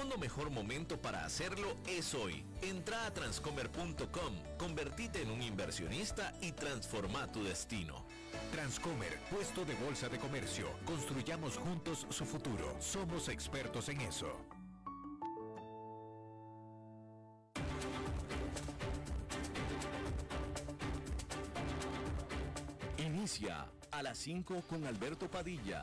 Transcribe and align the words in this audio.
segundo 0.00 0.16
mejor 0.16 0.48
momento 0.48 0.96
para 0.96 1.26
hacerlo 1.26 1.76
es 1.86 2.14
hoy. 2.14 2.42
Entra 2.62 3.04
a 3.04 3.12
transcomer.com, 3.12 4.32
convertite 4.56 5.20
en 5.20 5.30
un 5.30 5.42
inversionista 5.42 6.32
y 6.40 6.52
transforma 6.52 7.30
tu 7.30 7.44
destino. 7.44 8.06
Transcomer, 8.50 9.18
puesto 9.30 9.62
de 9.66 9.74
bolsa 9.74 10.08
de 10.08 10.16
comercio. 10.16 10.68
Construyamos 10.86 11.58
juntos 11.58 12.06
su 12.08 12.24
futuro. 12.24 12.74
Somos 12.80 13.28
expertos 13.28 13.90
en 13.90 14.00
eso. 14.00 14.32
Inicia 22.96 23.66
a 23.90 24.02
las 24.02 24.16
5 24.16 24.62
con 24.66 24.86
Alberto 24.86 25.30
Padilla 25.30 25.82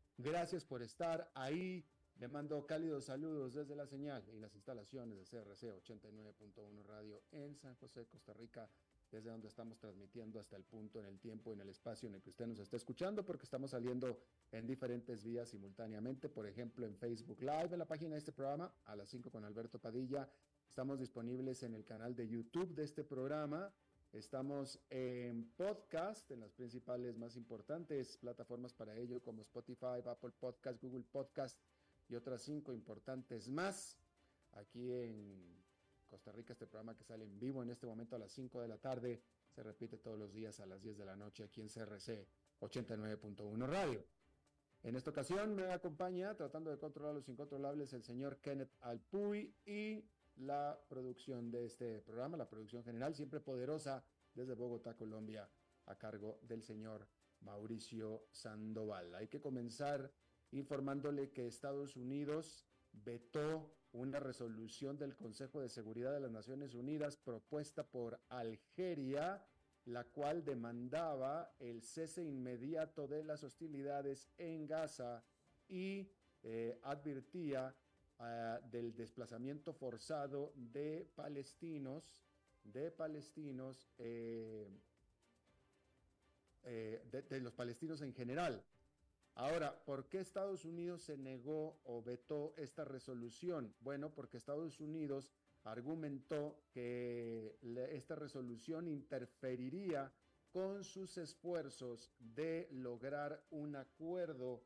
Gracias 0.17 0.65
por 0.65 0.81
estar 0.81 1.31
ahí. 1.33 1.83
Le 2.17 2.27
mando 2.27 2.65
cálidos 2.67 3.05
saludos 3.05 3.53
desde 3.53 3.75
la 3.75 3.87
señal 3.87 4.23
y 4.31 4.39
las 4.39 4.53
instalaciones 4.53 5.17
de 5.17 5.25
CRC 5.25 5.73
89.1 5.83 6.83
Radio 6.85 7.23
en 7.31 7.55
San 7.55 7.73
José, 7.75 8.05
Costa 8.05 8.31
Rica, 8.33 8.69
desde 9.11 9.31
donde 9.31 9.47
estamos 9.47 9.79
transmitiendo 9.79 10.39
hasta 10.39 10.55
el 10.55 10.63
punto 10.63 10.99
en 10.99 11.07
el 11.07 11.19
tiempo, 11.19 11.51
en 11.51 11.61
el 11.61 11.69
espacio 11.69 12.07
en 12.07 12.15
el 12.15 12.21
que 12.21 12.29
usted 12.29 12.45
nos 12.45 12.59
está 12.59 12.77
escuchando, 12.77 13.25
porque 13.25 13.45
estamos 13.45 13.71
saliendo 13.71 14.19
en 14.51 14.67
diferentes 14.67 15.23
vías 15.23 15.49
simultáneamente, 15.49 16.29
por 16.29 16.45
ejemplo 16.45 16.85
en 16.85 16.95
Facebook 16.95 17.41
Live, 17.41 17.69
en 17.71 17.79
la 17.79 17.87
página 17.87 18.11
de 18.11 18.19
este 18.19 18.31
programa, 18.31 18.71
a 18.85 18.95
las 18.95 19.09
5 19.09 19.31
con 19.31 19.43
Alberto 19.43 19.79
Padilla. 19.79 20.29
Estamos 20.67 20.99
disponibles 20.99 21.63
en 21.63 21.73
el 21.73 21.85
canal 21.85 22.15
de 22.15 22.27
YouTube 22.27 22.75
de 22.75 22.83
este 22.83 23.03
programa 23.03 23.73
Estamos 24.13 24.77
en 24.89 25.49
podcast, 25.55 26.29
en 26.31 26.41
las 26.41 26.51
principales 26.51 27.17
más 27.17 27.37
importantes 27.37 28.17
plataformas 28.17 28.73
para 28.73 28.97
ello, 28.97 29.21
como 29.21 29.41
Spotify, 29.41 30.03
Apple 30.05 30.33
Podcast, 30.37 30.81
Google 30.83 31.05
Podcast 31.09 31.57
y 32.09 32.15
otras 32.15 32.41
cinco 32.41 32.73
importantes 32.73 33.47
más. 33.47 33.97
Aquí 34.51 34.91
en 34.91 35.63
Costa 36.09 36.33
Rica, 36.33 36.51
este 36.51 36.67
programa 36.67 36.93
que 36.93 37.05
sale 37.05 37.23
en 37.23 37.39
vivo 37.39 37.63
en 37.63 37.69
este 37.69 37.87
momento 37.87 38.17
a 38.17 38.19
las 38.19 38.33
5 38.33 38.61
de 38.61 38.67
la 38.67 38.77
tarde, 38.77 39.21
se 39.49 39.63
repite 39.63 39.97
todos 39.97 40.19
los 40.19 40.33
días 40.33 40.59
a 40.59 40.65
las 40.65 40.81
10 40.81 40.97
de 40.97 41.05
la 41.05 41.15
noche 41.15 41.45
aquí 41.45 41.61
en 41.61 41.69
CRC 41.69 42.27
89.1 42.59 43.65
Radio. 43.65 44.03
En 44.83 44.97
esta 44.97 45.11
ocasión 45.11 45.55
me 45.55 45.71
acompaña, 45.71 46.35
tratando 46.35 46.69
de 46.69 46.77
controlar 46.77 47.15
los 47.15 47.29
incontrolables, 47.29 47.93
el 47.93 48.03
señor 48.03 48.39
Kenneth 48.41 48.75
Alpuy 48.81 49.55
y 49.65 50.03
la 50.35 50.79
producción 50.87 51.51
de 51.51 51.65
este 51.65 52.01
programa, 52.01 52.37
la 52.37 52.49
producción 52.49 52.83
general, 52.83 53.15
siempre 53.15 53.39
poderosa 53.39 54.03
desde 54.33 54.53
Bogotá, 54.53 54.95
Colombia, 54.95 55.49
a 55.85 55.97
cargo 55.97 56.39
del 56.43 56.63
señor 56.63 57.07
Mauricio 57.41 58.27
Sandoval. 58.31 59.13
Hay 59.15 59.27
que 59.27 59.41
comenzar 59.41 60.11
informándole 60.51 61.31
que 61.31 61.47
Estados 61.47 61.95
Unidos 61.95 62.65
vetó 62.91 63.73
una 63.93 64.19
resolución 64.19 64.97
del 64.97 65.15
Consejo 65.15 65.61
de 65.61 65.69
Seguridad 65.69 66.13
de 66.13 66.21
las 66.21 66.31
Naciones 66.31 66.73
Unidas 66.73 67.17
propuesta 67.17 67.83
por 67.83 68.19
Algeria, 68.29 69.45
la 69.85 70.05
cual 70.05 70.45
demandaba 70.45 71.53
el 71.59 71.81
cese 71.81 72.23
inmediato 72.23 73.07
de 73.07 73.23
las 73.23 73.43
hostilidades 73.43 74.29
en 74.37 74.67
Gaza 74.67 75.23
y 75.67 76.09
eh, 76.43 76.79
advertía 76.83 77.75
del 78.71 78.95
desplazamiento 78.95 79.73
forzado 79.73 80.53
de 80.55 81.09
palestinos, 81.15 82.19
de 82.63 82.91
palestinos, 82.91 83.89
eh, 83.97 84.69
eh, 86.63 87.01
de, 87.09 87.39
los 87.39 87.53
palestinos 87.53 88.01
en 88.01 88.13
general. 88.13 88.63
Ahora, 89.35 89.83
¿por 89.85 90.07
qué 90.07 90.19
Estados 90.19 90.65
Unidos 90.65 91.03
se 91.03 91.17
negó 91.17 91.79
o 91.85 92.03
vetó 92.03 92.53
esta 92.57 92.85
resolución? 92.85 93.73
Bueno, 93.79 94.13
porque 94.13 94.37
Estados 94.37 94.79
Unidos 94.79 95.31
argumentó 95.63 96.61
que 96.71 97.57
esta 97.91 98.15
resolución 98.15 98.87
interferiría 98.87 100.11
con 100.51 100.83
sus 100.83 101.17
esfuerzos 101.17 102.11
de 102.19 102.67
lograr 102.71 103.43
un 103.51 103.75
acuerdo 103.75 104.63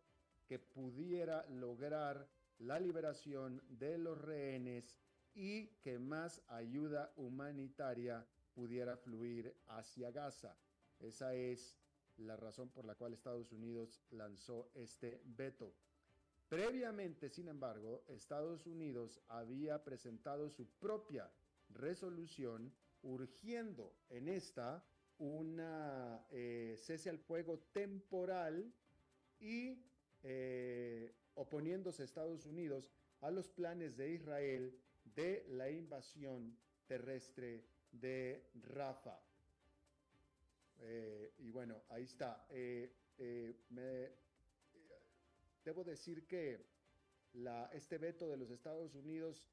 que 0.47 0.59
pudiera 0.59 1.45
lograr 1.47 2.27
la 2.59 2.79
liberación 2.79 3.61
de 3.69 3.97
los 3.97 4.19
rehenes 4.21 4.99
y 5.33 5.67
que 5.81 5.99
más 5.99 6.41
ayuda 6.47 7.11
humanitaria 7.17 8.25
pudiera 8.53 8.95
fluir 8.97 9.53
hacia 9.67 10.11
Gaza. 10.11 10.55
Esa 10.99 11.33
es 11.35 11.77
la 12.17 12.37
razón 12.37 12.69
por 12.69 12.85
la 12.85 12.95
cual 12.95 13.13
Estados 13.13 13.51
Unidos 13.51 14.01
lanzó 14.11 14.71
este 14.73 15.21
veto. 15.25 15.73
Previamente, 16.47 17.29
sin 17.29 17.49
embargo, 17.49 18.05
Estados 18.07 18.65
Unidos 18.65 19.19
había 19.27 19.83
presentado 19.83 20.49
su 20.49 20.67
propia 20.79 21.29
resolución 21.69 22.71
urgiendo 23.01 23.93
en 24.09 24.29
esta 24.29 24.83
una 25.17 26.25
eh, 26.31 26.75
cese 26.77 27.09
al 27.09 27.19
fuego 27.19 27.59
temporal 27.71 28.73
y 29.39 29.77
eh, 30.27 31.13
oponiéndose 31.35 32.03
Estados 32.03 32.45
Unidos 32.45 32.89
a 33.21 33.29
los 33.29 33.47
planes 33.47 33.95
de 33.95 34.11
Israel 34.11 34.75
de 35.15 35.45
la 35.49 35.69
invasión 35.69 36.57
terrestre 36.87 37.63
de 37.91 38.49
Rafa. 38.55 39.19
Eh, 40.81 41.33
y 41.39 41.51
bueno, 41.51 41.83
ahí 41.89 42.03
está. 42.03 42.47
Eh, 42.49 42.91
eh, 43.17 43.55
debo 45.63 45.83
decir 45.83 46.25
que 46.25 46.65
este 47.73 47.97
veto 47.97 48.27
de 48.29 48.37
los 48.37 48.49
Estados 48.49 48.95
Unidos 48.95 49.47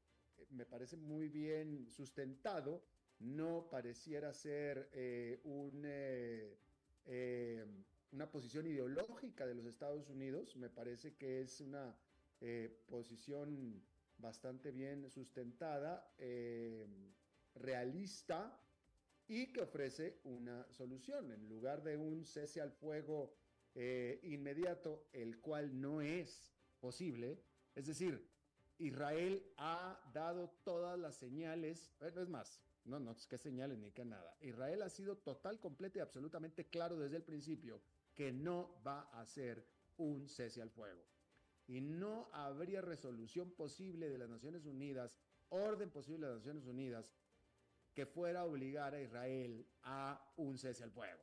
me 0.51 0.65
parece 0.65 0.97
muy 0.97 1.29
bien 1.29 1.89
sustentado. 1.91 2.83
No 3.19 3.69
pareciera 3.71 4.33
ser 4.33 4.89
un 5.45 5.83
una 8.23 8.31
posición 8.31 8.69
ideológica 8.69 9.45
de 9.49 9.55
los 9.57 9.67
Estados 9.67 10.09
Unidos. 10.09 10.55
Me 10.55 10.71
parece 10.71 11.17
que 11.17 11.41
es 11.41 11.61
una 11.61 11.93
eh, 12.41 12.85
posición 12.87 13.83
bastante 14.17 14.71
bien 14.71 15.11
sustentada, 15.11 16.15
eh, 16.19 16.87
realista 17.57 18.57
y 19.27 19.53
que 19.53 19.63
ofrece 19.63 20.21
una 20.23 20.71
solución. 20.71 21.33
En 21.33 21.49
lugar 21.49 21.83
de 21.83 21.97
un 21.97 22.25
cese 22.25 22.61
al 22.61 22.71
fuego 22.71 23.35
eh, 23.75 24.21
inmediato, 24.23 25.09
el 25.13 25.41
cual 25.41 25.81
no 25.81 26.01
es 26.01 26.55
posible, 26.79 27.43
es 27.75 27.89
decir, 27.89 28.25
Israel 28.79 29.45
ha 29.57 30.01
dado 30.15 30.49
todas 30.63 30.97
las 30.97 31.17
señales, 31.17 31.91
bueno, 31.99 32.23
es 32.23 32.29
más, 32.29 32.61
no, 32.85 33.01
no, 33.01 33.11
es 33.11 33.27
que 33.27 33.37
señales 33.37 33.79
ni 33.79 33.91
que 33.91 34.05
nada. 34.05 34.37
Israel 34.41 34.83
ha 34.83 34.89
sido 34.89 35.17
total, 35.17 35.59
completo 35.59 35.99
y 35.99 36.03
absolutamente 36.03 36.69
claro 36.69 36.97
desde 36.97 37.17
el 37.17 37.25
principio 37.25 37.83
que 38.15 38.33
no 38.33 38.81
va 38.87 39.03
a 39.13 39.25
ser 39.27 39.67
un 39.97 40.29
cese 40.29 40.63
al 40.63 40.71
fuego. 40.71 41.03
Y 41.67 41.81
no 41.81 42.29
habría 42.33 42.81
resolución 42.81 43.51
posible 43.53 44.09
de 44.09 44.19
las 44.19 44.29
Naciones 44.29 44.67
Unidas, 44.67 45.19
orden 45.49 45.91
posible 45.91 46.27
de 46.27 46.33
las 46.35 46.41
Naciones 46.41 46.67
Unidas, 46.67 47.15
que 47.95 48.07
fuera 48.07 48.41
a 48.41 48.45
obligar 48.45 48.95
a 48.95 49.01
Israel 49.01 49.67
a 49.83 50.33
un 50.37 50.59
cese 50.59 50.83
al 50.83 50.91
fuego. 50.91 51.21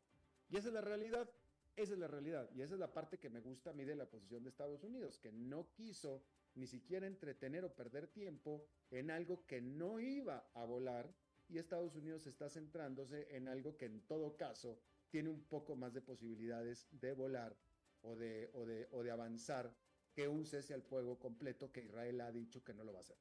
Y 0.50 0.58
esa 0.58 0.70
es 0.70 0.74
la 0.74 0.82
realidad, 0.82 1.30
esa 1.76 1.94
es 1.94 2.00
la 2.00 2.08
realidad. 2.08 2.50
Y 2.54 2.62
esa 2.62 2.76
es 2.76 2.80
la 2.80 2.94
parte 2.94 3.20
que 3.20 3.30
me 3.30 3.42
gusta 3.42 3.72
a 3.72 3.74
mí 3.74 3.86
de 3.86 3.96
la 3.96 4.10
posición 4.10 4.44
de 4.44 4.50
Estados 4.50 4.84
Unidos, 4.84 5.20
que 5.20 5.32
no 5.32 5.72
quiso 5.74 6.24
ni 6.56 6.68
siquiera 6.68 7.08
entretener 7.08 7.64
o 7.66 7.74
perder 7.74 8.08
tiempo 8.08 8.66
en 8.92 9.12
algo 9.12 9.46
que 9.46 9.62
no 9.62 10.00
iba 10.00 10.50
a 10.54 10.66
volar 10.66 11.14
y 11.50 11.58
Estados 11.58 11.96
Unidos 11.96 12.28
está 12.28 12.48
centrándose 12.50 13.28
en 13.36 13.48
algo 13.48 13.76
que 13.76 13.86
en 13.86 14.02
todo 14.02 14.38
caso 14.38 14.80
tiene 15.10 15.30
un 15.30 15.42
poco 15.44 15.76
más 15.76 15.94
de 15.94 16.02
posibilidades 16.02 16.88
de 16.92 17.14
volar 17.14 17.56
o 18.02 18.16
de, 18.16 18.50
o 18.54 18.66
de, 18.66 18.88
o 18.92 19.04
de 19.04 19.12
avanzar 19.12 19.74
que 20.14 20.28
un 20.28 20.46
cese 20.46 20.74
al 20.74 20.82
fuego 20.82 21.18
completo 21.20 21.72
que 21.72 21.84
Israel 21.84 22.22
ha 22.22 22.32
dicho 22.32 22.64
que 22.64 22.74
no 22.74 22.84
lo 22.84 22.94
va 22.94 23.00
a 23.00 23.02
hacer. 23.02 23.18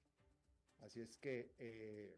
Así 0.80 1.00
es 1.00 1.16
que 1.16 1.54
eh, 1.58 2.16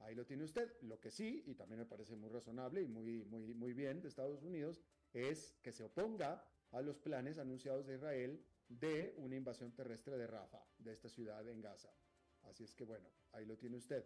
ahí 0.00 0.14
lo 0.14 0.24
tiene 0.24 0.44
usted. 0.44 0.70
Lo 0.82 1.00
que 1.00 1.10
sí, 1.10 1.42
y 1.46 1.54
también 1.54 1.80
me 1.80 1.86
parece 1.86 2.16
muy 2.16 2.30
razonable 2.30 2.82
y 2.82 2.88
muy, 2.88 3.24
muy, 3.24 3.54
muy 3.54 3.72
bien 3.72 4.00
de 4.00 4.08
Estados 4.08 4.42
Unidos, 4.42 4.80
es 5.12 5.56
que 5.62 5.72
se 5.72 5.84
oponga 5.84 6.44
a 6.72 6.80
los 6.80 6.98
planes 6.98 7.38
anunciados 7.38 7.86
de 7.86 7.94
Israel 7.94 8.44
de 8.68 9.14
una 9.18 9.36
invasión 9.36 9.72
terrestre 9.72 10.16
de 10.18 10.26
Rafa, 10.26 10.62
de 10.78 10.92
esta 10.92 11.08
ciudad 11.08 11.46
en 11.48 11.60
Gaza. 11.60 11.90
Así 12.42 12.64
es 12.64 12.74
que 12.74 12.84
bueno, 12.84 13.08
ahí 13.32 13.44
lo 13.44 13.56
tiene 13.56 13.76
usted. 13.76 14.04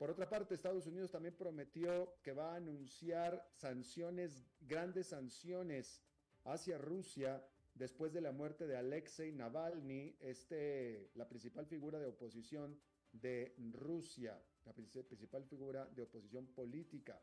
Por 0.00 0.08
otra 0.08 0.26
parte, 0.26 0.54
Estados 0.54 0.86
Unidos 0.86 1.10
también 1.10 1.34
prometió 1.34 2.14
que 2.22 2.32
va 2.32 2.54
a 2.54 2.56
anunciar 2.56 3.46
sanciones, 3.52 4.46
grandes 4.62 5.08
sanciones 5.08 6.00
hacia 6.44 6.78
Rusia 6.78 7.44
después 7.74 8.10
de 8.10 8.22
la 8.22 8.32
muerte 8.32 8.66
de 8.66 8.78
Alexei 8.78 9.30
Navalny, 9.30 10.16
este, 10.20 11.10
la 11.16 11.28
principal 11.28 11.66
figura 11.66 11.98
de 11.98 12.06
oposición 12.06 12.80
de 13.12 13.54
Rusia, 13.72 14.42
la 14.64 14.72
principal 14.72 15.44
figura 15.44 15.84
de 15.84 16.00
oposición 16.00 16.46
política. 16.46 17.20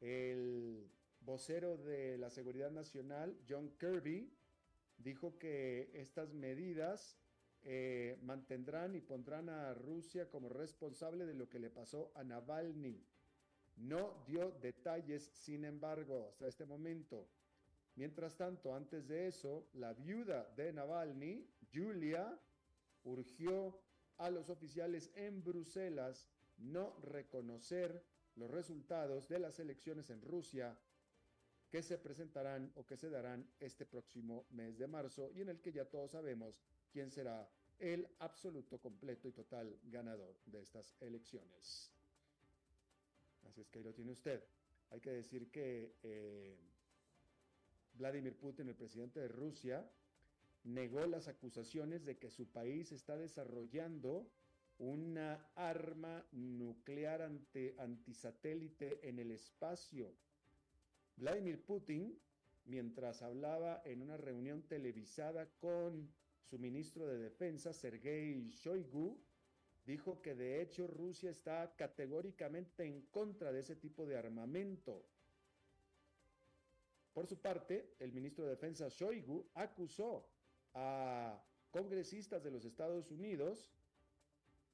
El 0.00 0.90
vocero 1.20 1.76
de 1.76 2.16
la 2.16 2.30
Seguridad 2.30 2.70
Nacional, 2.70 3.38
John 3.46 3.76
Kirby, 3.78 4.32
dijo 4.96 5.38
que 5.38 5.90
estas 5.92 6.32
medidas 6.32 7.18
eh, 7.64 8.18
mantendrán 8.22 8.94
y 8.94 9.00
pondrán 9.00 9.48
a 9.48 9.74
Rusia 9.74 10.28
como 10.30 10.48
responsable 10.48 11.26
de 11.26 11.34
lo 11.34 11.48
que 11.48 11.58
le 11.58 11.70
pasó 11.70 12.12
a 12.14 12.24
Navalny. 12.24 13.04
No 13.76 14.24
dio 14.26 14.52
detalles, 14.60 15.30
sin 15.34 15.64
embargo, 15.64 16.28
hasta 16.28 16.48
este 16.48 16.64
momento. 16.64 17.28
Mientras 17.94 18.36
tanto, 18.36 18.74
antes 18.74 19.08
de 19.08 19.26
eso, 19.26 19.68
la 19.74 19.92
viuda 19.92 20.44
de 20.56 20.72
Navalny, 20.72 21.46
Julia, 21.72 22.38
urgió 23.04 23.80
a 24.18 24.30
los 24.30 24.50
oficiales 24.50 25.10
en 25.14 25.42
Bruselas 25.42 26.26
no 26.58 26.96
reconocer 27.00 28.02
los 28.34 28.50
resultados 28.50 29.28
de 29.28 29.38
las 29.38 29.58
elecciones 29.58 30.10
en 30.10 30.22
Rusia 30.22 30.76
que 31.70 31.82
se 31.82 31.98
presentarán 31.98 32.72
o 32.76 32.86
que 32.86 32.96
se 32.96 33.10
darán 33.10 33.46
este 33.60 33.84
próximo 33.84 34.46
mes 34.50 34.78
de 34.78 34.86
marzo 34.86 35.30
y 35.34 35.42
en 35.42 35.50
el 35.50 35.60
que 35.60 35.72
ya 35.72 35.84
todos 35.84 36.12
sabemos 36.12 36.60
quién 36.92 37.10
será 37.10 37.48
el 37.78 38.08
absoluto, 38.18 38.80
completo 38.80 39.28
y 39.28 39.32
total 39.32 39.78
ganador 39.84 40.34
de 40.46 40.60
estas 40.60 40.94
elecciones. 41.00 41.92
Así 43.46 43.60
es 43.60 43.68
que 43.68 43.78
ahí 43.78 43.84
lo 43.84 43.94
tiene 43.94 44.12
usted. 44.12 44.42
Hay 44.90 45.00
que 45.00 45.10
decir 45.10 45.50
que 45.50 45.94
eh, 46.02 46.56
Vladimir 47.94 48.36
Putin, 48.36 48.68
el 48.68 48.74
presidente 48.74 49.20
de 49.20 49.28
Rusia, 49.28 49.88
negó 50.64 51.06
las 51.06 51.28
acusaciones 51.28 52.04
de 52.04 52.18
que 52.18 52.30
su 52.30 52.46
país 52.50 52.92
está 52.92 53.16
desarrollando 53.16 54.30
una 54.78 55.50
arma 55.56 56.24
nuclear 56.32 57.22
antisatélite 57.22 59.08
en 59.08 59.18
el 59.18 59.32
espacio. 59.32 60.14
Vladimir 61.16 61.64
Putin, 61.64 62.16
mientras 62.64 63.22
hablaba 63.22 63.82
en 63.84 64.02
una 64.02 64.16
reunión 64.16 64.62
televisada 64.62 65.48
con 65.58 66.08
su 66.48 66.58
ministro 66.58 67.06
de 67.06 67.18
Defensa, 67.18 67.72
Sergei 67.72 68.50
Shoigu, 68.50 69.18
dijo 69.84 70.20
que 70.22 70.34
de 70.34 70.62
hecho 70.62 70.86
Rusia 70.86 71.30
está 71.30 71.74
categóricamente 71.76 72.84
en 72.84 73.02
contra 73.10 73.52
de 73.52 73.60
ese 73.60 73.76
tipo 73.76 74.06
de 74.06 74.16
armamento. 74.16 75.04
Por 77.12 77.26
su 77.26 77.38
parte, 77.38 77.94
el 77.98 78.12
ministro 78.12 78.44
de 78.44 78.50
Defensa 78.50 78.88
Shoigu 78.88 79.46
acusó 79.54 80.26
a 80.74 81.42
congresistas 81.70 82.42
de 82.42 82.50
los 82.50 82.64
Estados 82.64 83.10
Unidos, 83.10 83.68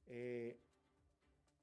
eh, 0.07 0.57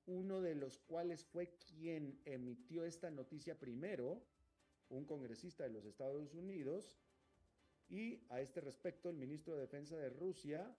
uno 0.06 0.40
de 0.40 0.56
los 0.56 0.78
cuales 0.78 1.24
fue 1.24 1.54
quien 1.68 2.20
emitió 2.24 2.84
esta 2.84 3.10
noticia 3.10 3.58
primero, 3.58 4.20
un 4.90 5.04
congresista 5.04 5.64
de 5.64 5.70
los 5.70 5.84
Estados 5.84 6.34
Unidos, 6.34 6.98
y 7.92 8.18
a 8.30 8.40
este 8.40 8.62
respecto 8.62 9.10
el 9.10 9.16
ministro 9.16 9.54
de 9.54 9.60
Defensa 9.60 9.96
de 9.96 10.08
Rusia 10.08 10.74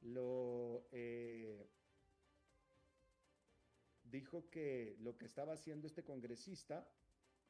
lo 0.00 0.88
eh, 0.90 1.68
dijo 4.04 4.48
que 4.48 4.96
lo 5.00 5.18
que 5.18 5.26
estaba 5.26 5.52
haciendo 5.52 5.86
este 5.86 6.02
congresista 6.02 6.88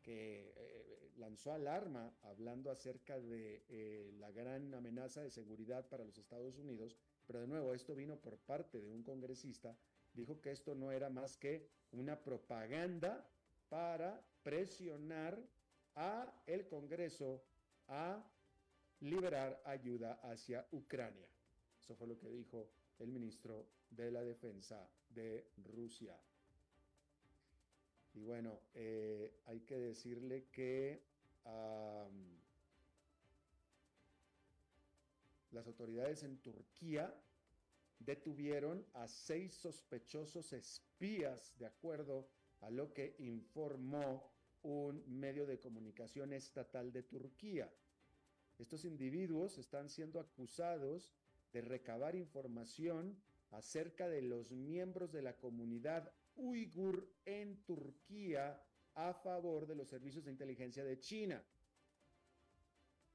que 0.02 0.52
eh, 0.56 1.12
lanzó 1.18 1.52
alarma 1.52 2.12
hablando 2.22 2.68
acerca 2.68 3.20
de 3.20 3.62
eh, 3.68 4.12
la 4.18 4.32
gran 4.32 4.74
amenaza 4.74 5.22
de 5.22 5.30
seguridad 5.30 5.88
para 5.88 6.04
los 6.04 6.18
Estados 6.18 6.58
Unidos, 6.58 6.96
pero 7.28 7.40
de 7.40 7.46
nuevo 7.46 7.74
esto 7.74 7.94
vino 7.94 8.16
por 8.16 8.38
parte 8.38 8.80
de 8.80 8.90
un 8.90 9.04
congresista, 9.04 9.76
dijo 10.14 10.40
que 10.40 10.50
esto 10.50 10.74
no 10.74 10.90
era 10.90 11.10
más 11.10 11.36
que 11.36 11.68
una 11.92 12.18
propaganda 12.24 13.24
para 13.68 14.20
presionar 14.42 15.40
a 15.94 16.42
el 16.48 16.66
Congreso 16.66 17.44
a 17.86 18.24
liberar 19.00 19.60
ayuda 19.64 20.20
hacia 20.22 20.66
Ucrania. 20.72 21.28
Eso 21.80 21.94
fue 21.94 22.06
lo 22.06 22.18
que 22.18 22.28
dijo 22.30 22.70
el 22.98 23.08
ministro 23.08 23.66
de 23.90 24.10
la 24.10 24.22
Defensa 24.22 24.88
de 25.10 25.46
Rusia. 25.64 26.18
Y 28.14 28.22
bueno, 28.22 28.60
eh, 28.74 29.40
hay 29.46 29.60
que 29.60 29.76
decirle 29.78 30.46
que 30.50 31.02
las 35.50 35.66
autoridades 35.66 36.22
en 36.22 36.38
Turquía 36.38 37.14
detuvieron 37.98 38.84
a 38.94 39.06
seis 39.06 39.54
sospechosos 39.54 40.52
espías, 40.52 41.54
de 41.58 41.66
acuerdo 41.66 42.28
a 42.60 42.70
lo 42.70 42.92
que 42.92 43.14
informó 43.18 44.32
un 44.62 45.04
medio 45.06 45.46
de 45.46 45.60
comunicación 45.60 46.32
estatal 46.32 46.92
de 46.92 47.02
Turquía. 47.02 47.70
Estos 48.58 48.84
individuos 48.84 49.58
están 49.58 49.88
siendo 49.88 50.18
acusados 50.18 51.12
de 51.52 51.60
recabar 51.60 52.16
información 52.16 53.16
acerca 53.50 54.08
de 54.08 54.22
los 54.22 54.52
miembros 54.52 55.12
de 55.12 55.22
la 55.22 55.36
comunidad 55.36 56.12
uigur 56.36 57.08
en 57.24 57.56
Turquía 57.64 58.62
a 58.94 59.12
favor 59.12 59.66
de 59.66 59.74
los 59.74 59.88
servicios 59.88 60.24
de 60.24 60.30
inteligencia 60.30 60.84
de 60.84 60.98
China. 60.98 61.42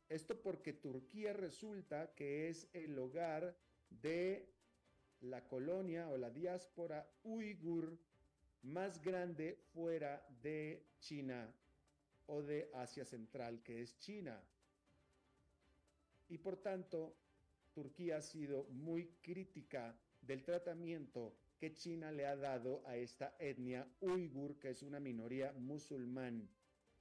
Esto 0.10 0.42
porque 0.42 0.74
Turquía 0.74 1.34
resulta 1.34 2.14
que 2.16 2.50
es 2.50 2.68
el 2.74 2.98
hogar 3.00 3.56
de 3.90 4.50
la 5.22 5.48
colonia 5.48 6.10
o 6.10 6.18
la 6.18 6.30
diáspora 6.30 7.10
uigur 7.24 7.98
más 8.64 9.02
grande 9.02 9.58
fuera 9.74 10.26
de 10.42 10.86
China 11.00 11.52
o 12.28 12.42
de 12.42 12.70
Asia 12.74 13.06
Central, 13.06 13.62
que 13.64 13.82
es 13.82 13.98
China. 14.00 14.40
Y 16.32 16.38
por 16.38 16.56
tanto, 16.56 17.14
Turquía 17.74 18.16
ha 18.16 18.22
sido 18.22 18.64
muy 18.70 19.18
crítica 19.22 19.94
del 20.22 20.44
tratamiento 20.44 21.36
que 21.60 21.74
China 21.74 22.10
le 22.10 22.26
ha 22.26 22.38
dado 22.38 22.82
a 22.88 22.96
esta 22.96 23.36
etnia 23.38 23.86
uigur, 24.00 24.58
que 24.58 24.70
es 24.70 24.82
una 24.82 25.02
minoría 25.02 25.52
musulmán, 25.52 26.48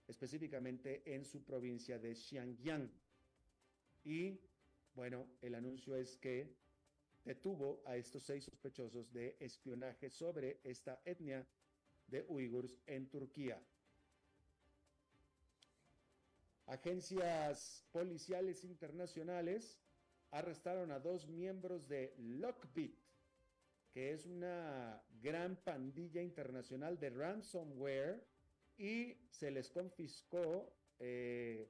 específicamente 0.09 1.15
en 1.15 1.25
su 1.25 1.45
provincia 1.45 1.97
de 2.01 2.13
Xinjiang. 2.13 2.91
Y 4.03 4.37
bueno, 4.97 5.29
el 5.43 5.55
anuncio 5.55 5.95
es 5.95 6.17
que 6.17 6.53
detuvo 7.25 7.83
a 7.87 7.97
estos 7.97 8.25
seis 8.25 8.43
sospechosos 8.43 9.13
de 9.13 9.37
espionaje 9.39 10.11
sobre 10.11 10.59
esta 10.65 11.01
etnia 11.05 11.47
de 12.09 12.25
uigurs 12.27 12.81
en 12.85 13.09
Turquía. 13.09 13.63
Agencias 16.71 17.85
policiales 17.91 18.63
internacionales 18.63 19.83
arrestaron 20.31 20.93
a 20.93 21.01
dos 21.01 21.27
miembros 21.27 21.89
de 21.89 22.15
Lockbit, 22.17 22.97
que 23.93 24.13
es 24.13 24.25
una 24.25 25.03
gran 25.21 25.57
pandilla 25.57 26.23
internacional 26.23 26.97
de 27.01 27.11
ransomware 27.11 28.25
y 28.79 29.17
se 29.31 29.51
les 29.51 29.69
confiscó 29.69 30.73
eh, 31.01 31.69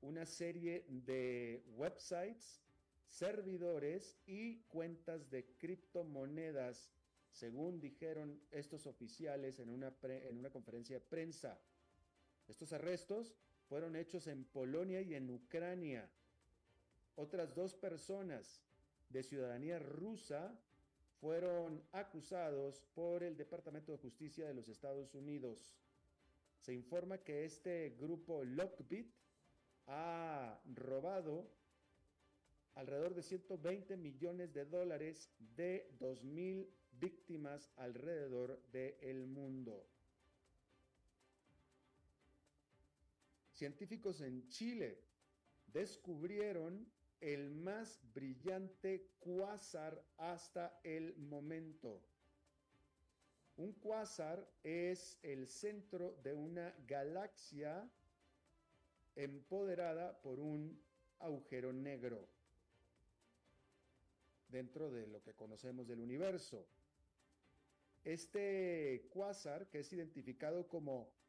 una 0.00 0.24
serie 0.24 0.86
de 0.88 1.62
websites, 1.76 2.62
servidores 3.06 4.16
y 4.24 4.62
cuentas 4.68 5.28
de 5.28 5.54
criptomonedas, 5.58 6.90
según 7.30 7.78
dijeron 7.78 8.40
estos 8.50 8.86
oficiales 8.86 9.58
en 9.58 9.68
una, 9.68 9.94
en 10.02 10.38
una 10.38 10.48
conferencia 10.48 10.98
de 10.98 11.04
prensa. 11.04 11.60
Estos 12.48 12.72
arrestos 12.72 13.36
fueron 13.68 13.96
hechos 13.96 14.26
en 14.26 14.44
Polonia 14.44 15.00
y 15.00 15.14
en 15.14 15.30
Ucrania. 15.30 16.08
Otras 17.16 17.54
dos 17.54 17.74
personas 17.74 18.62
de 19.08 19.22
ciudadanía 19.22 19.78
rusa 19.78 20.58
fueron 21.20 21.82
acusados 21.92 22.82
por 22.94 23.22
el 23.22 23.36
Departamento 23.36 23.92
de 23.92 23.98
Justicia 23.98 24.46
de 24.46 24.54
los 24.54 24.68
Estados 24.68 25.14
Unidos. 25.14 25.74
Se 26.60 26.72
informa 26.72 27.18
que 27.18 27.44
este 27.44 27.90
grupo 27.98 28.44
Lockbit 28.44 29.12
ha 29.86 30.58
robado 30.74 31.48
alrededor 32.74 33.14
de 33.14 33.22
120 33.22 33.96
millones 33.96 34.52
de 34.52 34.64
dólares 34.64 35.30
de 35.56 35.88
2.000 36.00 36.68
víctimas 36.92 37.70
alrededor 37.76 38.60
del 38.72 39.26
mundo. 39.26 39.86
Científicos 43.64 44.20
en 44.20 44.46
Chile 44.50 44.98
descubrieron 45.68 46.86
el 47.18 47.50
más 47.50 47.98
brillante 48.12 49.08
cuásar 49.18 50.04
hasta 50.18 50.78
el 50.84 51.16
momento. 51.16 52.02
Un 53.56 53.72
cuásar 53.72 54.46
es 54.62 55.18
el 55.22 55.48
centro 55.48 56.12
de 56.22 56.34
una 56.34 56.74
galaxia 56.86 57.90
empoderada 59.16 60.20
por 60.20 60.40
un 60.40 60.78
agujero 61.20 61.72
negro 61.72 62.28
dentro 64.48 64.90
de 64.90 65.06
lo 65.06 65.22
que 65.22 65.32
conocemos 65.32 65.88
del 65.88 66.00
universo. 66.00 66.68
Este 68.04 69.08
cuásar, 69.08 69.70
que 69.70 69.78
es 69.78 69.90
identificado 69.90 70.68
como 70.68 71.23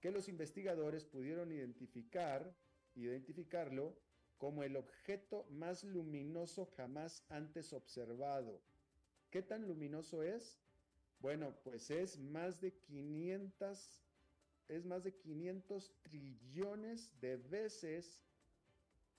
que 0.00 0.10
los 0.10 0.28
investigadores 0.28 1.04
pudieron 1.04 1.52
identificar, 1.52 2.54
identificarlo 2.94 3.96
como 4.38 4.62
el 4.62 4.76
objeto 4.76 5.46
más 5.50 5.84
luminoso 5.84 6.66
jamás 6.76 7.24
antes 7.28 7.72
observado. 7.72 8.60
¿Qué 9.30 9.42
tan 9.42 9.66
luminoso 9.66 10.22
es? 10.22 10.58
Bueno, 11.20 11.56
pues 11.64 11.90
es 11.90 12.18
más 12.18 12.60
de 12.60 12.72
500 12.72 14.06
es 14.68 14.84
más 14.84 15.04
de 15.04 15.14
500 15.14 15.92
trillones 16.02 17.12
de 17.20 17.36
veces. 17.36 18.20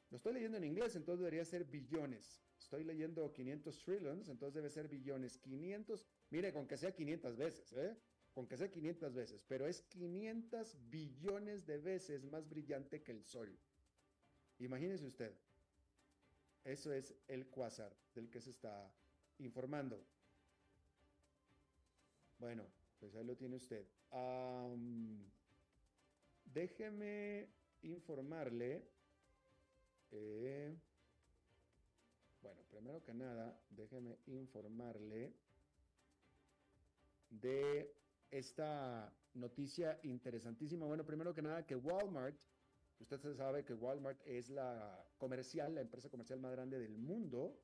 Lo 0.09 0.17
estoy 0.17 0.33
leyendo 0.33 0.57
en 0.57 0.65
inglés, 0.65 0.95
entonces 0.95 1.19
debería 1.19 1.45
ser 1.45 1.65
billones. 1.65 2.41
Estoy 2.59 2.83
leyendo 2.83 3.31
500 3.31 3.77
trillions, 3.83 4.29
entonces 4.29 4.55
debe 4.55 4.69
ser 4.69 4.88
billones. 4.88 5.38
500, 5.38 6.05
mire, 6.29 6.53
con 6.53 6.67
que 6.67 6.77
sea 6.77 6.91
500 6.91 7.38
veces, 7.38 7.74
¿eh? 7.74 7.96
Con 8.34 8.48
que 8.48 8.57
sea 8.57 8.69
500 8.69 9.13
veces, 9.13 9.43
pero 9.48 9.65
es 9.67 9.81
500 9.81 10.77
billones 10.89 11.65
de 11.65 11.77
veces 11.79 12.24
más 12.25 12.48
brillante 12.48 13.01
que 13.01 13.12
el 13.12 13.24
Sol. 13.24 13.57
Imagínese 14.60 15.05
usted. 15.05 15.34
Eso 16.63 16.91
es 16.91 17.13
el 17.27 17.48
cuásar 17.48 17.96
del 18.13 18.29
que 18.29 18.41
se 18.41 18.50
está 18.50 18.91
informando. 19.39 20.03
Bueno, 22.39 22.65
pues 23.00 23.15
ahí 23.15 23.24
lo 23.24 23.36
tiene 23.36 23.55
usted. 23.55 23.86
déjeme 26.53 27.48
informarle. 27.84 28.84
Eh, 30.12 30.75
bueno, 32.41 32.62
primero 32.69 33.03
que 33.03 33.13
nada, 33.13 33.60
déjeme 33.69 34.17
informarle 34.27 35.34
de 37.29 37.93
esta 38.31 39.13
noticia 39.34 40.00
interesantísima. 40.03 40.86
Bueno, 40.86 41.05
primero 41.05 41.34
que 41.34 41.41
nada, 41.41 41.65
que 41.65 41.75
Walmart 41.75 42.38
Usted 43.00 43.36
sabe 43.36 43.63
que 43.63 43.74
Walmart 43.74 44.19
es 44.25 44.50
la 44.50 45.05
comercial, 45.17 45.75
la 45.75 45.81
empresa 45.81 46.10
comercial 46.10 46.39
más 46.39 46.51
grande 46.51 46.79
del 46.79 46.98
mundo, 46.98 47.60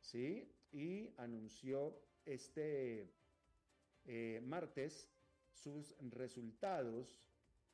¿sí? 0.00 0.52
Y 0.72 1.10
anunció 1.16 2.02
este 2.26 3.10
eh, 4.04 4.40
martes 4.44 5.08
sus 5.52 5.94
resultados, 6.10 7.18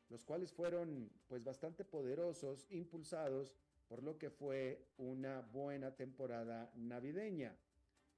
los 0.08 0.24
cuales 0.24 0.52
fueron 0.52 1.10
pues 1.26 1.42
bastante 1.42 1.84
poderosos, 1.84 2.66
impulsados 2.70 3.56
por 3.88 4.02
lo 4.02 4.16
que 4.16 4.30
fue 4.30 4.86
una 4.96 5.40
buena 5.40 5.94
temporada 5.96 6.70
navideña. 6.76 7.56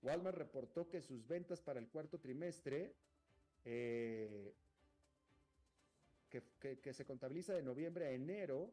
Walmart 0.03 0.37
reportó 0.37 0.89
que 0.89 1.01
sus 1.01 1.27
ventas 1.27 1.61
para 1.61 1.81
el 1.81 1.89
cuarto 1.89 2.19
trimestre 2.19 2.95
eh, 3.65 4.55
que, 6.29 6.93
se 6.93 7.05
contabiliza 7.05 7.55
de 7.55 7.63
noviembre 7.63 8.07
a 8.07 8.11
enero, 8.11 8.73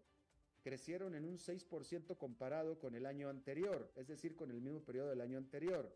crecieron 0.63 1.15
en 1.15 1.25
un 1.25 1.37
6% 1.37 2.17
comparado 2.17 2.79
con 2.79 2.95
el 2.95 3.05
año 3.05 3.29
anterior, 3.29 3.91
es 3.95 4.07
decir, 4.07 4.35
con 4.35 4.51
el 4.51 4.61
mismo 4.61 4.81
periodo 4.81 5.09
del 5.09 5.21
año 5.21 5.37
anterior. 5.37 5.95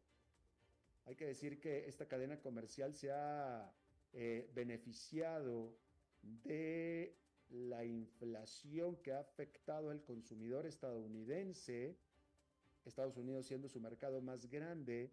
Hay 1.05 1.15
que 1.15 1.25
decir 1.25 1.59
que 1.59 1.87
esta 1.87 2.07
cadena 2.07 2.39
comercial 2.39 2.93
se 2.93 3.11
ha 3.11 3.71
eh, 4.13 4.49
beneficiado 4.53 5.73
de 6.21 7.15
la 7.49 7.85
inflación 7.85 8.97
que 8.97 9.13
ha 9.13 9.19
afectado 9.19 9.89
al 9.89 10.03
consumidor 10.03 10.65
estadounidense, 10.65 11.95
Estados 12.87 13.17
Unidos 13.17 13.45
siendo 13.45 13.69
su 13.69 13.79
mercado 13.79 14.21
más 14.21 14.49
grande, 14.49 15.11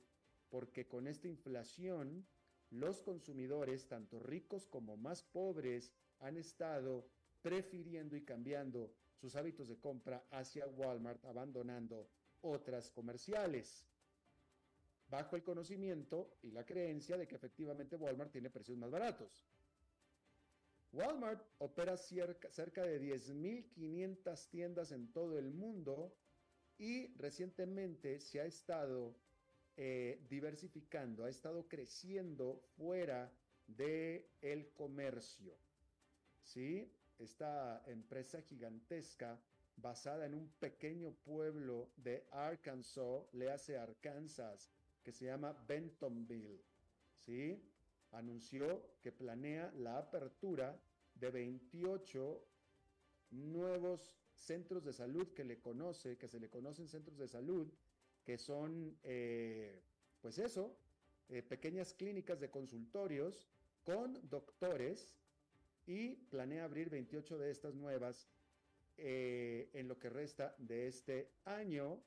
porque 0.49 0.87
con 0.87 1.07
esta 1.07 1.28
inflación 1.28 2.26
los 2.71 3.00
consumidores, 3.02 3.87
tanto 3.87 4.19
ricos 4.19 4.66
como 4.66 4.97
más 4.97 5.23
pobres, 5.23 5.93
han 6.21 6.37
estado 6.37 7.07
prefiriendo 7.43 8.16
y 8.16 8.25
cambiando 8.25 8.93
sus 9.21 9.37
hábitos 9.37 9.69
de 9.69 9.78
compra 9.78 10.25
hacia 10.31 10.66
Walmart, 10.66 11.25
abandonando 11.25 12.09
otras 12.40 12.90
comerciales, 12.90 13.87
bajo 15.09 15.37
el 15.37 15.43
conocimiento 15.43 16.37
y 16.43 16.50
la 16.50 16.64
creencia 16.64 17.16
de 17.16 17.26
que 17.26 17.35
efectivamente 17.35 17.97
Walmart 17.97 18.33
tiene 18.33 18.50
precios 18.50 18.76
más 18.78 18.90
baratos. 18.90 19.47
Walmart 20.93 21.43
opera 21.59 21.97
cerca, 21.97 22.85
de 22.85 23.00
10.500 23.00 24.49
tiendas 24.49 24.93
en 24.93 25.12
todo 25.12 25.38
el 25.38 25.52
mundo 25.52 26.14
y 26.78 27.09
recientemente 27.16 28.21
se 28.21 28.40
ha 28.40 28.45
estado 28.45 29.14
eh, 29.76 30.25
diversificando, 30.28 31.25
ha 31.25 31.31
estado 31.31 31.66
creciendo 31.69 32.61
fuera 32.76 33.33
del 33.66 34.25
el 34.40 34.73
comercio. 34.73 35.57
¿sí? 36.43 36.90
Esta 37.19 37.83
empresa 37.87 38.40
gigantesca 38.43 39.40
basada 39.76 40.26
en 40.26 40.35
un 40.35 40.49
pequeño 40.61 41.12
pueblo 41.25 41.90
de 41.97 42.26
Arkansas, 42.31 43.23
le 43.33 43.50
hace 43.50 43.76
Arkansas, 43.76 44.71
que 45.02 45.12
se 45.12 45.26
llama 45.26 45.52
Bentonville, 45.66 46.62
¿sí? 47.14 47.61
Anunció 48.12 48.97
que 49.02 49.12
planea 49.12 49.73
la 49.76 49.99
apertura 49.99 50.78
de 51.14 51.31
28 51.31 52.47
nuevos 53.31 54.16
centros 54.35 54.85
de 54.85 54.93
salud 54.93 55.33
que 55.33 55.45
le 55.45 55.61
conoce, 55.61 56.17
que 56.17 56.29
se 56.29 56.38
le 56.38 56.49
conocen 56.49 56.88
centros 56.88 57.19
de 57.19 57.29
salud, 57.29 57.73
que 58.25 58.38
son, 58.38 58.97
eh, 59.03 59.83
pues 60.21 60.38
eso, 60.38 60.76
eh, 61.29 61.43
pequeñas 61.43 61.95
clínicas 61.95 62.41
de 62.41 62.50
consultorios 62.50 63.47
con 63.83 64.19
doctores 64.29 65.14
y 65.87 66.17
planea 66.17 66.64
abrir 66.64 66.91
28 66.91 67.38
de 67.38 67.50
estas 67.50 67.75
nuevas 67.75 68.29
eh, 68.97 69.71
en 69.73 69.88
lo 69.88 69.99
que 69.99 70.09
resta 70.09 70.55
de 70.59 70.87
este 70.87 71.33
año 71.45 72.03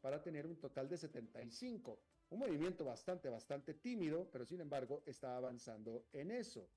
para 0.00 0.22
tener 0.22 0.46
un 0.46 0.56
total 0.56 0.88
de 0.88 0.96
75. 0.96 1.98
Un 2.30 2.38
movimiento 2.38 2.84
bastante, 2.84 3.28
bastante 3.28 3.74
tímido, 3.74 4.28
pero 4.30 4.44
sin 4.44 4.60
embargo 4.60 5.02
está 5.06 5.36
avanzando 5.36 6.06
en 6.12 6.30
eso. 6.30 6.68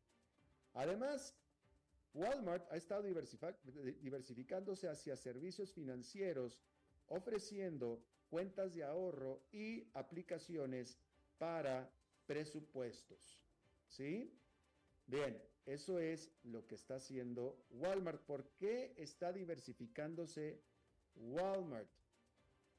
Además, 0.74 1.36
Walmart 2.14 2.72
ha 2.72 2.76
estado 2.76 3.04
diversificándose 3.04 4.90
hacia 4.90 5.16
servicios 5.16 5.72
financieros, 5.72 6.62
ofreciendo 7.08 8.04
cuentas 8.30 8.74
de 8.74 8.84
ahorro 8.84 9.44
y 9.52 9.88
aplicaciones 9.94 10.98
para 11.38 11.90
presupuestos. 12.26 13.42
¿Sí? 13.88 14.38
Bien, 15.06 15.42
eso 15.66 16.00
es 16.00 16.32
lo 16.44 16.66
que 16.68 16.76
está 16.76 16.96
haciendo 16.96 17.66
Walmart. 17.72 18.22
¿Por 18.24 18.48
qué 18.58 18.94
está 18.98 19.32
diversificándose 19.32 20.62
Walmart? 21.16 21.90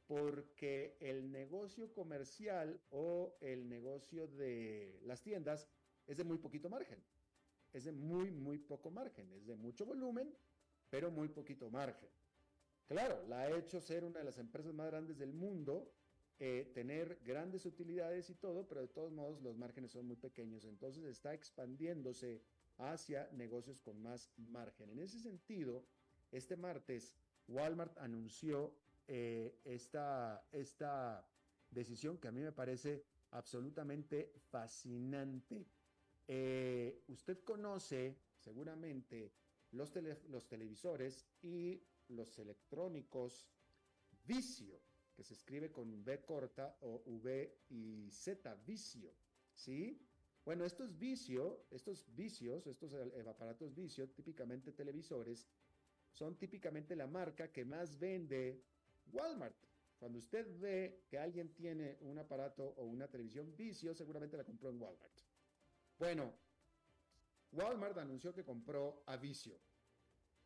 Porque 0.07 0.97
el 1.01 1.31
negocio 1.31 1.93
comercial 1.93 2.81
o 2.91 3.37
el 3.41 3.69
negocio 3.69 4.27
de 4.27 5.01
las 5.05 5.23
tiendas 5.23 5.69
es 6.07 6.17
de 6.17 6.25
muy 6.25 6.39
poquito 6.39 6.69
margen. 6.69 7.03
Es 7.73 7.85
de 7.85 7.93
muy, 7.93 8.31
muy 8.31 8.59
poco 8.59 8.91
margen. 8.91 9.33
Es 9.33 9.47
de 9.47 9.57
mucho 9.57 9.87
volumen, 9.87 10.33
pero 10.91 11.11
muy 11.11 11.29
poquito 11.29 11.71
margen. 11.71 12.09
Claro, 12.87 13.25
la 13.29 13.41
ha 13.41 13.57
hecho 13.57 13.81
ser 13.81 14.05
una 14.05 14.19
de 14.19 14.25
las 14.25 14.39
empresas 14.39 14.75
más 14.75 14.89
grandes 14.89 15.19
del 15.19 15.33
mundo, 15.33 15.95
eh, 16.39 16.71
tener 16.75 17.21
grandes 17.25 17.65
utilidades 17.65 18.29
y 18.29 18.35
todo, 18.35 18.67
pero 18.67 18.83
de 18.83 18.89
todos 18.89 19.13
modos 19.13 19.41
los 19.41 19.57
márgenes 19.57 19.93
son 19.93 20.07
muy 20.07 20.17
pequeños. 20.17 20.65
Entonces 20.65 21.05
está 21.05 21.33
expandiéndose 21.33 22.43
hacia 22.79 23.31
negocios 23.33 23.81
con 23.81 24.03
más 24.03 24.31
margen. 24.37 24.91
En 24.91 24.99
ese 24.99 25.19
sentido, 25.21 25.85
este 26.31 26.57
martes 26.57 27.17
Walmart 27.49 27.97
anunció 27.99 28.75
eh, 29.09 29.59
esta, 29.65 30.47
esta 30.53 31.27
decisión 31.71 32.19
que 32.19 32.29
a 32.29 32.33
mí 32.33 32.41
me 32.41 32.53
parece 32.53 33.05
absolutamente 33.31 34.33
fascinante. 34.51 35.67
Eh, 36.27 37.03
usted 37.09 37.43
conoce 37.45 38.17
seguramente 38.37 39.33
los, 39.73 39.93
los 40.29 40.47
televisores 40.49 41.27
y 41.43 41.83
los 42.09 42.39
electrónicos 42.39 43.49
Vicio, 44.25 44.81
que 45.15 45.25
se 45.25 45.35
escribe 45.35 45.73
con 45.73 45.93
V 45.93 46.25
corta 46.25 46.77
o 46.81 47.03
V 47.07 47.65
y 47.69 48.11
Z, 48.11 48.55
Vicio, 48.65 49.15
¿sí? 49.53 50.01
Bueno, 50.45 50.65
estos 50.65 50.97
Vicio, 50.99 51.67
estos 51.71 52.05
vicios, 52.15 52.67
estos 52.67 52.93
aparatos 53.27 53.75
Vicio, 53.75 54.09
típicamente 54.11 54.73
televisores, 54.73 55.49
son 56.11 56.37
típicamente 56.37 56.95
la 56.95 57.07
marca 57.07 57.51
que 57.51 57.65
más 57.65 57.99
vende 57.99 58.65
Walmart. 59.13 59.57
Cuando 59.99 60.19
usted 60.19 60.59
ve 60.59 61.05
que 61.09 61.19
alguien 61.19 61.55
tiene 61.55 61.97
un 62.01 62.19
aparato 62.19 62.65
o 62.77 62.85
una 62.85 63.09
televisión 63.09 63.55
vicio, 63.57 63.95
seguramente 63.95 64.37
la 64.37 64.45
compró 64.45 64.69
en 64.69 64.81
Walmart. 64.81 65.13
Bueno, 66.03 66.33
Walmart 67.53 67.97
anunció 67.97 68.35
que 68.35 68.43
compró 68.43 69.05
a 69.07 69.17
Vicio. 69.17 69.57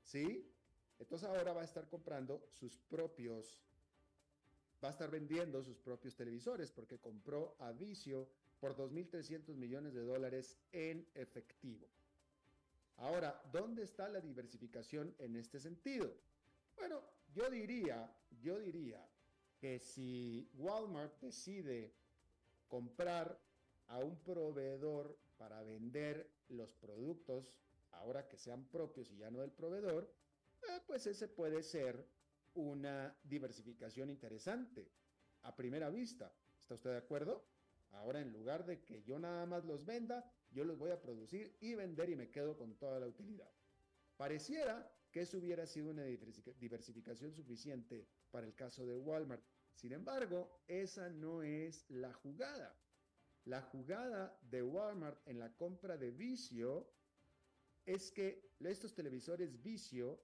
¿Sí? 0.02 0.52
Entonces 0.98 1.26
ahora 1.26 1.54
va 1.54 1.62
a 1.62 1.64
estar 1.64 1.88
comprando 1.88 2.46
sus 2.50 2.76
propios, 2.76 3.64
va 4.84 4.88
a 4.88 4.90
estar 4.90 5.10
vendiendo 5.10 5.62
sus 5.62 5.78
propios 5.78 6.14
televisores 6.14 6.70
porque 6.70 6.98
compró 6.98 7.56
a 7.58 7.72
Vicio 7.72 8.28
por 8.60 8.76
2.300 8.76 9.56
millones 9.56 9.94
de 9.94 10.02
dólares 10.02 10.58
en 10.72 11.08
efectivo. 11.14 11.88
Ahora, 12.98 13.42
¿dónde 13.50 13.84
está 13.84 14.10
la 14.10 14.20
diversificación 14.20 15.14
en 15.18 15.36
este 15.36 15.58
sentido? 15.58 16.12
Bueno, 16.76 17.00
yo 17.32 17.48
diría, 17.48 18.14
yo 18.42 18.58
diría 18.58 19.08
que 19.58 19.78
si 19.78 20.50
Walmart 20.58 21.18
decide 21.22 21.94
comprar 22.68 23.40
a 23.88 24.00
un 24.00 24.18
proveedor 24.18 25.16
para 25.36 25.62
vender 25.62 26.30
los 26.48 26.72
productos, 26.74 27.54
ahora 27.92 28.28
que 28.28 28.38
sean 28.38 28.66
propios 28.68 29.10
y 29.10 29.18
ya 29.18 29.30
no 29.30 29.40
del 29.40 29.52
proveedor, 29.52 30.12
eh, 30.62 30.80
pues 30.86 31.06
ese 31.06 31.28
puede 31.28 31.62
ser 31.62 32.06
una 32.54 33.16
diversificación 33.22 34.10
interesante 34.10 34.90
a 35.42 35.54
primera 35.54 35.90
vista. 35.90 36.32
¿Está 36.58 36.74
usted 36.74 36.90
de 36.90 36.98
acuerdo? 36.98 37.44
Ahora 37.92 38.20
en 38.20 38.32
lugar 38.32 38.66
de 38.66 38.82
que 38.82 39.02
yo 39.02 39.18
nada 39.18 39.46
más 39.46 39.64
los 39.64 39.84
venda, 39.84 40.30
yo 40.50 40.64
los 40.64 40.78
voy 40.78 40.90
a 40.90 41.00
producir 41.00 41.56
y 41.60 41.74
vender 41.74 42.10
y 42.10 42.16
me 42.16 42.30
quedo 42.30 42.56
con 42.56 42.76
toda 42.76 42.98
la 42.98 43.06
utilidad. 43.06 43.50
Pareciera 44.16 44.90
que 45.10 45.22
eso 45.22 45.38
hubiera 45.38 45.66
sido 45.66 45.90
una 45.90 46.04
diversificación 46.04 47.32
suficiente 47.32 48.06
para 48.30 48.46
el 48.46 48.54
caso 48.54 48.86
de 48.86 48.96
Walmart. 48.96 49.42
Sin 49.74 49.92
embargo, 49.92 50.62
esa 50.66 51.08
no 51.10 51.42
es 51.42 51.84
la 51.90 52.12
jugada. 52.12 52.74
La 53.46 53.62
jugada 53.62 54.36
de 54.50 54.60
Walmart 54.60 55.20
en 55.28 55.38
la 55.38 55.52
compra 55.54 55.96
de 55.96 56.10
vicio 56.10 56.84
es 57.84 58.10
que 58.10 58.50
estos 58.58 58.92
televisores 58.92 59.62
vicio, 59.62 60.18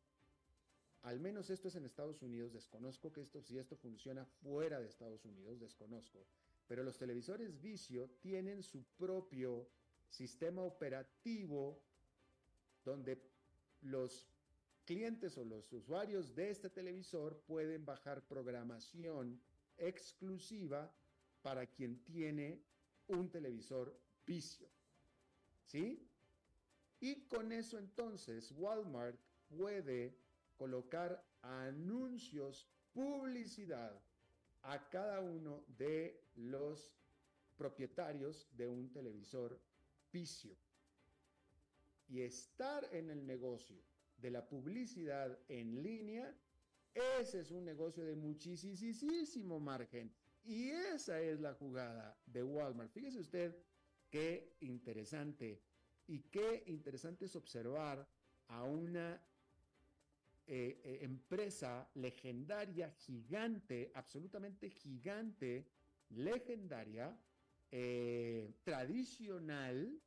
al 1.03 1.21
menos 1.21 1.49
esto 1.49 1.69
es 1.69 1.77
en 1.77 1.85
Estados 1.85 2.21
Unidos, 2.23 2.53
desconozco 2.53 3.13
que 3.13 3.21
esto, 3.21 3.41
si 3.41 3.59
esto 3.59 3.77
funciona 3.77 4.25
fuera 4.25 4.81
de 4.81 4.89
Estados 4.89 5.25
Unidos, 5.25 5.61
desconozco, 5.61 6.27
pero 6.67 6.83
los 6.83 6.99
televisores 6.99 7.61
vicio 7.61 8.11
tienen 8.21 8.61
su 8.61 8.83
propio 8.99 9.69
sistema 10.09 10.63
operativo 10.63 11.81
donde 12.85 13.23
los 13.83 14.27
clientes 14.85 15.39
o 15.39 15.45
los 15.45 15.73
usuarios 15.73 16.35
de 16.35 16.51
este 16.51 16.71
televisor 16.71 17.39
pueden 17.47 17.85
bajar 17.85 18.27
programación 18.27 19.41
exclusiva 19.79 20.93
para 21.41 21.67
quien 21.67 22.03
tiene 22.03 22.72
un 23.09 23.31
televisor 23.31 23.97
vicio. 24.27 24.69
¿Sí? 25.67 26.09
Y 27.01 27.27
con 27.27 27.51
eso 27.53 27.79
entonces 27.79 28.53
Walmart 28.53 29.19
puede 29.49 30.17
colocar 30.57 31.25
anuncios, 31.43 32.69
publicidad 32.93 34.01
a 34.63 34.89
cada 34.89 35.21
uno 35.21 35.65
de 35.79 36.23
los 36.37 36.95
propietarios 37.57 38.49
de 38.57 38.69
un 38.69 38.93
televisor 38.93 39.61
vicio. 40.13 40.57
Y 42.09 42.21
estar 42.21 42.89
en 42.93 43.11
el 43.11 43.27
negocio 43.27 43.83
de 44.19 44.31
la 44.31 44.49
publicidad 44.49 45.37
en 45.49 45.83
línea, 45.83 46.33
ese 47.19 47.41
es 47.41 47.51
un 47.51 47.65
negocio 47.65 48.05
de 48.05 48.15
muchísimo 48.15 49.59
margen. 49.59 50.13
Y 50.45 50.71
esa 50.71 51.21
es 51.21 51.41
la 51.41 51.55
jugada 51.55 52.17
de 52.27 52.43
Walmart. 52.43 52.91
Fíjese 52.91 53.21
usted 53.21 53.57
qué 54.11 54.57
interesante 54.61 55.63
y 56.07 56.21
qué 56.21 56.65
interesante 56.67 57.27
es 57.27 57.37
observar 57.37 58.07
a 58.49 58.65
una 58.65 59.21
eh, 60.47 60.81
eh, 60.85 60.99
empresa 61.03 61.89
legendaria, 61.95 62.91
gigante, 62.91 63.93
absolutamente 63.95 64.69
gigante, 64.71 65.69
legendaria, 66.11 67.17
eh, 67.71 68.53
tradicional 68.65 69.99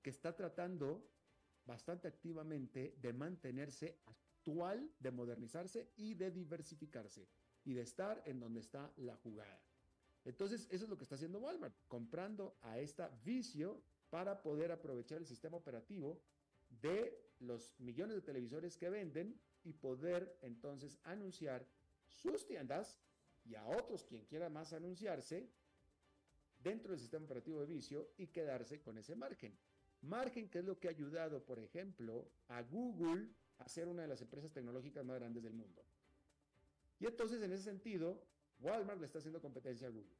que 0.00 0.10
está 0.10 0.34
tratando 0.34 1.04
bastante 1.66 2.08
activamente 2.08 2.94
de 3.02 3.12
mantenerse 3.12 3.98
actual, 4.06 4.90
de 4.98 5.10
modernizarse 5.10 5.90
y 5.96 6.14
de 6.14 6.30
diversificarse 6.30 7.28
y 7.64 7.74
de 7.74 7.82
estar 7.82 8.22
en 8.26 8.40
donde 8.40 8.60
está 8.60 8.92
la 8.96 9.16
jugada. 9.16 9.60
Entonces, 10.24 10.68
eso 10.70 10.84
es 10.84 10.90
lo 10.90 10.96
que 10.96 11.04
está 11.04 11.14
haciendo 11.14 11.38
Walmart, 11.38 11.74
comprando 11.88 12.56
a 12.62 12.78
esta 12.78 13.08
vicio 13.24 13.82
para 14.10 14.42
poder 14.42 14.70
aprovechar 14.72 15.18
el 15.18 15.26
sistema 15.26 15.56
operativo 15.56 16.20
de 16.82 17.18
los 17.40 17.72
millones 17.78 18.16
de 18.16 18.22
televisores 18.22 18.76
que 18.76 18.90
venden 18.90 19.40
y 19.64 19.72
poder 19.72 20.38
entonces 20.42 20.98
anunciar 21.04 21.66
sus 22.06 22.46
tiendas 22.46 22.98
y 23.44 23.54
a 23.54 23.66
otros 23.66 24.04
quien 24.04 24.24
quiera 24.26 24.48
más 24.48 24.72
anunciarse 24.72 25.48
dentro 26.62 26.90
del 26.90 27.00
sistema 27.00 27.24
operativo 27.24 27.60
de 27.60 27.66
vicio 27.66 28.10
y 28.18 28.26
quedarse 28.26 28.80
con 28.80 28.98
ese 28.98 29.16
margen. 29.16 29.56
Margen 30.02 30.48
que 30.48 30.58
es 30.58 30.64
lo 30.64 30.78
que 30.78 30.88
ha 30.88 30.90
ayudado, 30.90 31.44
por 31.44 31.58
ejemplo, 31.58 32.30
a 32.48 32.62
Google 32.62 33.28
a 33.58 33.68
ser 33.68 33.88
una 33.88 34.02
de 34.02 34.08
las 34.08 34.20
empresas 34.22 34.52
tecnológicas 34.52 35.04
más 35.04 35.18
grandes 35.18 35.42
del 35.42 35.52
mundo. 35.52 35.84
Y 37.00 37.06
entonces, 37.06 37.42
en 37.42 37.52
ese 37.52 37.64
sentido, 37.64 38.22
Walmart 38.60 39.00
le 39.00 39.06
está 39.06 39.18
haciendo 39.18 39.40
competencia 39.40 39.88
a 39.88 39.90
Google. 39.90 40.14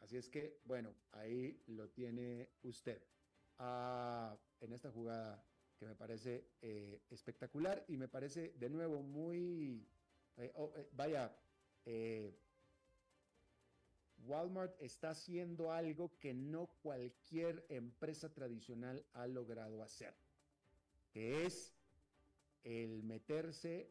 Así 0.00 0.16
es 0.16 0.28
que, 0.28 0.60
bueno, 0.64 0.94
ahí 1.12 1.62
lo 1.68 1.88
tiene 1.88 2.50
usted. 2.62 3.00
Ah, 3.58 4.36
en 4.60 4.72
esta 4.72 4.90
jugada 4.90 5.42
que 5.78 5.86
me 5.86 5.94
parece 5.94 6.44
eh, 6.62 7.00
espectacular 7.10 7.84
y 7.88 7.96
me 7.96 8.08
parece 8.08 8.52
de 8.58 8.68
nuevo 8.68 9.02
muy, 9.02 9.86
eh, 10.36 10.52
oh, 10.54 10.72
eh, 10.76 10.88
vaya, 10.92 11.34
Walmart 14.26 14.74
está 14.82 15.10
haciendo 15.10 15.72
algo 15.72 16.18
que 16.18 16.34
no 16.34 16.66
cualquier 16.82 17.64
empresa 17.68 18.32
tradicional 18.32 19.04
ha 19.12 19.26
logrado 19.26 19.82
hacer, 19.82 20.14
que 21.12 21.44
es 21.44 21.72
el 22.64 23.04
meterse, 23.04 23.88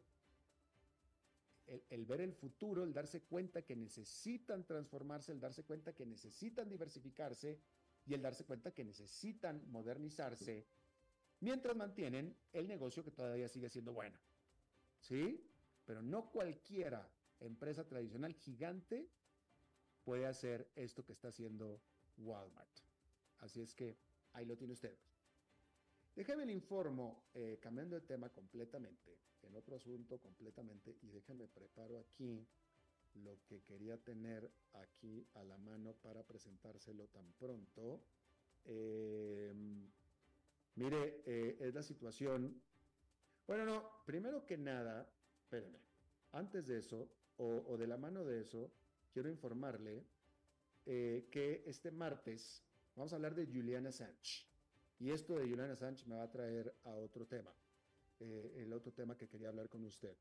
el, 1.66 2.06
ver 2.06 2.20
el 2.20 2.32
futuro, 2.32 2.84
el 2.84 2.92
darse 2.92 3.22
cuenta 3.22 3.62
que 3.62 3.76
necesitan 3.76 4.64
transformarse, 4.64 5.32
el 5.32 5.40
darse 5.40 5.64
cuenta 5.64 5.94
que 5.94 6.06
necesitan 6.06 6.68
diversificarse 6.68 7.60
y 8.06 8.14
el 8.14 8.22
darse 8.22 8.44
cuenta 8.44 8.72
que 8.72 8.84
necesitan 8.84 9.62
modernizarse 9.70 10.66
mientras 11.40 11.76
mantienen 11.76 12.36
el 12.52 12.68
negocio 12.68 13.04
que 13.04 13.10
todavía 13.10 13.48
sigue 13.48 13.68
siendo 13.68 13.92
bueno. 13.92 14.18
¿Sí? 15.00 15.44
Pero 15.84 16.02
no 16.02 16.30
cualquiera 16.30 17.08
empresa 17.40 17.86
tradicional 17.86 18.32
gigante 18.34 19.08
puede 20.04 20.26
hacer 20.26 20.70
esto 20.74 21.04
que 21.04 21.12
está 21.12 21.28
haciendo 21.28 21.82
Walmart. 22.16 22.70
Así 23.38 23.60
es 23.60 23.74
que 23.74 23.96
ahí 24.32 24.46
lo 24.46 24.56
tiene 24.56 24.72
usted. 24.72 24.96
Déjeme 26.16 26.46
le 26.46 26.52
informo, 26.54 27.28
eh, 27.34 27.58
cambiando 27.60 27.94
de 27.94 28.06
tema 28.06 28.30
completamente, 28.30 29.18
en 29.42 29.54
otro 29.54 29.76
asunto 29.76 30.18
completamente, 30.18 30.96
y 31.02 31.10
déjeme 31.10 31.46
preparo 31.46 31.98
aquí 31.98 32.42
lo 33.16 33.38
que 33.46 33.62
quería 33.62 33.98
tener 33.98 34.50
aquí 34.72 35.26
a 35.34 35.44
la 35.44 35.58
mano 35.58 35.92
para 36.02 36.22
presentárselo 36.22 37.06
tan 37.08 37.30
pronto. 37.34 38.00
Em, 38.64 39.86
mire, 40.76 41.22
eh, 41.26 41.58
es 41.60 41.74
la 41.74 41.82
situación. 41.82 42.62
Bueno, 43.46 43.66
no, 43.66 44.04
primero 44.06 44.46
que 44.46 44.56
nada, 44.56 45.06
espérenme, 45.42 45.78
antes 46.32 46.66
de 46.66 46.78
eso, 46.78 47.08
o, 47.36 47.76
de 47.76 47.86
la 47.86 47.98
mano 47.98 48.24
de 48.24 48.40
eso, 48.40 48.72
quiero 49.12 49.28
informarle 49.28 50.02
eh, 50.86 51.28
que 51.30 51.62
este 51.66 51.90
martes 51.90 52.66
Vamos 52.96 53.12
a 53.12 53.16
hablar 53.16 53.34
de 53.34 53.44
Julian 53.44 53.86
Assange. 53.86 54.46
Y 54.98 55.10
esto 55.10 55.34
de 55.34 55.48
Julian 55.48 55.70
Assange 55.70 56.06
me 56.06 56.16
va 56.16 56.22
a 56.22 56.30
traer 56.30 56.74
a 56.84 56.94
otro 56.94 57.26
tema, 57.26 57.52
eh, 58.20 58.54
el 58.56 58.72
otro 58.72 58.92
tema 58.92 59.16
que 59.16 59.28
quería 59.28 59.48
hablar 59.48 59.68
con 59.68 59.84
usted. 59.84 60.16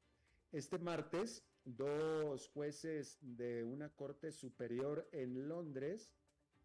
Este 0.52 0.78
martes, 0.78 1.44
dos 1.64 2.50
jueces 2.50 3.18
de 3.22 3.64
una 3.64 3.90
corte 3.90 4.32
superior 4.32 5.08
en 5.12 5.48
Londres 5.48 6.12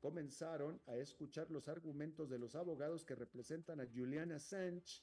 comenzaron 0.01 0.81
a 0.87 0.97
escuchar 0.97 1.51
los 1.51 1.69
argumentos 1.69 2.29
de 2.31 2.39
los 2.39 2.55
abogados 2.55 3.05
que 3.05 3.15
representan 3.15 3.81
a 3.81 3.87
Julian 3.87 4.33
Assange 4.33 5.03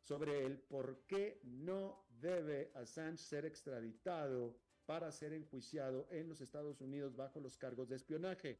sobre 0.00 0.44
el 0.44 0.58
por 0.58 1.04
qué 1.06 1.40
no 1.44 2.04
debe 2.20 2.72
Assange 2.74 3.18
ser 3.22 3.44
extraditado 3.44 4.56
para 4.86 5.12
ser 5.12 5.32
enjuiciado 5.32 6.08
en 6.10 6.28
los 6.28 6.40
Estados 6.40 6.80
Unidos 6.80 7.14
bajo 7.14 7.40
los 7.40 7.56
cargos 7.56 7.88
de 7.88 7.96
espionaje. 7.96 8.58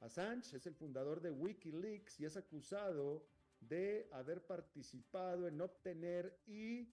Assange 0.00 0.56
es 0.56 0.66
el 0.66 0.74
fundador 0.74 1.20
de 1.20 1.30
Wikileaks 1.30 2.20
y 2.20 2.24
es 2.24 2.36
acusado 2.36 3.26
de 3.60 4.08
haber 4.12 4.46
participado 4.46 5.46
en 5.46 5.60
obtener 5.60 6.40
y 6.46 6.88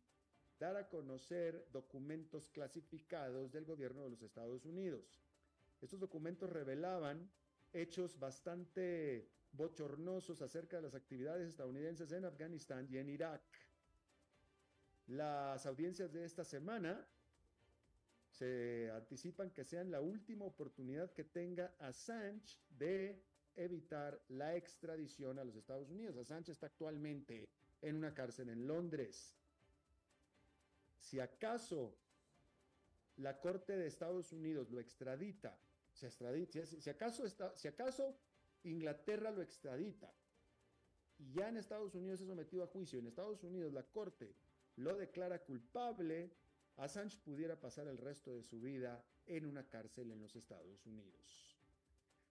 dar 0.59 0.75
a 0.75 0.89
conocer 0.89 1.67
documentos 1.71 2.49
clasificados 2.49 3.51
del 3.51 3.65
gobierno 3.65 4.03
de 4.03 4.09
los 4.09 4.21
Estados 4.21 4.65
Unidos. 4.65 5.21
Estos 5.81 5.99
documentos 5.99 6.49
revelaban 6.49 7.29
hechos 7.71 8.19
bastante 8.19 9.29
bochornosos 9.51 10.41
acerca 10.41 10.77
de 10.77 10.83
las 10.83 10.95
actividades 10.95 11.47
estadounidenses 11.47 12.11
en 12.11 12.25
Afganistán 12.25 12.87
y 12.91 12.97
en 12.97 13.09
Irak. 13.09 13.41
Las 15.07 15.65
audiencias 15.65 16.11
de 16.11 16.25
esta 16.25 16.43
semana 16.43 17.07
se 18.37 18.91
anticipan 18.91 19.49
que 19.49 19.63
sean 19.63 19.89
la 19.89 19.99
última 19.99 20.45
oportunidad 20.45 21.11
que 21.11 21.23
tenga 21.23 21.73
Assange 21.79 22.57
de 22.69 23.19
evitar 23.55 24.21
la 24.29 24.55
extradición 24.55 25.39
a 25.39 25.43
los 25.43 25.55
Estados 25.55 25.89
Unidos. 25.89 26.17
Assange 26.17 26.51
está 26.51 26.67
actualmente 26.67 27.49
en 27.81 27.95
una 27.95 28.13
cárcel 28.13 28.49
en 28.49 28.67
Londres. 28.67 29.35
Si 30.99 31.19
acaso 31.19 31.95
la 33.17 33.39
Corte 33.39 33.75
de 33.75 33.87
Estados 33.87 34.31
Unidos 34.31 34.69
lo 34.69 34.79
extradita, 34.79 35.57
se 35.93 36.05
extradita 36.05 36.63
si, 36.65 36.89
acaso 36.91 37.23
si 37.55 37.67
acaso 37.67 38.15
Inglaterra 38.63 39.31
lo 39.31 39.41
extradita 39.41 40.13
y 41.17 41.31
ya 41.31 41.49
en 41.49 41.57
Estados 41.57 41.95
Unidos 41.95 42.21
es 42.21 42.27
sometido 42.27 42.63
a 42.63 42.67
juicio, 42.67 42.99
en 42.99 43.07
Estados 43.07 43.43
Unidos 43.43 43.73
la 43.73 43.81
Corte 43.81 44.35
lo 44.75 44.95
declara 44.95 45.39
culpable, 45.39 46.31
Assange 46.77 47.17
pudiera 47.17 47.59
pasar 47.59 47.87
el 47.87 47.97
resto 47.97 48.35
de 48.35 48.43
su 48.43 48.61
vida 48.61 49.03
en 49.25 49.45
una 49.45 49.67
cárcel 49.67 50.11
en 50.11 50.21
los 50.21 50.35
Estados 50.35 50.85
Unidos. 50.85 51.57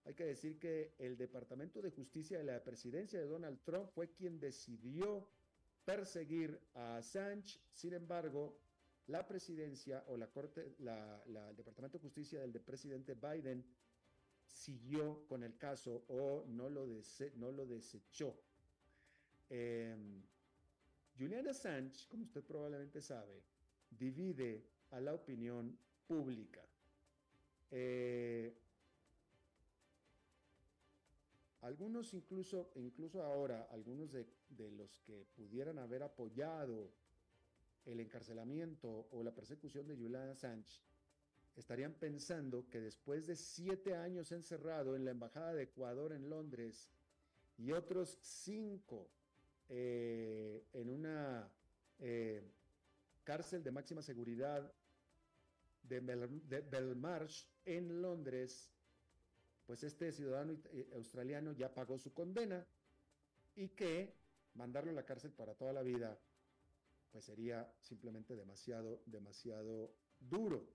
Hay 0.05 0.13
que 0.13 0.23
decir 0.23 0.57
que 0.57 0.93
el 0.99 1.17
Departamento 1.17 1.81
de 1.81 1.91
Justicia 1.91 2.37
de 2.37 2.45
la 2.45 2.63
presidencia 2.63 3.19
de 3.19 3.25
Donald 3.25 3.59
Trump 3.63 3.89
fue 3.89 4.09
quien 4.13 4.39
decidió 4.39 5.27
perseguir 5.83 6.57
a 6.75 6.97
Assange. 6.97 7.59
Sin 7.73 7.93
embargo, 7.93 8.57
la 9.07 9.27
presidencia 9.27 10.05
o 10.07 10.15
la 10.15 10.27
corte, 10.27 10.75
el 10.79 11.55
Departamento 11.57 11.97
de 11.97 12.03
Justicia 12.03 12.39
del 12.39 12.53
presidente 12.61 13.15
Biden 13.15 13.65
siguió 14.45 15.25
con 15.27 15.43
el 15.43 15.57
caso 15.57 16.05
o 16.07 16.45
no 16.47 16.69
lo, 16.69 17.65
desechó. 17.65 18.33
Em, 19.49 20.23
Julian 21.17 21.47
Assange, 21.49 22.07
como 22.07 22.23
usted 22.23 22.43
probablemente 22.43 23.01
sabe, 23.01 23.43
divide 23.97 24.63
a 24.91 24.99
la 24.99 25.13
opinión 25.13 25.77
pública. 26.07 26.61
Eh, 27.71 28.53
algunos 31.61 32.13
incluso, 32.13 32.71
incluso 32.75 33.21
ahora, 33.23 33.67
algunos 33.71 34.11
de, 34.11 34.25
de, 34.49 34.71
los 34.71 34.97
que 34.99 35.25
pudieran 35.35 35.79
haber 35.79 36.03
apoyado 36.03 36.89
el 37.85 37.99
encarcelamiento 37.99 39.07
o 39.11 39.23
la 39.23 39.33
persecución 39.33 39.87
de 39.87 39.95
Julian 39.95 40.29
Assange, 40.29 40.81
estarían 41.55 41.93
pensando 41.93 42.69
que 42.69 42.79
después 42.79 43.25
de 43.25 43.35
siete 43.35 43.95
años 43.95 44.31
encerrado 44.31 44.95
en 44.95 45.03
la 45.03 45.11
Embajada 45.11 45.53
de 45.53 45.63
Ecuador 45.63 46.13
en 46.13 46.29
Londres 46.29 46.87
y 47.57 47.71
otros 47.71 48.17
cinco 48.21 49.09
eh, 49.69 50.63
en 50.73 50.89
una 50.89 51.49
eh, 51.99 52.43
cárcel 53.27 53.61
de 53.61 53.71
máxima 53.71 54.01
seguridad 54.01 54.71
de, 55.83 55.99
Belmarsh 56.71 57.43
en 57.65 58.01
Londres, 58.01 58.71
pues 59.65 59.83
este 59.83 60.13
ciudadano 60.13 60.53
eh, 60.71 60.89
australiano 60.93 61.51
ya 61.51 61.73
pagó 61.73 61.97
su 61.97 62.13
condena 62.13 62.65
y 63.53 63.67
que 63.67 64.13
mandarlo 64.53 64.91
a 64.91 64.93
la 64.93 65.05
cárcel 65.05 65.33
para 65.33 65.55
toda 65.55 65.73
la 65.73 65.83
vida, 65.83 66.17
pues 67.11 67.25
sería 67.25 67.69
simplemente 67.81 68.33
demasiado, 68.33 69.01
demasiado 69.05 69.93
duro. 70.21 70.65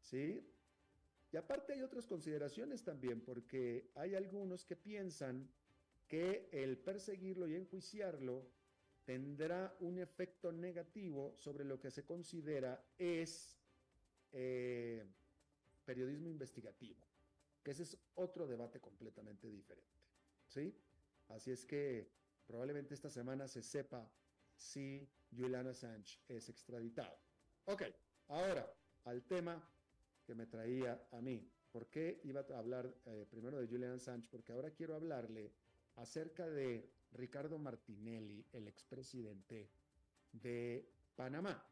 ¿Sí? 0.00 0.48
Y 1.32 1.36
aparte 1.36 1.72
hay 1.72 1.82
otras 1.82 2.06
consideraciones 2.06 2.84
también, 2.84 3.20
porque 3.20 3.90
hay 3.96 4.14
algunos 4.14 4.64
que 4.64 4.76
piensan 4.76 5.50
que 6.06 6.48
el 6.52 6.78
perseguirlo 6.78 7.48
y 7.48 7.56
enjuiciarlo 7.56 8.46
tendrá 9.08 9.74
un 9.80 9.98
efecto 9.98 10.52
negativo 10.52 11.34
sobre 11.38 11.64
lo 11.64 11.80
que 11.80 11.90
se 11.90 12.04
considera 12.04 12.78
es 12.98 13.58
eh, 14.32 15.02
periodismo 15.86 16.28
investigativo, 16.28 17.00
que 17.62 17.70
ese 17.70 17.84
es 17.84 17.96
otro 18.16 18.46
debate 18.46 18.80
completamente 18.80 19.48
diferente. 19.48 19.96
¿sí? 20.46 20.76
Así 21.28 21.50
es 21.50 21.64
que 21.64 22.12
probablemente 22.46 22.92
esta 22.92 23.08
semana 23.08 23.48
se 23.48 23.62
sepa 23.62 24.12
si 24.54 25.08
Julian 25.34 25.68
Assange 25.68 26.20
es 26.28 26.50
extraditado. 26.50 27.18
Ok, 27.64 27.84
ahora 28.26 28.70
al 29.04 29.22
tema 29.22 29.66
que 30.26 30.34
me 30.34 30.44
traía 30.44 31.08
a 31.12 31.22
mí. 31.22 31.50
¿Por 31.72 31.88
qué 31.88 32.20
iba 32.24 32.42
a 32.42 32.58
hablar 32.58 32.94
eh, 33.06 33.24
primero 33.30 33.58
de 33.58 33.68
Julian 33.68 33.92
Assange? 33.92 34.28
Porque 34.30 34.52
ahora 34.52 34.70
quiero 34.72 34.94
hablarle 34.94 35.54
acerca 35.96 36.46
de 36.46 36.97
Ricardo 37.12 37.58
Martinelli, 37.58 38.44
el 38.52 38.68
expresidente 38.68 39.70
de 40.32 40.88
Panamá, 41.16 41.64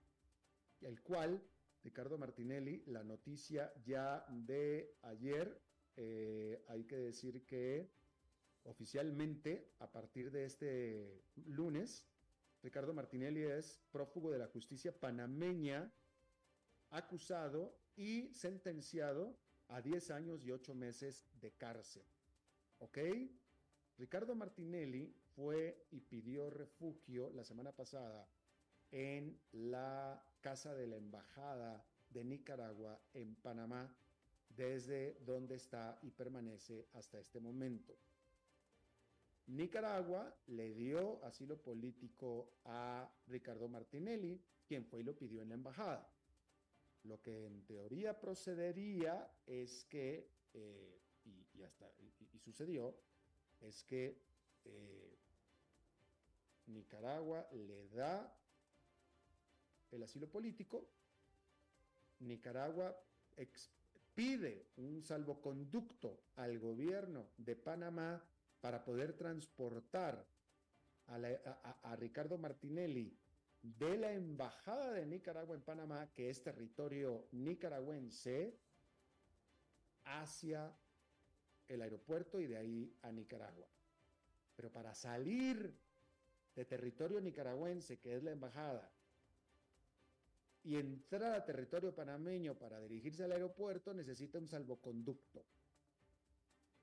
el 0.80 1.00
cual, 1.02 1.42
Ricardo 1.84 2.18
Martinelli, 2.18 2.82
la 2.86 3.04
noticia 3.04 3.72
ya 3.84 4.24
de 4.28 4.96
ayer, 5.02 5.60
eh, 5.96 6.64
hay 6.68 6.84
que 6.84 6.96
decir 6.96 7.44
que 7.46 7.88
oficialmente, 8.64 9.70
a 9.78 9.90
partir 9.90 10.30
de 10.30 10.44
este 10.44 11.22
lunes, 11.46 12.04
Ricardo 12.62 12.92
Martinelli 12.92 13.42
es 13.42 13.80
prófugo 13.92 14.30
de 14.30 14.38
la 14.38 14.48
justicia 14.48 14.92
panameña, 14.92 15.92
acusado 16.90 17.78
y 17.96 18.32
sentenciado 18.34 19.36
a 19.68 19.80
10 19.80 20.10
años 20.10 20.44
y 20.44 20.50
8 20.50 20.74
meses 20.74 21.24
de 21.40 21.52
cárcel. 21.52 22.04
¿Ok? 22.78 22.98
Ricardo 23.98 24.34
Martinelli 24.34 25.14
fue 25.34 25.86
y 25.90 26.00
pidió 26.00 26.50
refugio 26.50 27.30
la 27.30 27.44
semana 27.44 27.72
pasada 27.72 28.28
en 28.90 29.38
la 29.52 30.22
casa 30.40 30.74
de 30.74 30.86
la 30.86 30.96
Embajada 30.96 31.84
de 32.10 32.24
Nicaragua 32.24 33.00
en 33.14 33.34
Panamá, 33.36 33.94
desde 34.50 35.18
donde 35.24 35.56
está 35.56 35.98
y 36.02 36.10
permanece 36.10 36.88
hasta 36.94 37.18
este 37.18 37.40
momento. 37.40 37.96
Nicaragua 39.46 40.34
le 40.48 40.74
dio 40.74 41.24
asilo 41.24 41.56
político 41.56 42.52
a 42.64 43.08
Ricardo 43.28 43.68
Martinelli, 43.68 44.40
quien 44.66 44.84
fue 44.84 45.00
y 45.00 45.04
lo 45.04 45.16
pidió 45.16 45.42
en 45.42 45.48
la 45.50 45.54
embajada. 45.54 46.10
Lo 47.04 47.22
que 47.22 47.46
en 47.46 47.64
teoría 47.64 48.18
procedería 48.18 49.30
es 49.46 49.84
que, 49.84 50.28
eh, 50.52 51.00
y, 51.24 51.62
hasta, 51.62 51.90
y 51.98 52.38
sucedió, 52.40 52.94
es 53.66 53.82
que 53.84 54.16
eh, 54.64 55.16
Nicaragua 56.66 57.48
le 57.52 57.88
da 57.88 58.32
el 59.92 60.02
asilo 60.02 60.28
político, 60.28 60.88
Nicaragua 62.20 62.96
pide 64.14 64.66
un 64.76 65.02
salvoconducto 65.02 66.20
al 66.36 66.58
gobierno 66.58 67.28
de 67.36 67.54
Panamá 67.54 68.22
para 68.60 68.84
poder 68.84 69.12
transportar 69.12 70.26
a, 71.08 71.96
Ricardo 71.96 72.38
Martinelli 72.38 73.16
de 73.62 73.98
la 73.98 74.12
Embajada 74.12 74.92
de 74.92 75.06
Nicaragua 75.06 75.54
en 75.54 75.62
Panamá, 75.62 76.10
que 76.14 76.30
es 76.30 76.42
territorio 76.42 77.28
nicaragüense, 77.32 78.58
hacia 80.04 80.72
el 81.68 81.82
aeropuerto 81.82 82.40
y 82.40 82.46
de 82.46 82.56
ahí 82.56 82.96
a 83.02 83.12
Nicaragua. 83.12 83.68
Pero 84.56 84.70
para 84.70 84.94
salir 84.94 85.74
de 86.54 86.64
territorio 86.64 87.20
nicaragüense, 87.20 87.98
que 87.98 88.16
es 88.16 88.22
la 88.22 88.32
embajada, 88.32 88.90
y 90.64 90.76
entrar 90.76 91.32
a 91.32 91.44
territorio 91.44 91.94
panameño 91.94 92.58
para 92.58 92.80
dirigirse 92.80 93.22
al 93.22 93.32
aeropuerto, 93.32 93.94
necesita 93.94 94.38
un 94.38 94.48
salvoconducto, 94.48 95.44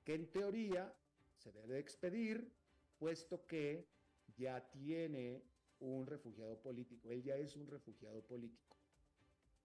que 0.04 0.14
en 0.14 0.30
teoría 0.30 0.94
se 1.36 1.52
debe 1.52 1.78
expedir, 1.78 2.50
puesto 2.98 3.46
que 3.46 3.86
ya 4.36 4.60
tiene 4.70 5.42
un 5.80 6.06
refugiado 6.06 6.58
político, 6.60 7.10
él 7.10 7.22
ya 7.22 7.36
es 7.36 7.56
un 7.56 7.66
refugiado 7.66 8.22
político. 8.22 8.73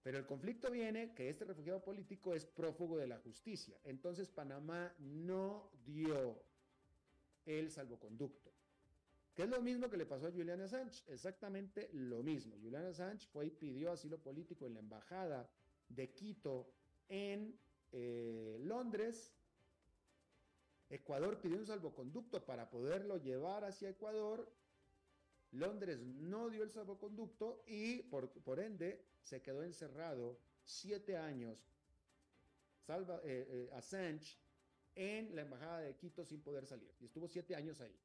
Pero 0.02 0.18
el 0.18 0.26
conflicto 0.26 0.70
viene 0.70 1.12
que 1.14 1.28
este 1.28 1.44
refugiado 1.44 1.82
político 1.82 2.34
es 2.34 2.46
prófugo 2.46 2.96
de 2.96 3.06
la 3.06 3.18
justicia. 3.18 3.78
Entonces 3.84 4.28
Panamá 4.28 4.94
no 4.98 5.70
dio 5.84 6.42
el 7.44 7.70
salvoconducto. 7.70 8.50
Que 9.34 9.42
es 9.42 9.48
lo 9.48 9.60
mismo 9.60 9.88
que 9.88 9.96
le 9.96 10.06
pasó 10.06 10.26
a 10.26 10.32
Julian 10.32 10.60
Assange, 10.60 11.04
exactamente 11.08 11.90
lo 11.92 12.22
mismo. 12.22 12.56
Julian 12.62 12.86
Assange 12.86 13.26
fue 13.28 13.46
y 13.46 13.50
pidió 13.50 13.92
asilo 13.92 14.18
político 14.18 14.66
en 14.66 14.74
la 14.74 14.80
embajada 14.80 15.50
de 15.88 16.12
Quito 16.12 16.72
en 17.08 17.58
eh, 17.92 18.58
Londres. 18.62 19.32
Ecuador 20.88 21.40
pidió 21.40 21.58
un 21.58 21.66
salvoconducto 21.66 22.44
para 22.44 22.70
poderlo 22.70 23.18
llevar 23.18 23.64
hacia 23.64 23.90
Ecuador. 23.90 24.50
Londres 25.52 26.00
no 26.00 26.48
dio 26.48 26.62
el 26.62 26.70
salvoconducto 26.70 27.62
y 27.66 28.02
por, 28.04 28.30
por 28.30 28.60
ende 28.60 29.04
se 29.22 29.42
quedó 29.42 29.62
encerrado 29.62 30.38
siete 30.64 31.16
años 31.16 31.70
Salva, 32.86 33.20
eh, 33.24 33.68
eh, 33.70 34.20
en 34.96 35.34
la 35.34 35.42
embajada 35.42 35.80
de 35.80 35.94
Quito 35.94 36.24
sin 36.24 36.40
poder 36.40 36.66
salir. 36.66 36.92
Y 37.00 37.04
estuvo 37.04 37.28
siete 37.28 37.54
años 37.54 37.80
ahí. 37.80 37.96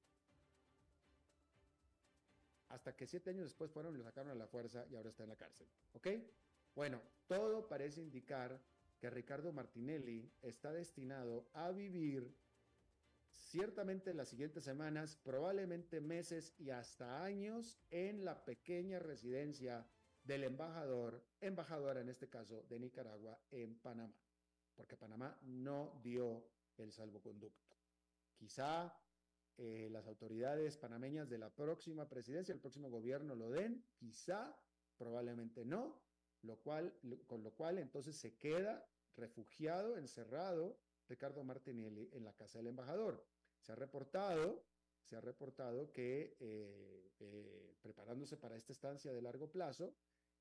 Hasta 2.69 2.95
que 2.95 3.08
siete 3.08 3.29
años 3.29 3.45
después 3.45 3.71
fueron 3.71 3.95
y 3.95 3.97
lo 3.97 4.03
sacaron 4.03 4.31
a 4.31 4.36
la 4.36 4.47
fuerza 4.47 4.86
y 4.89 4.95
ahora 4.95 5.10
está 5.10 5.23
en 5.23 5.29
la 5.29 5.36
cárcel. 5.36 5.67
¿Ok? 5.93 6.08
Bueno, 6.75 7.01
todo 7.27 7.67
parece 7.67 8.01
indicar 8.01 8.60
que 8.99 9.10
Ricardo 9.10 9.51
Martinelli 9.51 10.31
está 10.41 10.71
destinado 10.71 11.47
a 11.53 11.71
vivir 11.71 12.31
ciertamente 13.38 14.12
en 14.12 14.17
las 14.17 14.30
siguientes 14.30 14.63
semanas, 14.63 15.17
probablemente 15.24 16.02
meses 16.02 16.54
y 16.58 16.69
hasta 16.69 17.24
años 17.24 17.80
en 17.89 18.26
la 18.26 18.43
pequeña 18.43 19.00
residencia 19.00 19.88
del 20.24 20.43
embajador, 20.43 21.24
embajadora 21.39 22.02
en 22.02 22.10
este 22.10 22.30
caso 22.30 22.63
de 22.63 22.80
Nicaragua 22.80 23.39
en 23.52 23.76
Panamá, 23.80 24.13
porque 24.74 24.98
Panamá 24.98 25.38
no 25.43 26.00
dio 26.04 26.50
el 26.78 26.91
salvoconducto. 26.91 27.76
Quizá 28.36 28.93
eh, 29.58 29.88
las 29.91 30.08
autoridades 30.08 30.78
panameñas 30.78 31.30
de 31.30 31.38
la 31.38 31.50
próxima 31.50 32.10
presidencia, 32.10 32.54
el 32.54 32.60
próximo 32.60 32.89
gobierno 32.89 33.36
lo 33.36 33.52
den, 33.52 33.86
quizá, 33.95 34.58
probablemente 34.98 35.63
no, 35.63 36.02
lo 36.41 36.58
cual, 36.58 36.93
con 37.28 37.43
lo 37.43 37.52
cual 37.54 37.78
entonces 37.78 38.17
se 38.17 38.38
queda 38.38 38.86
refugiado, 39.15 39.98
encerrado 39.98 40.78
Ricardo 41.08 41.44
Martinelli 41.44 42.10
en 42.13 42.24
la 42.24 42.34
casa 42.34 42.60
del 42.60 42.68
embajador. 42.68 43.26
Se 43.60 43.72
ha 43.72 43.76
reportado, 43.76 44.63
se 45.04 45.15
ha 45.15 45.22
reportado 45.22 45.91
que 45.91 46.36
eh, 46.39 47.12
eh, 47.20 47.76
preparándose 47.82 48.38
para 48.38 48.56
esta 48.56 48.74
estancia 48.74 49.13
de 49.13 49.22
largo 49.22 49.52
plazo, 49.52 49.96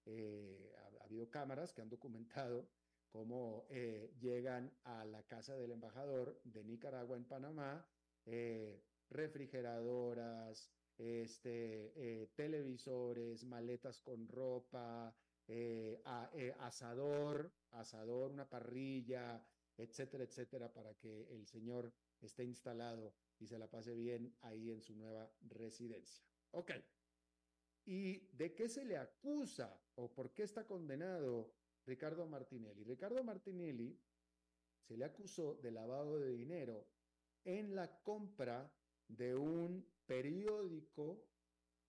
eh, 0.07 0.73
ha, 0.79 1.05
habido 1.05 1.31
cámaras 1.31 1.73
que 1.73 1.83
han 1.83 1.91
documentado 1.91 2.69
cómo 3.11 3.67
llegan 4.19 4.77
a 4.83 5.05
la 5.05 5.23
casa 5.23 5.55
del 5.55 5.71
embajador 5.71 6.41
de 6.43 6.65
Nicaragua 6.65 7.17
en 7.17 7.25
Panamá 7.25 7.87
refrigeradoras, 9.09 10.69
este, 10.99 12.29
televisores, 12.35 13.45
maletas 13.45 14.01
con 14.01 14.27
ropa, 14.27 15.15
asador, 16.59 17.53
asador, 17.71 18.33
una 18.33 18.49
parrilla, 18.49 19.41
etcétera, 19.77 20.25
etcétera, 20.25 20.73
para 20.73 20.95
que 20.95 21.33
el 21.35 21.47
señor 21.47 21.93
esté 22.21 22.45
instalado 22.45 23.15
y 23.39 23.47
se 23.47 23.59
la 23.59 23.69
pase 23.69 23.95
bien 23.95 24.37
ahí 24.43 24.71
en 24.71 24.81
su 24.81 24.95
nueva 24.95 25.33
residencia. 25.43 26.25
Ok. 26.53 26.71
¿Y 27.87 28.29
de 28.35 28.55
qué 28.55 28.69
se 28.69 28.85
le 28.85 28.97
acusa 28.97 29.79
o 29.97 30.13
por 30.13 30.33
qué 30.33 30.43
está 30.43 30.67
condenado 30.67 31.55
Ricardo 31.85 32.27
Martinelli? 32.27 32.85
Ricardo 32.85 33.23
Martinelli 33.23 34.01
se 34.81 34.97
le 34.97 35.05
acusó 35.05 35.57
de 35.57 35.71
lavado 35.71 36.19
de 36.19 36.31
dinero 36.31 36.89
en 37.45 37.75
la 37.75 38.01
compra 38.03 38.73
de 39.09 39.35
un 39.35 39.87
periódico 40.07 41.27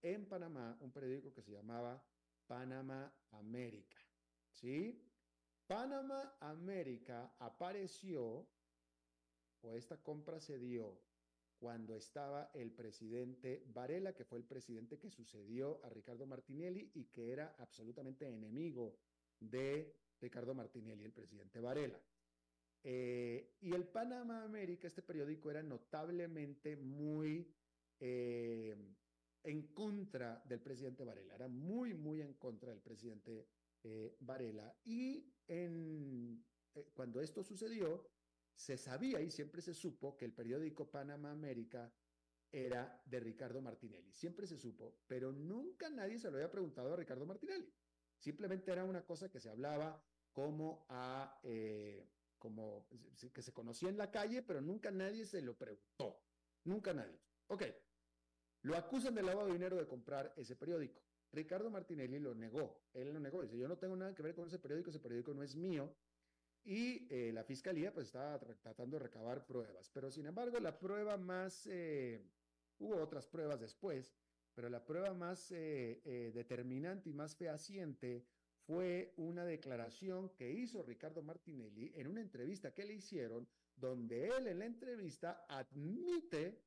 en 0.02 0.28
Panamá, 0.28 0.78
un 0.82 0.92
periódico 0.92 1.34
que 1.34 1.42
se 1.42 1.52
llamaba 1.52 2.04
Panamá 2.48 3.14
América. 3.32 3.98
¿Sí? 4.52 5.05
Panamá 5.68 6.36
América 6.42 7.34
apareció, 7.40 8.48
o 9.62 9.74
esta 9.74 9.98
compra 9.98 10.40
se 10.40 10.60
dio, 10.60 11.00
cuando 11.58 11.96
estaba 11.96 12.52
el 12.54 12.72
presidente 12.72 13.64
Varela, 13.74 14.14
que 14.14 14.26
fue 14.26 14.38
el 14.38 14.46
presidente 14.46 15.00
que 15.00 15.10
sucedió 15.10 15.84
a 15.84 15.90
Ricardo 15.90 16.26
Martinelli 16.26 16.92
y 16.94 17.06
que 17.06 17.32
era 17.32 17.56
absolutamente 17.58 18.28
enemigo 18.28 19.00
de 19.40 19.96
Ricardo 20.20 20.54
Martinelli, 20.54 21.04
el 21.04 21.14
presidente 21.14 21.60
Varela. 21.60 22.00
Eh, 22.84 23.56
y 23.62 23.74
el 23.74 23.88
Panamá 23.88 24.44
América, 24.44 24.88
este 24.88 25.02
periódico, 25.02 25.50
era 25.50 25.64
notablemente 25.64 26.76
muy 26.76 27.52
eh, 28.00 28.76
en 29.44 29.68
contra 29.74 30.44
del 30.46 30.60
presidente 30.60 31.04
Varela, 31.04 31.34
era 31.34 31.48
muy, 31.48 31.94
muy 31.94 32.22
en 32.22 32.34
contra 32.36 32.70
del 32.70 32.82
presidente 32.82 33.48
eh, 33.84 34.16
Varela. 34.20 34.76
Y 34.86 35.35
en, 35.48 36.46
eh, 36.74 36.90
cuando 36.94 37.22
esto 37.22 37.44
sucedió, 37.44 38.10
se 38.56 38.78
sabía 38.78 39.22
y 39.22 39.32
siempre 39.32 39.62
se 39.62 39.74
supo 39.74 40.16
que 40.16 40.26
el 40.26 40.34
periódico 40.34 40.90
Panamá 40.90 41.32
América 41.32 41.94
era 42.52 43.02
de 43.06 43.20
Ricardo 43.20 43.62
Martinelli. 43.62 44.14
Siempre 44.14 44.48
se 44.48 44.58
supo, 44.58 45.00
pero 45.08 45.32
nunca 45.32 45.90
nadie 45.90 46.18
se 46.20 46.30
lo 46.30 46.38
había 46.38 46.50
preguntado 46.50 46.94
a 46.94 46.96
Ricardo 46.96 47.26
Martinelli. 47.26 47.74
Simplemente 48.18 48.72
era 48.72 48.86
una 48.86 49.06
cosa 49.06 49.30
que 49.30 49.42
se 49.42 49.50
hablaba 49.50 50.02
como 50.32 50.86
a, 50.90 51.40
eh, 51.44 52.08
como 52.38 52.88
que 53.34 53.42
se 53.42 53.54
conocía 53.54 53.90
en 53.90 53.98
la 53.98 54.10
calle, 54.10 54.42
pero 54.42 54.62
nunca 54.62 54.90
nadie 54.92 55.26
se 55.26 55.42
lo 55.42 55.58
preguntó. 55.58 56.22
Nunca 56.64 56.94
nadie. 56.94 57.20
Ok. 57.48 57.64
Lo 58.62 58.76
acusan 58.76 59.16
de 59.16 59.22
lavado 59.22 59.48
de 59.48 59.54
dinero 59.54 59.78
de 59.78 59.88
comprar 59.88 60.34
ese 60.36 60.56
periódico. 60.56 61.05
Ricardo 61.36 61.70
Martinelli 61.70 62.20
lo 62.20 62.34
negó, 62.34 62.82
él 62.94 63.14
lo 63.14 63.20
negó, 63.20 63.42
dice, 63.42 63.58
yo 63.58 63.68
no 63.68 63.78
tengo 63.78 63.96
nada 63.96 64.16
que 64.16 64.24
ver 64.24 64.34
con 64.34 64.48
ese 64.48 64.60
periódico, 64.60 64.90
ese 64.90 65.00
periódico 65.00 65.34
no 65.34 65.44
es 65.44 65.56
mío, 65.56 65.94
y 66.64 67.08
eh, 67.12 67.32
la 67.32 67.44
fiscalía 67.44 67.94
pues 67.94 68.08
estaba 68.08 68.40
tratando 68.40 68.98
de 68.98 69.04
recabar 69.04 69.46
pruebas, 69.46 69.90
pero 69.94 70.10
sin 70.10 70.26
embargo 70.26 70.60
la 70.60 70.80
prueba 70.80 71.18
más, 71.18 71.68
eh, 71.68 72.26
hubo 72.80 72.98
otras 72.98 73.28
pruebas 73.28 73.60
después, 73.60 74.16
pero 74.56 74.70
la 74.70 74.84
prueba 74.84 75.14
más 75.14 75.52
eh, 75.52 76.32
determinante 76.34 77.10
y 77.10 77.14
más 77.14 77.36
fehaciente 77.36 78.26
fue 78.66 79.14
una 79.18 79.46
declaración 79.46 80.30
que 80.30 80.52
hizo 80.52 80.82
Ricardo 80.82 81.22
Martinelli 81.22 81.92
en 81.96 82.08
una 82.08 82.22
entrevista 82.22 82.74
que 82.74 82.86
le 82.86 82.94
hicieron, 82.94 83.48
donde 83.76 84.28
él 84.28 84.48
en 84.48 84.60
la 84.60 84.66
entrevista 84.66 85.46
admite 85.48 86.64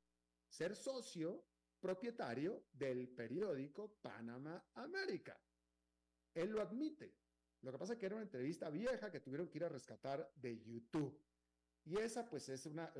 ser 0.49 0.77
socio 0.77 1.48
propietario 1.81 2.65
del 2.73 3.09
periódico 3.09 3.99
Panama 4.01 4.71
América. 4.75 5.41
Él 6.35 6.51
lo 6.51 6.61
admite. 6.61 7.15
Lo 7.63 7.73
que 7.73 7.79
pasa 7.79 7.95
es 7.95 7.99
que 7.99 8.07
era 8.07 8.17
una 8.17 8.25
entrevista 8.25 8.71
vieja 8.71 9.11
que 9.11 9.21
tuvieron 9.21 9.49
que 9.49 9.59
ir 9.59 9.65
a 9.65 9.69
rescatar 9.69 10.31
de 10.37 10.59
YouTube. 10.63 11.21
Y 11.85 11.97
esa 11.97 12.29
pues 12.29 12.49
es 12.49 12.67
una, 12.67 12.93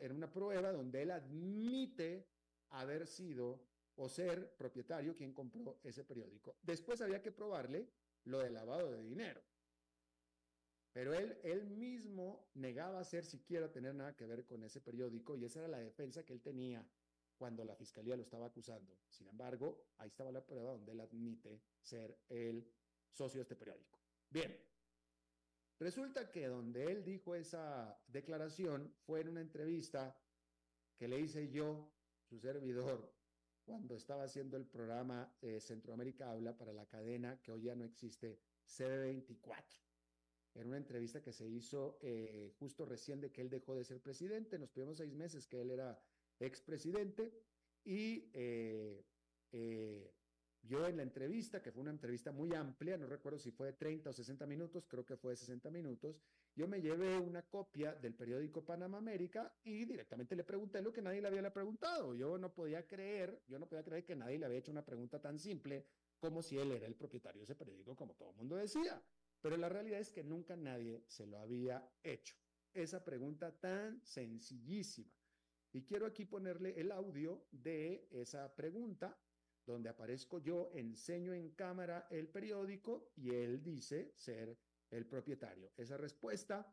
era 0.00 0.14
una 0.14 0.32
prueba 0.32 0.72
donde 0.72 1.02
él 1.02 1.10
admite 1.10 2.26
haber 2.70 3.06
sido 3.06 3.62
o 3.96 4.08
ser 4.08 4.56
propietario 4.56 5.14
quien 5.14 5.34
compró 5.34 5.78
ese 5.84 6.04
periódico. 6.04 6.56
Después 6.62 7.00
había 7.02 7.22
que 7.22 7.32
probarle 7.32 7.90
lo 8.24 8.38
del 8.38 8.54
lavado 8.54 8.90
de 8.90 9.02
dinero. 9.02 9.42
Pero 10.92 11.14
él, 11.14 11.38
él 11.44 11.66
mismo 11.66 12.50
negaba 12.54 13.04
ser 13.04 13.24
siquiera 13.24 13.70
tener 13.70 13.94
nada 13.94 14.16
que 14.16 14.26
ver 14.26 14.44
con 14.44 14.64
ese 14.64 14.80
periódico 14.80 15.36
y 15.36 15.44
esa 15.44 15.60
era 15.60 15.68
la 15.68 15.78
defensa 15.78 16.24
que 16.24 16.32
él 16.32 16.40
tenía 16.40 16.84
cuando 17.40 17.64
la 17.64 17.74
fiscalía 17.74 18.16
lo 18.16 18.22
estaba 18.22 18.48
acusando. 18.48 18.98
Sin 19.08 19.26
embargo, 19.26 19.86
ahí 19.96 20.08
estaba 20.08 20.30
la 20.30 20.44
prueba 20.44 20.72
donde 20.72 20.92
él 20.92 21.00
admite 21.00 21.62
ser 21.80 22.14
el 22.28 22.70
socio 23.08 23.38
de 23.38 23.44
este 23.44 23.56
periódico. 23.56 23.98
Bien, 24.28 24.54
resulta 25.78 26.30
que 26.30 26.48
donde 26.48 26.92
él 26.92 27.02
dijo 27.02 27.34
esa 27.34 27.98
declaración 28.08 28.94
fue 29.06 29.22
en 29.22 29.30
una 29.30 29.40
entrevista 29.40 30.14
que 30.98 31.08
le 31.08 31.18
hice 31.18 31.50
yo, 31.50 31.90
su 32.28 32.38
servidor, 32.38 33.10
cuando 33.64 33.94
estaba 33.96 34.24
haciendo 34.24 34.58
el 34.58 34.66
programa 34.66 35.34
eh, 35.40 35.60
Centroamérica 35.60 36.30
Habla 36.30 36.58
para 36.58 36.74
la 36.74 36.84
cadena 36.84 37.40
que 37.40 37.52
hoy 37.52 37.62
ya 37.62 37.74
no 37.74 37.86
existe, 37.86 38.38
CB24. 38.66 39.80
Era 40.52 40.66
una 40.66 40.76
entrevista 40.76 41.22
que 41.22 41.32
se 41.32 41.48
hizo 41.48 41.98
eh, 42.02 42.52
justo 42.58 42.84
recién 42.84 43.18
de 43.22 43.32
que 43.32 43.40
él 43.40 43.48
dejó 43.48 43.74
de 43.74 43.84
ser 43.84 44.02
presidente, 44.02 44.56
en 44.56 44.60
los 44.60 44.70
primeros 44.70 44.98
seis 44.98 45.14
meses 45.14 45.46
que 45.46 45.62
él 45.62 45.70
era 45.70 45.98
expresidente, 46.40 47.32
y 47.84 48.30
eh, 48.34 49.04
eh, 49.52 50.12
yo 50.62 50.86
en 50.86 50.96
la 50.96 51.02
entrevista, 51.02 51.62
que 51.62 51.72
fue 51.72 51.82
una 51.82 51.90
entrevista 51.90 52.32
muy 52.32 52.54
amplia, 52.54 52.96
no 52.96 53.06
recuerdo 53.06 53.38
si 53.38 53.50
fue 53.50 53.68
de 53.68 53.72
30 53.74 54.10
o 54.10 54.12
60 54.12 54.46
minutos, 54.46 54.86
creo 54.86 55.04
que 55.04 55.16
fue 55.16 55.32
de 55.32 55.36
60 55.36 55.70
minutos, 55.70 56.20
yo 56.54 56.68
me 56.68 56.80
llevé 56.80 57.18
una 57.18 57.42
copia 57.42 57.94
del 57.94 58.14
periódico 58.14 58.64
Panamá 58.64 58.98
América 58.98 59.54
y 59.64 59.84
directamente 59.84 60.36
le 60.36 60.44
pregunté 60.44 60.82
lo 60.82 60.92
que 60.92 61.00
nadie 61.00 61.22
le 61.22 61.28
había 61.28 61.52
preguntado. 61.52 62.14
Yo 62.14 62.36
no 62.38 62.52
podía 62.52 62.86
creer, 62.86 63.42
yo 63.46 63.58
no 63.58 63.66
podía 63.66 63.84
creer 63.84 64.04
que 64.04 64.16
nadie 64.16 64.38
le 64.38 64.46
había 64.46 64.58
hecho 64.58 64.72
una 64.72 64.84
pregunta 64.84 65.20
tan 65.20 65.38
simple 65.38 65.86
como 66.18 66.42
si 66.42 66.58
él 66.58 66.72
era 66.72 66.86
el 66.86 66.96
propietario 66.96 67.40
de 67.40 67.44
ese 67.44 67.54
periódico, 67.54 67.96
como 67.96 68.14
todo 68.14 68.30
el 68.30 68.36
mundo 68.36 68.56
decía. 68.56 69.02
Pero 69.40 69.56
la 69.56 69.68
realidad 69.68 70.00
es 70.00 70.10
que 70.10 70.22
nunca 70.22 70.56
nadie 70.56 71.02
se 71.06 71.26
lo 71.26 71.38
había 71.38 71.88
hecho. 72.02 72.36
Esa 72.74 73.02
pregunta 73.02 73.52
tan 73.58 74.04
sencillísima. 74.04 75.19
Y 75.72 75.82
quiero 75.82 76.06
aquí 76.06 76.24
ponerle 76.24 76.78
el 76.80 76.90
audio 76.90 77.46
de 77.52 78.08
esa 78.10 78.54
pregunta 78.54 79.16
donde 79.66 79.88
aparezco 79.88 80.38
yo, 80.38 80.70
enseño 80.74 81.32
en 81.32 81.50
cámara 81.50 82.08
el 82.10 82.28
periódico 82.28 83.12
y 83.16 83.30
él 83.30 83.62
dice 83.62 84.12
ser 84.16 84.58
el 84.90 85.06
propietario. 85.06 85.70
Esa 85.76 85.96
respuesta 85.96 86.66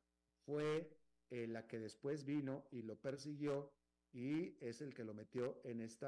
fue 0.45 0.89
eh, 1.29 1.47
la 1.47 1.67
que 1.67 1.79
después 1.79 2.25
vino 2.25 2.67
y 2.71 2.81
lo 2.81 2.99
persiguió 2.99 3.71
y 4.12 4.57
es 4.62 4.81
el 4.81 4.93
que 4.93 5.03
lo 5.03 5.13
metió 5.13 5.62
en 5.63 5.81
este 5.81 6.07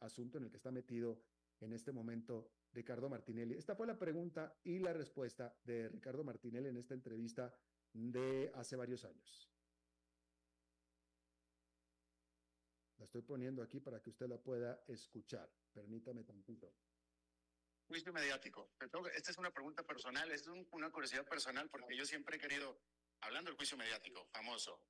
asunto 0.00 0.38
en 0.38 0.44
el 0.44 0.50
que 0.50 0.56
está 0.56 0.72
metido 0.72 1.22
en 1.60 1.72
este 1.72 1.92
momento 1.92 2.50
Ricardo 2.72 3.08
Martinelli. 3.08 3.54
Esta 3.54 3.76
fue 3.76 3.86
la 3.86 3.98
pregunta 3.98 4.58
y 4.64 4.78
la 4.78 4.92
respuesta 4.92 5.56
de 5.64 5.88
Ricardo 5.88 6.24
Martinelli 6.24 6.68
en 6.68 6.76
esta 6.76 6.94
entrevista 6.94 7.54
de 7.92 8.50
hace 8.54 8.76
varios 8.76 9.04
años. 9.04 9.55
La 12.98 13.04
estoy 13.04 13.22
poniendo 13.22 13.62
aquí 13.62 13.80
para 13.80 14.00
que 14.00 14.10
usted 14.10 14.26
la 14.26 14.38
pueda 14.38 14.82
escuchar. 14.88 15.50
Permítame 15.72 16.24
tantito. 16.24 16.74
Juicio 17.86 18.12
mediático. 18.12 18.72
Esta 19.14 19.30
es 19.30 19.38
una 19.38 19.52
pregunta 19.52 19.82
personal, 19.84 20.30
es 20.32 20.46
una 20.72 20.90
curiosidad 20.90 21.24
personal 21.26 21.68
porque 21.70 21.96
yo 21.96 22.04
siempre 22.04 22.36
he 22.36 22.40
querido, 22.40 22.80
hablando 23.20 23.50
del 23.50 23.56
juicio 23.56 23.76
mediático, 23.76 24.26
famoso. 24.32 24.82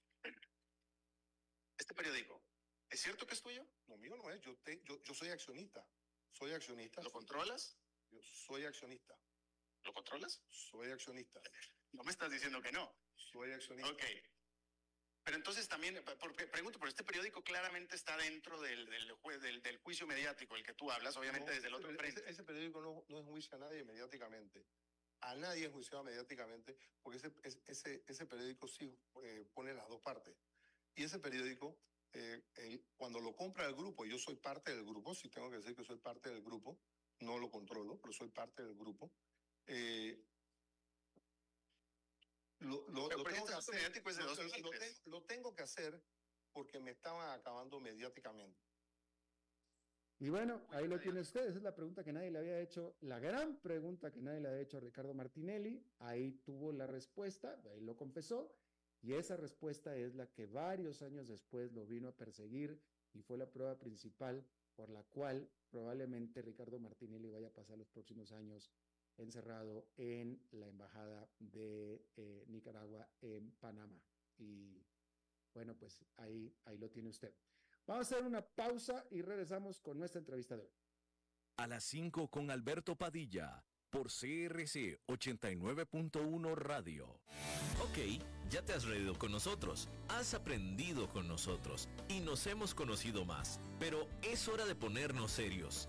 Este 1.79 1.95
periódico, 1.95 2.42
¿es 2.88 3.01
cierto 3.01 3.27
que 3.27 3.35
es 3.35 3.42
tuyo? 3.42 3.66
No, 3.87 3.99
mío 3.99 4.16
no 4.16 4.31
es. 4.31 4.40
Yo, 4.40 4.57
yo, 4.85 5.03
yo 5.03 5.14
soy 5.14 5.29
accionista. 5.29 5.87
Soy 6.33 6.53
accionista. 6.53 7.03
¿Lo 7.03 7.11
controlas? 7.11 7.77
Yo 8.11 8.23
soy 8.23 8.64
accionista. 8.64 9.19
¿Lo 9.83 9.92
controlas? 9.92 10.42
Soy 10.49 10.90
accionista. 10.90 11.40
No 11.92 12.03
me 12.03 12.11
estás 12.11 12.31
diciendo 12.31 12.62
que 12.62 12.73
no. 12.73 12.97
Soy 13.14 13.53
accionista. 13.53 13.90
Ok. 13.90 14.03
Pero 15.26 15.38
entonces 15.38 15.66
también, 15.66 16.00
porque, 16.20 16.46
pregunto, 16.46 16.78
pero 16.78 16.88
este 16.88 17.02
periódico 17.02 17.42
claramente 17.42 17.96
está 17.96 18.16
dentro 18.16 18.60
del, 18.60 18.88
del, 18.88 19.60
del, 19.60 19.76
juicio 19.78 20.06
mediático, 20.06 20.54
el 20.54 20.62
que 20.62 20.72
tú 20.72 20.88
hablas, 20.92 21.16
obviamente 21.16 21.50
desde 21.50 21.66
el 21.66 21.74
otro 21.74 21.92
frente. 21.96 22.22
Ese, 22.30 22.44
periódico 22.44 22.80
no, 22.80 23.04
no 23.08 23.18
enjuicia 23.18 23.56
a 23.56 23.58
nadie 23.58 23.82
mediáticamente. 23.82 24.64
A 25.22 25.34
nadie 25.34 25.66
enjuiciado 25.66 26.04
mediáticamente, 26.04 26.76
porque 27.02 27.18
ese, 27.18 27.32
ese, 27.66 28.04
ese 28.06 28.26
periódico 28.26 28.68
sí 28.68 28.96
eh, 29.24 29.44
pone 29.52 29.74
las 29.74 29.88
dos 29.88 30.00
partes. 30.00 30.36
Y 30.94 31.02
ese 31.02 31.18
periódico, 31.18 31.76
eh, 32.12 32.40
cuando 32.96 33.18
lo 33.18 33.34
compra 33.34 33.66
el 33.66 33.74
grupo, 33.74 34.06
y 34.06 34.10
yo 34.10 34.18
soy 34.20 34.36
parte 34.36 34.76
del 34.76 34.84
grupo, 34.84 35.12
si 35.12 35.28
tengo 35.28 35.50
que 35.50 35.56
decir 35.56 35.74
que 35.74 35.82
soy 35.82 35.98
parte 35.98 36.30
del 36.30 36.44
grupo, 36.44 36.78
no 37.18 37.36
lo 37.36 37.50
controlo, 37.50 37.98
pero 38.00 38.12
soy 38.12 38.28
parte 38.28 38.62
del 38.62 38.76
grupo. 38.76 39.10
Eh, 39.66 40.22
lo, 42.61 42.88
lo, 42.88 43.09
lo, 43.09 43.25
tengo 43.25 43.47
que 43.47 43.55
hacer, 43.55 44.03
lo, 45.07 45.23
tengo 45.23 45.55
que 45.55 45.62
hacer 45.62 46.03
porque 46.53 46.81
me 46.81 46.92
estaban 46.92 47.38
acabando 47.38 47.81
mediáticamente. 47.81 48.59
Y 50.19 50.31
bueno, 50.31 50.62
ahí 50.71 50.88
lo 50.88 50.99
tiene 50.99 51.21
usted. 51.21 51.47
Esa 51.47 51.59
es 51.59 51.62
la 51.62 51.75
pregunta 51.75 52.03
que 52.03 52.12
nadie 52.12 52.31
le 52.31 52.38
había 52.38 52.59
hecho, 52.61 52.97
la 53.01 53.19
gran 53.19 53.61
pregunta 53.61 54.11
que 54.11 54.23
nadie 54.23 54.40
le 54.40 54.49
había 54.49 54.62
hecho 54.62 54.79
a 54.79 54.81
Ricardo 54.81 55.12
Martinelli. 55.12 55.85
Ahí 55.99 56.33
tuvo 56.45 56.73
la 56.73 56.87
respuesta, 56.87 57.61
ahí 57.71 57.81
lo 57.81 57.97
confesó. 57.97 58.51
Y 59.03 59.12
esa 59.12 59.37
respuesta 59.37 59.95
es 59.95 60.14
la 60.14 60.27
que 60.33 60.47
varios 60.47 61.03
años 61.03 61.29
después 61.29 61.73
lo 61.73 61.87
vino 61.87 62.09
a 62.09 62.16
perseguir 62.16 62.81
y 63.12 63.23
fue 63.23 63.37
la 63.37 63.51
prueba 63.51 63.79
principal 63.79 64.45
por 64.75 64.90
la 64.90 65.03
cual 65.05 65.49
probablemente 65.71 66.42
Ricardo 66.42 66.79
Martinelli 66.79 67.31
vaya 67.31 67.49
a 67.49 67.53
pasar 67.53 67.79
los 67.79 67.88
próximos 67.88 68.33
años 68.33 68.71
encerrado 69.18 69.88
en 69.96 70.40
la 70.52 70.66
embajada 70.66 71.29
de 71.38 72.05
eh, 72.16 72.44
Nicaragua 72.48 73.09
en 73.20 73.50
Panamá. 73.52 74.02
Y 74.38 74.83
bueno, 75.55 75.74
pues 75.76 76.05
ahí, 76.16 76.55
ahí 76.64 76.79
lo 76.79 76.90
tiene 76.90 77.09
usted. 77.09 77.35
Vamos 77.87 78.11
a 78.11 78.16
hacer 78.16 78.26
una 78.26 78.42
pausa 78.42 79.05
y 79.11 79.22
regresamos 79.22 79.81
con 79.81 79.98
nuestra 79.98 80.18
entrevista 80.18 80.57
de 80.57 80.62
hoy. 80.62 80.72
A 81.59 81.66
las 81.66 81.85
5 81.85 82.29
con 82.29 82.50
Alberto 82.50 82.96
Padilla 82.96 83.64
por 83.90 84.09
CRC 84.09 85.00
89.1 85.07 86.55
Radio. 86.55 87.20
Ok, 87.81 88.20
ya 88.50 88.62
te 88.62 88.74
has 88.74 88.85
reído 88.85 89.18
con 89.18 89.33
nosotros, 89.33 89.88
has 90.09 90.35
aprendido 90.35 91.09
con 91.09 91.29
nosotros 91.29 91.88
y 92.09 92.20
nos 92.20 92.46
hemos 92.46 92.74
conocido 92.74 93.24
más, 93.24 93.61
pero 93.79 94.07
es 94.22 94.48
hora 94.48 94.66
de 94.66 94.74
ponernos 94.74 95.33
serios. 95.33 95.88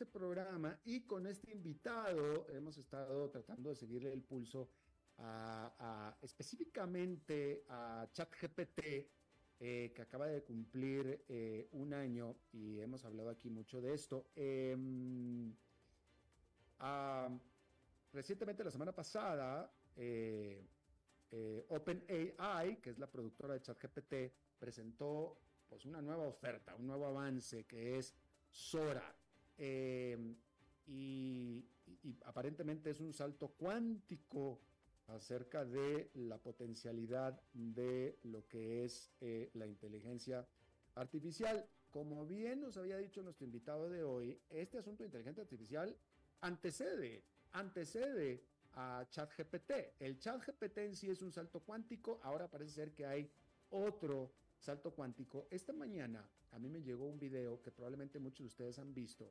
Este 0.00 0.18
programa 0.18 0.78
y 0.86 1.02
con 1.02 1.26
este 1.26 1.52
invitado 1.52 2.46
hemos 2.48 2.78
estado 2.78 3.28
tratando 3.28 3.68
de 3.68 3.76
seguirle 3.76 4.10
el 4.10 4.22
pulso 4.22 4.70
a, 5.18 6.16
específicamente 6.22 7.64
a 7.68 8.08
ChatGPT, 8.10 8.80
eh, 9.60 9.92
que 9.94 10.00
acaba 10.00 10.26
de 10.26 10.42
cumplir 10.42 11.26
eh, 11.28 11.68
un 11.72 11.92
año 11.92 12.34
y 12.50 12.80
hemos 12.80 13.04
hablado 13.04 13.28
aquí 13.28 13.50
mucho 13.50 13.82
de 13.82 13.92
esto. 13.92 14.28
Em, 14.36 15.52
recientemente, 18.10 18.64
la 18.64 18.70
semana 18.70 18.92
pasada, 18.92 19.70
eh, 19.96 20.64
OpenAI, 21.68 22.80
que 22.80 22.88
es 22.88 22.98
la 22.98 23.06
productora 23.06 23.52
de 23.52 23.60
ChatGPT, 23.60 24.14
presentó 24.58 25.36
pues 25.68 25.84
una 25.84 26.00
nueva 26.00 26.26
oferta, 26.26 26.74
un 26.74 26.86
nuevo 26.86 27.04
avance 27.04 27.66
que 27.66 27.98
es 27.98 28.14
Sora. 28.50 29.19
Em, 29.62 30.34
y, 30.86 31.62
aparentemente 32.24 32.88
es 32.88 33.00
un 33.00 33.12
salto 33.12 33.48
cuántico 33.48 34.58
acerca 35.08 35.66
de 35.66 36.10
la 36.14 36.38
potencialidad 36.38 37.38
de 37.52 38.18
lo 38.22 38.46
que 38.48 38.84
es 38.84 39.12
eh, 39.20 39.50
la 39.52 39.66
inteligencia 39.66 40.48
artificial. 40.94 41.68
Como 41.90 42.26
bien 42.26 42.62
nos 42.62 42.78
había 42.78 42.96
dicho 42.96 43.22
nuestro 43.22 43.44
invitado 43.44 43.90
de 43.90 44.02
hoy, 44.02 44.40
este 44.48 44.78
asunto 44.78 45.02
de 45.02 45.08
inteligencia 45.08 45.42
artificial 45.42 45.94
antecede, 46.40 47.22
antecede 47.52 48.42
a 48.72 49.04
ChatGPT. 49.10 49.72
El 49.98 50.18
ChatGPT 50.18 50.78
en 50.78 50.96
sí 50.96 51.10
es 51.10 51.20
un 51.20 51.32
salto 51.32 51.60
cuántico, 51.60 52.18
ahora 52.22 52.48
parece 52.48 52.72
ser 52.72 52.94
que 52.94 53.04
hay 53.04 53.30
otro 53.68 54.32
salto 54.58 54.94
cuántico. 54.94 55.48
Esta 55.50 55.74
mañana 55.74 56.26
a 56.52 56.58
mí 56.58 56.70
me 56.70 56.80
llegó 56.80 57.06
un 57.06 57.18
video 57.18 57.60
que 57.60 57.70
probablemente 57.70 58.18
muchos 58.18 58.44
de 58.44 58.46
ustedes 58.46 58.78
han 58.78 58.94
visto 58.94 59.30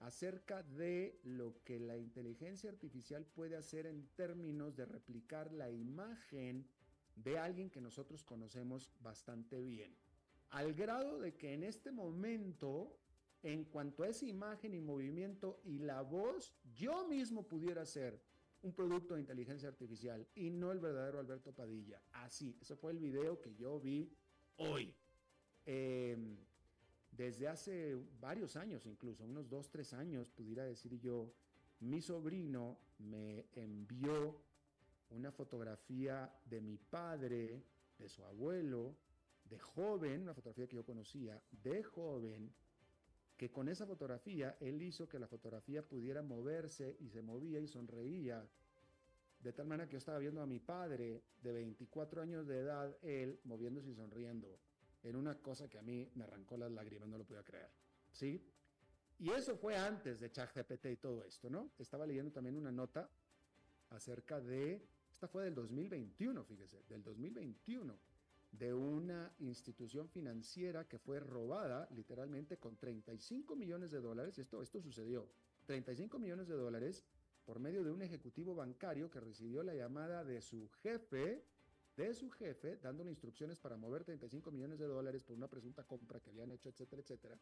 acerca 0.00 0.62
de 0.62 1.18
lo 1.24 1.62
que 1.64 1.78
la 1.78 1.96
inteligencia 1.96 2.70
artificial 2.70 3.24
puede 3.24 3.56
hacer 3.56 3.86
en 3.86 4.06
términos 4.16 4.76
de 4.76 4.86
replicar 4.86 5.52
la 5.52 5.70
imagen 5.70 6.66
de 7.14 7.38
alguien 7.38 7.70
que 7.70 7.80
nosotros 7.80 8.22
conocemos 8.22 8.92
bastante 9.00 9.60
bien. 9.60 9.96
Al 10.50 10.74
grado 10.74 11.18
de 11.18 11.34
que 11.34 11.54
en 11.54 11.64
este 11.64 11.90
momento 11.90 12.98
en 13.42 13.64
cuanto 13.64 14.02
a 14.02 14.08
esa 14.08 14.26
imagen 14.26 14.74
y 14.74 14.80
movimiento 14.80 15.60
y 15.64 15.78
la 15.78 16.02
voz, 16.02 16.52
yo 16.74 17.06
mismo 17.06 17.46
pudiera 17.46 17.86
ser 17.86 18.20
un 18.62 18.72
producto 18.72 19.14
de 19.14 19.20
inteligencia 19.20 19.68
artificial 19.68 20.26
y 20.34 20.50
no 20.50 20.72
el 20.72 20.80
verdadero 20.80 21.20
Alberto 21.20 21.52
Padilla. 21.52 22.02
Así, 22.12 22.56
ese 22.60 22.74
fue 22.74 22.90
el 22.92 22.98
video 22.98 23.40
que 23.40 23.54
yo 23.54 23.78
vi 23.78 24.10
hoy. 24.56 24.92
Em, 25.64 26.36
desde 27.16 27.48
hace 27.48 27.96
varios 28.20 28.56
años, 28.56 28.84
incluso 28.86 29.24
unos 29.24 29.48
dos, 29.48 29.70
tres 29.70 29.92
años, 29.92 30.28
pudiera 30.30 30.64
decir 30.64 30.98
yo, 31.00 31.32
mi 31.80 32.00
sobrino 32.00 32.78
me 32.98 33.46
envió 33.54 34.40
una 35.10 35.32
fotografía 35.32 36.30
de 36.44 36.60
mi 36.60 36.76
padre, 36.76 37.62
de 37.98 38.08
su 38.08 38.22
abuelo, 38.24 38.94
de 39.44 39.58
joven, 39.58 40.22
una 40.22 40.34
fotografía 40.34 40.66
que 40.66 40.76
yo 40.76 40.84
conocía, 40.84 41.40
de 41.50 41.82
joven, 41.82 42.52
que 43.36 43.50
con 43.50 43.68
esa 43.68 43.86
fotografía 43.86 44.56
él 44.60 44.82
hizo 44.82 45.08
que 45.08 45.18
la 45.18 45.28
fotografía 45.28 45.86
pudiera 45.86 46.22
moverse 46.22 46.96
y 47.00 47.08
se 47.08 47.22
movía 47.22 47.60
y 47.60 47.68
sonreía. 47.68 48.46
De 49.40 49.52
tal 49.52 49.66
manera 49.66 49.86
que 49.86 49.92
yo 49.92 49.98
estaba 49.98 50.18
viendo 50.18 50.42
a 50.42 50.46
mi 50.46 50.58
padre 50.58 51.22
de 51.42 51.52
24 51.52 52.22
años 52.22 52.46
de 52.46 52.58
edad, 52.58 52.96
él 53.02 53.38
moviéndose 53.44 53.90
y 53.90 53.94
sonriendo, 53.94 54.58
en 55.08 55.16
una 55.16 55.36
cosa 55.36 55.68
que 55.68 55.78
a 55.78 55.82
mí 55.82 56.08
me 56.14 56.24
arrancó 56.24 56.56
las 56.56 56.70
lágrimas, 56.70 57.08
no 57.08 57.18
lo 57.18 57.24
podía 57.24 57.42
creer. 57.42 57.70
¿Sí? 58.12 58.42
Y 59.18 59.30
eso 59.30 59.56
fue 59.56 59.76
antes 59.76 60.20
de 60.20 60.30
ChatGPT 60.30 60.86
y 60.86 60.96
todo 60.96 61.24
esto, 61.24 61.48
¿no? 61.48 61.70
Estaba 61.78 62.06
leyendo 62.06 62.32
también 62.32 62.56
una 62.56 62.72
nota 62.72 63.08
acerca 63.90 64.40
de, 64.40 64.86
esta 65.10 65.28
fue 65.28 65.44
del 65.44 65.54
2021, 65.54 66.44
fíjese, 66.44 66.82
del 66.88 67.02
2021 67.02 67.98
de 68.52 68.72
una 68.72 69.32
institución 69.40 70.08
financiera 70.08 70.86
que 70.88 70.98
fue 70.98 71.20
robada 71.20 71.88
literalmente 71.94 72.56
con 72.58 72.76
35 72.76 73.54
millones 73.54 73.90
de 73.90 74.00
dólares. 74.00 74.38
Esto, 74.38 74.62
esto 74.62 74.80
sucedió. 74.80 75.28
35 75.66 76.18
millones 76.18 76.48
de 76.48 76.54
dólares 76.54 77.04
por 77.44 77.58
medio 77.60 77.84
de 77.84 77.90
un 77.90 78.02
ejecutivo 78.02 78.54
bancario 78.54 79.10
que 79.10 79.20
recibió 79.20 79.62
la 79.62 79.74
llamada 79.74 80.24
de 80.24 80.40
su 80.40 80.68
jefe, 80.82 81.44
de 81.96 82.12
su 82.14 82.30
jefe, 82.30 82.76
dándole 82.76 83.10
instrucciones 83.10 83.58
para 83.58 83.76
mover 83.76 84.04
35 84.04 84.50
millones 84.50 84.78
de 84.78 84.86
dólares 84.86 85.24
por 85.24 85.36
una 85.36 85.48
presunta 85.48 85.84
compra 85.84 86.20
que 86.20 86.30
habían 86.30 86.50
hecho, 86.52 86.68
etcétera, 86.68 87.02
etcétera. 87.02 87.38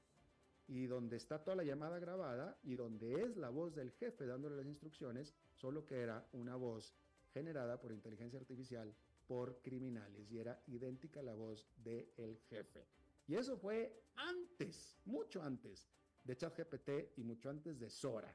Y 0.68 0.86
donde 0.86 1.16
está 1.16 1.42
toda 1.42 1.56
la 1.56 1.64
llamada 1.64 1.98
grabada 1.98 2.58
y 2.62 2.76
donde 2.76 3.22
es 3.22 3.36
la 3.36 3.50
voz 3.50 3.74
del 3.74 3.90
jefe 3.92 4.26
dándole 4.26 4.56
las 4.56 4.66
instrucciones, 4.66 5.34
solo 5.54 5.84
que 5.84 6.00
era 6.00 6.26
una 6.32 6.56
voz 6.56 6.94
generada 7.32 7.80
por 7.80 7.92
inteligencia 7.92 8.38
artificial 8.38 8.94
por 9.26 9.60
criminales 9.60 10.30
y 10.30 10.38
era 10.38 10.62
idéntica 10.68 11.20
a 11.20 11.24
la 11.24 11.34
voz 11.34 11.66
del 11.76 12.08
el 12.16 12.38
jefe. 12.48 12.86
Y 13.26 13.34
eso 13.34 13.56
fue 13.56 14.04
antes, 14.16 14.96
mucho 15.04 15.42
antes 15.42 15.88
de 16.22 16.36
ChatGPT 16.36 17.18
y 17.18 17.24
mucho 17.24 17.50
antes 17.50 17.78
de 17.78 17.90
Sora. 17.90 18.34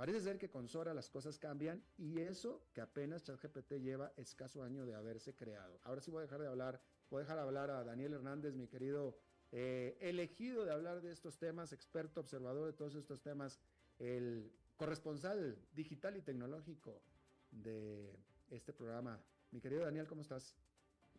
Parece 0.00 0.22
ser 0.22 0.38
que 0.38 0.48
con 0.48 0.66
Sora 0.66 0.94
las 0.94 1.10
cosas 1.10 1.38
cambian 1.38 1.84
y 1.98 2.20
eso 2.20 2.64
que 2.72 2.80
apenas 2.80 3.22
ChatGPT 3.22 3.72
lleva 3.82 4.14
escaso 4.16 4.62
año 4.62 4.86
de 4.86 4.94
haberse 4.94 5.34
creado. 5.34 5.78
Ahora 5.84 6.00
sí 6.00 6.10
voy 6.10 6.20
a 6.20 6.22
dejar 6.22 6.40
de 6.40 6.46
hablar, 6.46 6.80
voy 7.10 7.18
a 7.18 7.24
dejar 7.24 7.38
hablar 7.38 7.68
a 7.70 7.84
Daniel 7.84 8.14
Hernández, 8.14 8.54
mi 8.54 8.66
querido 8.66 9.18
eh, 9.52 9.98
elegido 10.00 10.64
de 10.64 10.72
hablar 10.72 11.02
de 11.02 11.12
estos 11.12 11.36
temas, 11.36 11.74
experto, 11.74 12.18
observador 12.20 12.64
de 12.64 12.72
todos 12.72 12.94
estos 12.94 13.20
temas, 13.20 13.60
el 13.98 14.50
corresponsal 14.78 15.58
digital 15.74 16.16
y 16.16 16.22
tecnológico 16.22 17.02
de 17.50 18.18
este 18.48 18.72
programa 18.72 19.22
mi 19.50 19.60
querido 19.60 19.84
Daniel, 19.84 20.06
¿cómo 20.06 20.22
estás? 20.22 20.54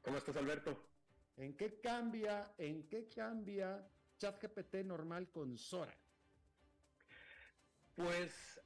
¿Cómo 0.02 0.18
estás, 0.18 0.38
Alberto? 0.38 0.76
¿En 1.36 1.56
qué 1.56 1.82
cambia, 1.82 2.54
en 2.58 2.88
qué 2.88 3.10
cambia 3.10 3.86
ChatGPT 4.18 4.86
normal 4.86 5.30
con 5.30 5.56
Sora? 5.58 5.94
Pues 7.94 8.61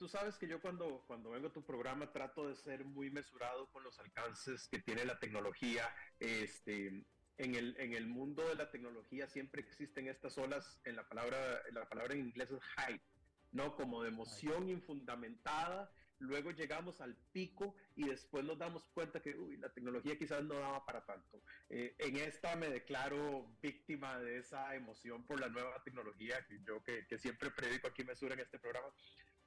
tú 0.00 0.08
sabes 0.08 0.38
que 0.38 0.48
yo 0.48 0.62
cuando, 0.62 1.04
cuando 1.06 1.28
vengo 1.28 1.48
a 1.48 1.52
tu 1.52 1.62
programa 1.62 2.10
trato 2.10 2.48
de 2.48 2.56
ser 2.56 2.86
muy 2.86 3.10
mesurado 3.10 3.70
con 3.70 3.84
los 3.84 3.98
alcances 3.98 4.66
que 4.66 4.78
tiene 4.78 5.04
la 5.04 5.18
tecnología. 5.18 5.94
Este, 6.18 7.04
en 7.36 7.54
el, 7.54 7.76
en 7.78 7.92
el 7.92 8.06
mundo 8.06 8.48
de 8.48 8.54
la 8.54 8.70
tecnología 8.70 9.28
siempre 9.28 9.60
existen 9.60 10.08
estas 10.08 10.38
olas, 10.38 10.80
en 10.84 10.96
la 10.96 11.06
palabra, 11.06 11.38
la 11.72 11.86
palabra 11.86 12.14
en 12.14 12.20
inglés 12.20 12.50
es 12.50 12.62
hype, 12.78 13.04
¿no? 13.52 13.76
Como 13.76 14.02
de 14.02 14.08
emoción 14.08 14.70
infundamentada 14.70 15.92
luego 16.20 16.50
llegamos 16.50 17.00
al 17.00 17.16
pico 17.32 17.74
y 17.96 18.04
después 18.04 18.44
nos 18.44 18.58
damos 18.58 18.86
cuenta 18.92 19.20
que 19.20 19.34
uy, 19.36 19.56
la 19.56 19.70
tecnología 19.70 20.16
quizás 20.16 20.44
no 20.44 20.54
daba 20.54 20.84
para 20.84 21.04
tanto. 21.04 21.42
Eh, 21.68 21.94
en 21.98 22.16
esta 22.16 22.56
me 22.56 22.68
declaro 22.68 23.56
víctima 23.60 24.18
de 24.18 24.38
esa 24.38 24.74
emoción 24.74 25.26
por 25.26 25.40
la 25.40 25.48
nueva 25.48 25.82
tecnología, 25.82 26.44
que 26.46 26.60
yo 26.62 26.82
que, 26.84 27.18
siempre 27.18 27.50
predico 27.50 27.88
aquí 27.88 28.04
Mesura 28.04 28.34
en 28.34 28.40
este 28.40 28.58
programa, 28.58 28.88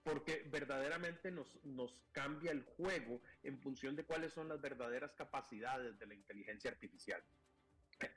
porque 0.04 0.46
verdaderamente 0.52 1.32
nos, 1.32 1.64
nos 1.64 2.02
cambia 2.12 2.52
el 2.52 2.64
juego 2.64 3.22
en 3.44 3.58
función 3.60 3.96
de 3.96 4.06
cuáles 4.06 4.34
son 4.34 4.50
las 4.50 4.62
verdaderas 4.62 5.14
capacidades 5.14 5.98
de 5.98 6.06
la 6.06 6.14
inteligencia 6.14 6.72
artificial. 6.72 7.24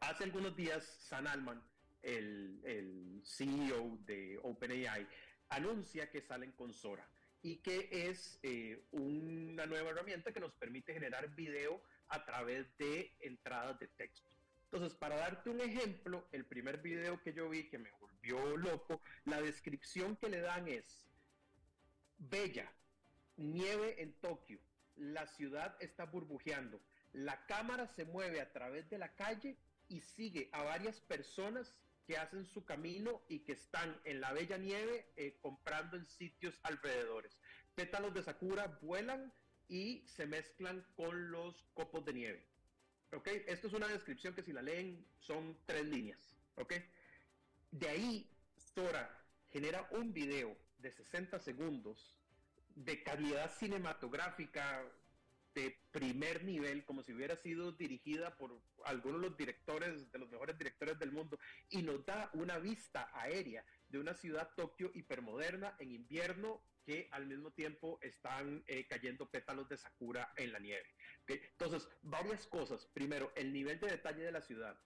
Hace 0.01 0.25
algunos 0.25 0.57
días, 0.57 0.85
San 0.85 1.27
Alman, 1.27 1.63
el, 2.03 2.61
el 2.65 3.23
CEO 3.25 3.99
de 4.05 4.39
OpenAI, 4.43 5.07
anuncia 5.49 6.11
que 6.11 6.21
salen 6.21 6.53
con 6.53 6.73
Sora 6.73 7.09
y 7.43 7.59
que 7.59 7.89
es 7.93 8.41
eh, 8.43 8.85
una 8.91 9.67
nueva 9.67 9.91
herramienta 9.91 10.33
que 10.33 10.41
nos 10.41 10.53
permite 10.55 10.93
generar 10.93 11.35
video 11.37 11.81
a 12.09 12.25
través 12.25 12.77
de 12.79 13.13
entradas 13.21 13.79
de 13.79 13.89
texto. 13.89 14.29
Entonces, 14.65 14.99
para 14.99 15.17
darte 15.17 15.51
un 15.51 15.61
ejemplo, 15.61 16.27
el 16.33 16.45
primer 16.45 16.79
video 16.79 17.23
que 17.23 17.33
yo 17.33 17.49
vi 17.49 17.69
que 17.69 17.79
me 17.79 17.93
volvió 18.01 18.57
loco, 18.57 19.01
la 19.25 19.41
descripción 19.41 20.17
que 20.17 20.29
le 20.29 20.41
dan 20.41 20.67
es, 20.67 21.06
Bella, 22.19 22.71
nieve 23.37 24.03
en 24.03 24.13
Tokio, 24.15 24.59
la 24.97 25.27
ciudad 25.27 25.77
está 25.81 26.07
burbujeando, 26.07 26.81
la 27.13 27.45
cámara 27.47 27.87
se 27.89 28.05
mueve 28.05 28.41
a 28.41 28.53
través 28.53 28.89
de 28.91 28.99
la 28.99 29.15
calle 29.15 29.57
y 29.89 30.01
sigue 30.01 30.49
a 30.53 30.63
varias 30.63 31.01
personas 31.01 31.75
que 32.07 32.17
hacen 32.17 32.47
su 32.47 32.65
camino 32.65 33.23
y 33.29 33.41
que 33.41 33.53
están 33.53 34.01
en 34.05 34.21
la 34.21 34.33
bella 34.33 34.57
nieve 34.57 35.07
eh, 35.17 35.37
comprando 35.41 35.97
en 35.97 36.07
sitios 36.07 36.59
alrededores. 36.63 37.39
Pétalos 37.75 38.15
de 38.15 38.23
Sakura 38.23 38.79
vuelan 38.81 39.33
y 39.69 40.05
se 40.07 40.27
mezclan 40.27 40.87
con 40.95 41.31
los 41.31 41.65
copos 41.75 42.05
de 42.05 42.13
nieve. 42.13 42.47
¿Ok? 43.13 43.29
Esto 43.47 43.67
es 43.67 43.73
una 43.73 43.89
descripción 43.89 44.35
que 44.35 44.43
si 44.43 44.53
la 44.53 44.63
leen 44.63 45.05
son 45.19 45.59
tres 45.67 45.85
líneas. 45.85 46.37
¿Ok? 46.57 46.75
De 47.73 47.89
ahí, 47.89 48.31
Sora 48.57 49.25
genera 49.51 49.89
un 49.91 50.13
video 50.13 50.57
de 50.79 50.91
60 50.91 51.39
segundos 51.39 52.17
de 52.75 53.03
calidad 53.03 53.51
cinematográfica 53.59 54.85
de 55.55 55.75
primer 55.91 56.45
nivel, 56.45 56.85
como 56.85 57.03
si 57.03 57.15
hubiera 57.15 57.35
sido 57.37 57.73
dirigida 57.73 58.37
por 58.37 58.61
algunos 58.85 59.23
de 59.23 59.29
los 59.29 59.37
directores, 59.39 60.13
de 60.13 60.19
los 60.19 60.29
mejores 60.29 60.59
directores 60.59 60.99
del 60.99 61.13
mundo, 61.13 61.39
y 61.71 61.83
nos 61.83 62.05
da 62.05 62.31
una 62.35 62.59
vista 62.59 63.11
aérea 63.15 63.65
de 63.89 63.99
una 63.99 64.13
ciudad 64.13 64.51
Tokio 64.55 64.91
hipermoderna 64.95 65.75
en 65.79 65.93
invierno 65.93 66.63
que 66.85 67.09
al 67.11 67.27
mismo 67.27 67.51
tiempo 67.51 67.99
están 68.03 68.63
eh, 68.67 68.87
cayendo 68.87 69.31
pétalos 69.31 69.67
de 69.69 69.79
sakura 69.79 70.33
en 70.37 70.53
la 70.53 70.59
nieve. 70.59 70.87
Entonces, 71.27 71.89
varias 72.03 72.47
cosas. 72.47 72.87
Primero, 72.93 73.33
el 73.35 73.53
nivel 73.53 73.81
de 73.81 73.89
detalle 73.89 74.23
de 74.23 74.33
la 74.33 74.43
ciudad. 74.43 74.79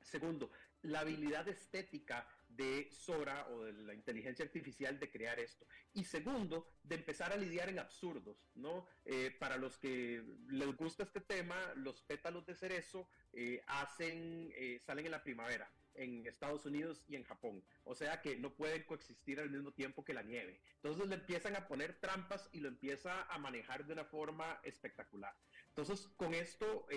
Segundo, 0.00 0.50
la 0.82 1.00
habilidad 1.00 1.48
estética 1.48 2.26
de 2.56 2.88
Sora 2.90 3.46
o 3.48 3.64
de 3.64 3.72
la 3.72 3.94
inteligencia 3.94 4.44
artificial 4.44 4.98
de 4.98 5.10
crear 5.10 5.38
esto. 5.38 5.66
Y 5.92 6.04
segundo, 6.04 6.68
de 6.82 6.96
empezar 6.96 7.32
a 7.32 7.36
lidiar 7.36 7.68
en 7.68 7.78
absurdos, 7.78 8.50
¿no? 8.54 8.86
Eh, 9.04 9.34
para 9.38 9.56
los 9.56 9.78
que 9.78 10.22
les 10.48 10.76
gusta 10.76 11.02
este 11.02 11.20
tema, 11.20 11.56
los 11.76 12.02
pétalos 12.02 12.46
de 12.46 12.54
cerezo 12.54 13.08
eh, 13.32 13.62
hacen, 13.66 14.52
eh, 14.56 14.78
salen 14.84 15.06
en 15.06 15.12
la 15.12 15.22
primavera 15.22 15.70
en 15.96 16.26
Estados 16.26 16.66
Unidos 16.66 17.04
y 17.06 17.14
en 17.14 17.22
Japón. 17.22 17.62
O 17.84 17.94
sea 17.94 18.20
que 18.20 18.36
no 18.36 18.52
pueden 18.54 18.82
coexistir 18.82 19.38
al 19.38 19.50
mismo 19.50 19.72
tiempo 19.72 20.04
que 20.04 20.12
la 20.12 20.22
nieve. 20.22 20.60
Entonces 20.76 21.06
le 21.06 21.14
empiezan 21.14 21.54
a 21.54 21.68
poner 21.68 22.00
trampas 22.00 22.48
y 22.52 22.58
lo 22.58 22.68
empieza 22.68 23.22
a 23.22 23.38
manejar 23.38 23.86
de 23.86 23.92
una 23.92 24.04
forma 24.04 24.60
espectacular. 24.64 25.36
Entonces 25.68 26.08
con 26.16 26.34
esto 26.34 26.88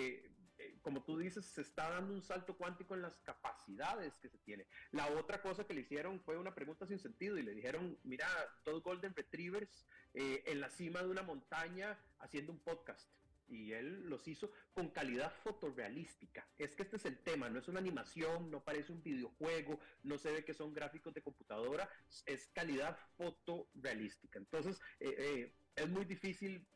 como 0.88 1.02
tú 1.02 1.18
dices, 1.18 1.44
se 1.44 1.60
está 1.60 1.90
dando 1.90 2.14
un 2.14 2.22
salto 2.22 2.56
cuántico 2.56 2.94
en 2.94 3.02
las 3.02 3.14
capacidades 3.18 4.16
que 4.20 4.30
se 4.30 4.38
tiene. 4.38 4.66
La 4.90 5.06
otra 5.08 5.42
cosa 5.42 5.66
que 5.66 5.74
le 5.74 5.82
hicieron 5.82 6.18
fue 6.18 6.38
una 6.38 6.54
pregunta 6.54 6.86
sin 6.86 6.98
sentido 6.98 7.36
y 7.36 7.42
le 7.42 7.52
dijeron, 7.52 7.98
mira, 8.04 8.26
dos 8.64 8.82
Golden 8.82 9.14
Retrievers 9.14 9.86
eh, 10.14 10.44
en 10.46 10.62
la 10.62 10.70
cima 10.70 11.02
de 11.02 11.08
una 11.08 11.22
montaña 11.22 11.98
haciendo 12.20 12.52
un 12.52 12.60
podcast. 12.60 13.06
Y 13.48 13.72
él 13.72 14.08
los 14.08 14.26
hizo 14.28 14.50
con 14.72 14.88
calidad 14.88 15.30
fotorrealística. 15.42 16.48
Es 16.56 16.74
que 16.74 16.84
este 16.84 16.96
es 16.96 17.04
el 17.04 17.18
tema, 17.18 17.50
no 17.50 17.58
es 17.58 17.68
una 17.68 17.80
animación, 17.80 18.50
no 18.50 18.64
parece 18.64 18.90
un 18.90 19.02
videojuego, 19.02 19.78
no 20.04 20.16
se 20.16 20.32
ve 20.32 20.42
que 20.46 20.54
son 20.54 20.72
gráficos 20.72 21.12
de 21.12 21.20
computadora, 21.20 21.86
es 22.24 22.46
calidad 22.54 22.96
fotorrealística. 23.18 24.38
Entonces, 24.38 24.80
eh, 25.00 25.52
es 25.76 25.88
muy 25.90 26.06
difícil 26.06 26.66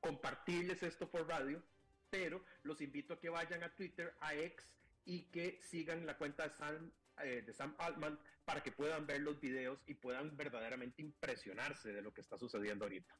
compartirles 0.00 0.82
esto 0.82 1.08
por 1.08 1.28
radio, 1.28 1.62
pero 2.10 2.42
los 2.62 2.80
invito 2.80 3.14
a 3.14 3.20
que 3.20 3.28
vayan 3.28 3.62
a 3.62 3.74
Twitter, 3.74 4.14
a 4.20 4.34
X, 4.34 4.66
y 5.04 5.22
que 5.24 5.60
sigan 5.62 6.04
la 6.04 6.18
cuenta 6.18 6.48
de 6.48 6.54
Sam 6.54 6.92
eh, 7.24 7.42
de 7.46 7.52
Sam 7.54 7.74
Altman 7.78 8.18
para 8.44 8.62
que 8.62 8.72
puedan 8.72 9.06
ver 9.06 9.22
los 9.22 9.40
videos 9.40 9.78
y 9.86 9.94
puedan 9.94 10.36
verdaderamente 10.36 11.00
impresionarse 11.00 11.90
de 11.90 12.02
lo 12.02 12.12
que 12.12 12.20
está 12.20 12.36
sucediendo 12.36 12.84
ahorita. 12.84 13.16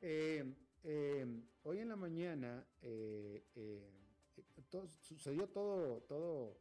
Eh, 0.00 0.44
eh, 0.84 1.26
hoy 1.64 1.80
en 1.80 1.88
la 1.88 1.96
mañana 1.96 2.64
sucedió 5.00 5.48
todo, 5.48 6.02
todo 6.02 6.56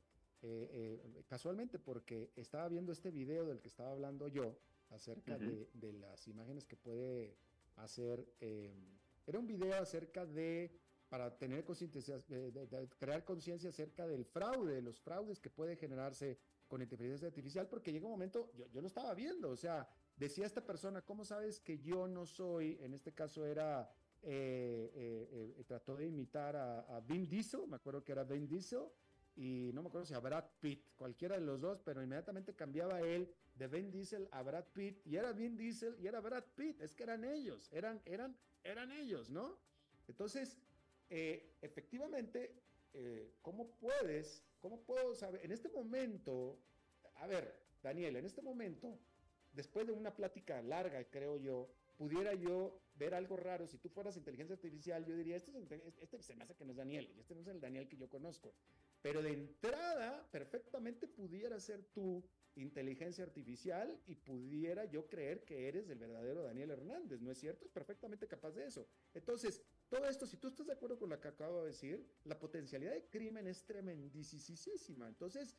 casualmente 1.28 1.78
porque 1.78 2.32
estaba 2.36 2.68
viendo 2.68 2.94
este 2.94 3.12
video 3.12 3.46
del 3.46 3.62
que 3.62 3.68
estaba 3.68 3.92
hablando 3.92 4.28
yo 4.28 4.58
acerca 4.90 5.38
de, 5.38 5.70
de, 5.74 5.94
las 5.94 6.28
imágenes 6.28 6.66
que 6.66 6.78
puede 6.78 7.38
hacer. 7.76 8.26
era 8.40 9.38
un 9.38 9.46
video 9.46 9.80
acerca 9.80 10.26
de 10.26 10.72
para 11.10 11.36
tener 11.38 11.66
conciencia, 11.66 12.22
crear 13.00 13.26
conciencia 13.26 13.70
acerca 13.70 14.06
del 14.06 14.26
fraude, 14.26 14.82
los 14.82 15.02
fraudes 15.02 15.40
que 15.40 15.50
puede 15.50 15.76
generarse 15.76 16.38
con 16.68 16.84
inteligencia 16.84 17.28
artificial, 17.28 17.68
porque 17.68 17.92
llega 17.92 18.06
un 18.06 18.12
momento, 18.12 18.52
yo, 18.54 18.68
yo 18.68 18.80
lo 18.80 18.88
estaba 18.88 19.16
viendo, 19.16 19.50
o 19.50 19.56
sea, 19.58 19.88
decía 20.16 20.46
esta 20.46 20.64
persona, 20.66 21.02
¿cómo 21.02 21.26
sabes 21.26 21.60
que 21.60 21.80
yo 21.80 22.08
no 22.08 22.28
soy, 22.28 22.78
en 22.82 22.94
este 22.94 23.12
caso 23.12 23.44
era, 23.44 23.92
eh, 24.22 24.92
eh, 24.94 25.56
eh, 25.58 25.64
trató 25.66 25.96
de 25.96 26.06
imitar 26.06 26.56
a, 26.56 26.82
a, 26.82 27.00
Vin 27.00 27.28
Diesel, 27.28 27.68
me 27.68 27.78
acuerdo 27.78 28.04
que 28.04 28.12
era 28.12 28.24
Vin 28.24 28.48
Diesel, 28.48 28.84
y 29.36 29.72
no 29.74 29.82
me 29.82 29.88
acuerdo 29.88 30.06
si 30.06 30.14
a 30.14 30.20
Brad 30.20 30.46
Pitt, 30.60 30.92
cualquiera 30.96 31.36
de 31.36 31.42
los 31.42 31.60
dos, 31.60 31.80
pero 31.80 32.04
inmediatamente 32.04 32.54
cambiaba 32.54 33.02
él 33.02 33.34
de 33.56 33.68
Vin 33.68 33.90
Diesel 33.90 34.28
a 34.32 34.44
Brad 34.44 34.66
Pitt, 34.74 35.02
y 35.08 35.16
era 35.16 35.32
Vin 35.32 35.58
Diesel 35.58 35.96
y 36.00 36.06
era 36.06 36.20
Brad 36.20 36.44
Pitt, 36.56 36.80
es 36.82 36.94
que 36.94 37.02
eran 37.02 37.24
ellos, 37.24 37.68
eran, 37.72 38.00
eran, 38.06 38.38
eran 38.64 38.92
ellos, 38.92 39.32
¿no? 39.32 39.58
Entonces, 40.08 40.58
eh, 41.10 41.56
efectivamente, 41.62 42.54
eh, 42.94 43.34
¿cómo 43.42 43.72
puedes, 43.72 44.44
cómo 44.60 44.82
puedo 44.82 45.16
saber, 45.16 45.44
en 45.44 45.52
este 45.52 45.70
momento, 45.70 46.58
a 47.16 47.28
ver, 47.28 47.60
Daniel, 47.82 48.16
en 48.16 48.26
este 48.26 48.42
momento, 48.42 49.00
después 49.54 49.88
de 49.88 49.94
una 49.94 50.16
plática 50.16 50.62
larga, 50.62 51.04
creo 51.10 51.38
yo, 51.38 51.70
pudiera 51.98 52.34
yo 52.34 52.80
ver 52.96 53.14
algo 53.14 53.38
raro, 53.38 53.68
si 53.68 53.78
tú 53.78 53.90
fueras 53.90 54.18
inteligencia 54.18 54.56
artificial, 54.56 55.06
yo 55.06 55.16
diría, 55.16 55.38
este, 55.38 55.52
este 56.02 56.22
se 56.22 56.36
me 56.36 56.44
hace 56.44 56.56
que 56.56 56.66
no 56.66 56.72
es 56.72 56.78
Daniel, 56.78 57.14
este 57.18 57.34
no 57.34 57.42
es 57.42 57.48
el 57.48 57.62
Daniel 57.62 57.88
que 57.88 57.98
yo 57.98 58.10
conozco. 58.10 58.54
Pero 59.02 59.22
de 59.22 59.32
entrada, 59.32 60.28
perfectamente 60.32 61.08
pudiera 61.08 61.60
ser 61.60 61.84
tú 61.94 62.24
inteligencia 62.56 63.24
artificial 63.24 63.98
y 64.06 64.16
pudiera 64.16 64.86
yo 64.86 65.08
creer 65.08 65.46
que 65.46 65.68
eres 65.68 65.90
el 65.90 65.98
verdadero 65.98 66.44
Daniel 66.44 66.72
Hernández, 66.72 67.22
¿no 67.22 67.32
es 67.32 67.38
cierto? 67.38 67.66
Es 67.66 67.72
perfectamente 67.72 68.28
capaz 68.28 68.52
de 68.52 68.66
eso. 68.66 68.88
Entonces, 69.14 69.62
todo 69.90 70.08
esto, 70.08 70.28
si 70.28 70.38
tú 70.38 70.48
estás 70.48 70.68
de 70.68 70.74
acuerdo 70.74 71.00
con 71.00 71.10
lo 71.10 71.20
que 71.20 71.28
acabo 71.28 71.62
de 71.62 71.68
decir, 71.68 72.08
la 72.24 72.38
potencialidad 72.38 72.94
de 72.94 73.06
crimen 73.10 73.48
es 73.48 73.64
tremendísima. 73.66 75.08
Entonces, 75.08 75.56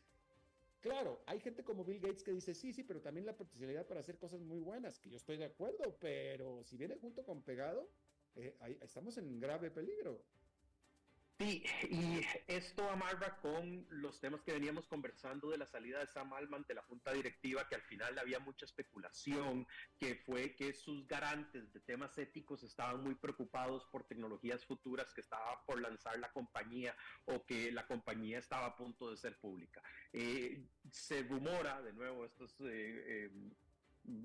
claro, 0.80 1.22
hay 1.26 1.40
gente 1.40 1.64
como 1.64 1.84
Bill 1.84 2.00
Gates 2.00 2.22
que 2.22 2.32
dice, 2.32 2.54
sí, 2.54 2.72
sí, 2.72 2.84
pero 2.84 3.00
también 3.00 3.26
la 3.26 3.36
potencialidad 3.36 3.86
para 3.86 4.00
hacer 4.00 4.18
cosas 4.18 4.40
muy 4.40 4.60
buenas, 4.60 5.00
que 5.00 5.10
yo 5.10 5.16
estoy 5.16 5.36
de 5.36 5.46
acuerdo, 5.46 5.96
pero 6.00 6.62
si 6.62 6.76
viene 6.76 6.96
junto 6.96 7.24
con 7.24 7.42
pegado, 7.42 7.90
eh, 8.36 8.56
estamos 8.80 9.18
en 9.18 9.40
grave 9.40 9.70
peligro. 9.70 10.24
Sí, 11.40 11.64
y 11.88 12.20
esto 12.48 12.86
amarra 12.90 13.38
con 13.40 13.86
los 13.88 14.20
temas 14.20 14.42
que 14.42 14.52
veníamos 14.52 14.86
conversando 14.86 15.48
de 15.48 15.56
la 15.56 15.64
salida 15.64 16.00
de 16.00 16.06
Sam 16.06 16.34
Alman 16.34 16.66
de 16.68 16.74
la 16.74 16.82
junta 16.82 17.14
directiva, 17.14 17.66
que 17.66 17.76
al 17.76 17.80
final 17.80 18.18
había 18.18 18.40
mucha 18.40 18.66
especulación, 18.66 19.66
que 19.98 20.16
fue 20.16 20.54
que 20.54 20.74
sus 20.74 21.06
garantes 21.06 21.72
de 21.72 21.80
temas 21.80 22.18
éticos 22.18 22.62
estaban 22.62 23.02
muy 23.02 23.14
preocupados 23.14 23.86
por 23.86 24.04
tecnologías 24.04 24.66
futuras 24.66 25.14
que 25.14 25.22
estaba 25.22 25.64
por 25.64 25.80
lanzar 25.80 26.18
la 26.18 26.30
compañía 26.30 26.94
o 27.24 27.42
que 27.46 27.72
la 27.72 27.86
compañía 27.86 28.38
estaba 28.38 28.66
a 28.66 28.76
punto 28.76 29.10
de 29.10 29.16
ser 29.16 29.38
pública. 29.38 29.82
Eh, 30.12 30.66
se 30.92 31.22
rumora, 31.22 31.80
de 31.80 31.94
nuevo, 31.94 32.26
estos... 32.26 32.60
Eh, 32.60 32.66
eh, 32.68 33.30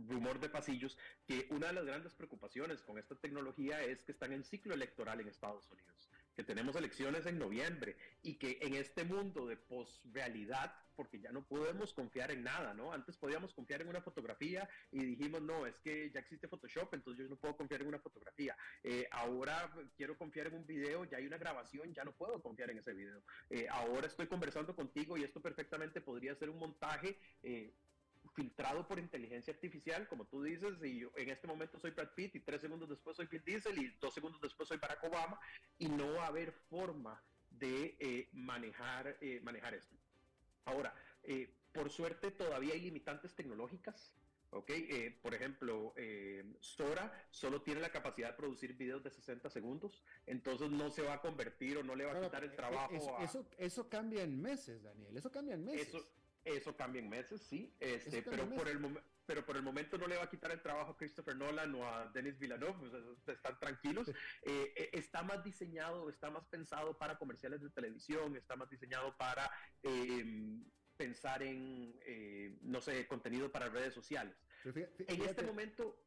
rumor 0.08 0.40
de 0.40 0.50
pasillos, 0.50 0.98
que 1.28 1.48
una 1.52 1.68
de 1.68 1.74
las 1.74 1.86
grandes 1.86 2.14
preocupaciones 2.14 2.82
con 2.82 2.98
esta 2.98 3.16
tecnología 3.16 3.84
es 3.84 4.04
que 4.04 4.14
están 4.14 4.32
en 4.32 4.44
ciclo 4.44 4.74
electoral 4.74 5.20
en 5.20 5.28
Estados 5.28 5.70
Unidos, 5.70 6.10
que 6.36 6.44
tenemos 6.44 6.76
elecciones 6.76 7.26
en 7.26 7.40
noviembre 7.40 7.96
y 8.22 8.36
que 8.36 8.60
en 8.62 8.76
este 8.76 9.04
mundo 9.04 9.46
de 9.48 9.58
posrealidad, 9.58 10.74
porque 10.96 11.20
ya 11.20 11.32
no 11.32 11.46
podemos 11.46 11.94
confiar 11.94 12.32
en 12.32 12.44
nada, 12.44 12.74
¿no? 12.74 12.94
Antes 12.94 13.18
podíamos 13.18 13.54
confiar 13.54 13.82
en 13.82 13.90
una 13.90 14.02
fotografía 14.02 14.70
y 14.92 15.00
dijimos, 15.00 15.42
no, 15.42 15.66
es 15.66 15.80
que 15.80 16.12
ya 16.12 16.20
existe 16.20 16.48
Photoshop, 16.48 16.94
entonces 16.94 17.26
yo 17.26 17.30
no 17.30 17.40
puedo 17.40 17.56
confiar 17.56 17.82
en 17.82 17.88
una 17.88 18.00
fotografía. 18.00 18.56
Eh, 18.84 19.08
ahora 19.12 19.74
quiero 19.96 20.18
confiar 20.18 20.48
en 20.48 20.56
un 20.56 20.66
video, 20.66 21.06
ya 21.06 21.18
hay 21.18 21.28
una 21.28 21.38
grabación, 21.38 21.94
ya 21.94 22.04
no 22.04 22.14
puedo 22.14 22.42
confiar 22.42 22.70
en 22.70 22.80
ese 22.80 22.94
video. 22.94 23.24
Eh, 23.50 23.68
ahora 23.70 24.08
estoy 24.08 24.28
conversando 24.28 24.76
contigo 24.76 25.18
y 25.18 25.24
esto 25.24 25.42
perfectamente 25.42 26.02
podría 26.02 26.36
ser 26.36 26.50
un 26.50 26.60
montaje. 26.60 27.18
Eh, 27.44 27.74
filtrado 28.36 28.86
por 28.88 29.00
inteligencia 29.00 29.54
artificial, 29.54 30.08
como 30.08 30.26
tú 30.26 30.44
dices, 30.44 30.74
y 30.84 31.00
yo 31.00 31.12
en 31.16 31.30
este 31.30 31.48
momento 31.48 31.80
soy 31.80 31.92
Brad 31.92 32.10
Pitt 32.14 32.36
y 32.36 32.42
tres 32.42 32.62
segundos 32.62 32.90
después 32.90 33.16
soy 33.16 33.28
Vin 33.28 33.42
Diesel 33.46 33.78
y 33.78 33.96
dos 34.00 34.14
segundos 34.14 34.42
después 34.42 34.68
soy 34.68 34.78
Barack 34.78 35.04
Obama 35.06 35.40
y 35.80 35.88
no 35.88 36.14
va 36.14 36.26
a 36.26 36.28
haber 36.28 36.52
forma 36.52 37.24
de 37.50 37.96
eh, 38.00 38.30
manejar, 38.34 39.18
eh, 39.22 39.40
manejar 39.42 39.74
esto. 39.74 39.96
Ahora, 40.66 40.94
eh, 41.24 41.50
por 41.72 41.90
suerte 41.90 42.32
todavía 42.32 42.74
hay 42.74 42.82
limitantes 42.82 43.34
tecnológicas. 43.34 44.14
¿ok? 44.52 44.72
por 45.22 45.34
ejemplo, 45.34 45.94
Sora 46.62 47.12
solo 47.30 47.62
tiene 47.62 47.82
la 47.82 47.90
capacidad 47.90 48.30
de 48.30 48.38
producir 48.38 48.74
videos 48.78 49.04
de 49.04 49.10
60 49.10 49.50
segundos, 49.50 50.02
entonces 50.26 50.70
no 50.70 50.90
se 50.92 51.02
va 51.02 51.16
a 51.16 51.22
convertir 51.22 51.78
o 51.78 51.84
no 51.84 51.94
le 51.94 52.06
va 52.06 52.14
a 52.14 52.22
quitar 52.22 52.46
el 52.46 52.56
trabajo. 52.56 52.96
Eso, 52.96 53.18
a... 53.18 53.24
eso, 53.24 53.46
eso, 53.58 53.90
cambia 53.90 54.24
en 54.24 54.42
meses, 54.42 54.82
Daniel, 54.82 55.18
eso 55.18 55.30
cambia 55.30 55.56
en 55.56 55.66
meses. 55.66 55.90
Eso 55.90 56.08
cambia 56.78 57.02
en 57.02 57.10
meses, 57.10 57.42
sí, 57.42 57.74
este, 57.80 58.22
pero, 58.22 58.50
por 58.50 58.68
el 58.68 58.80
pero 59.26 59.46
por 59.46 59.56
el 59.56 59.64
momento 59.64 59.98
no 59.98 60.08
le 60.08 60.18
va 60.18 60.24
a 60.24 60.30
quitar 60.30 60.52
el 60.52 60.62
trabajo 60.62 60.92
a 60.92 60.98
Christopher 60.98 61.36
Nolan 61.36 61.74
o 61.76 61.88
a 61.88 62.08
Denis 62.10 62.38
Villeneuve, 62.38 62.92
están 63.28 63.60
tranquilos. 63.60 64.08
Eh, 64.08 64.14
eh, 64.76 64.90
está 64.94 65.24
más 65.24 65.44
diseñado, 65.44 66.10
está 66.10 66.30
más 66.30 66.46
pensado 66.46 66.98
para 66.98 67.18
comerciales 67.18 67.62
de 67.62 67.70
televisión, 67.70 68.36
está 68.36 68.56
más 68.56 68.70
diseñado 68.70 69.16
para 69.18 69.50
em, 69.82 70.64
pensar 70.98 71.42
en, 71.42 71.96
eh, 72.06 72.58
no 72.62 72.82
sé, 72.82 73.08
contenido 73.08 73.52
para 73.52 73.70
redes 73.70 73.94
sociales. 73.94 74.36
en 74.64 75.22
este 75.22 75.44
momento... 75.44 76.02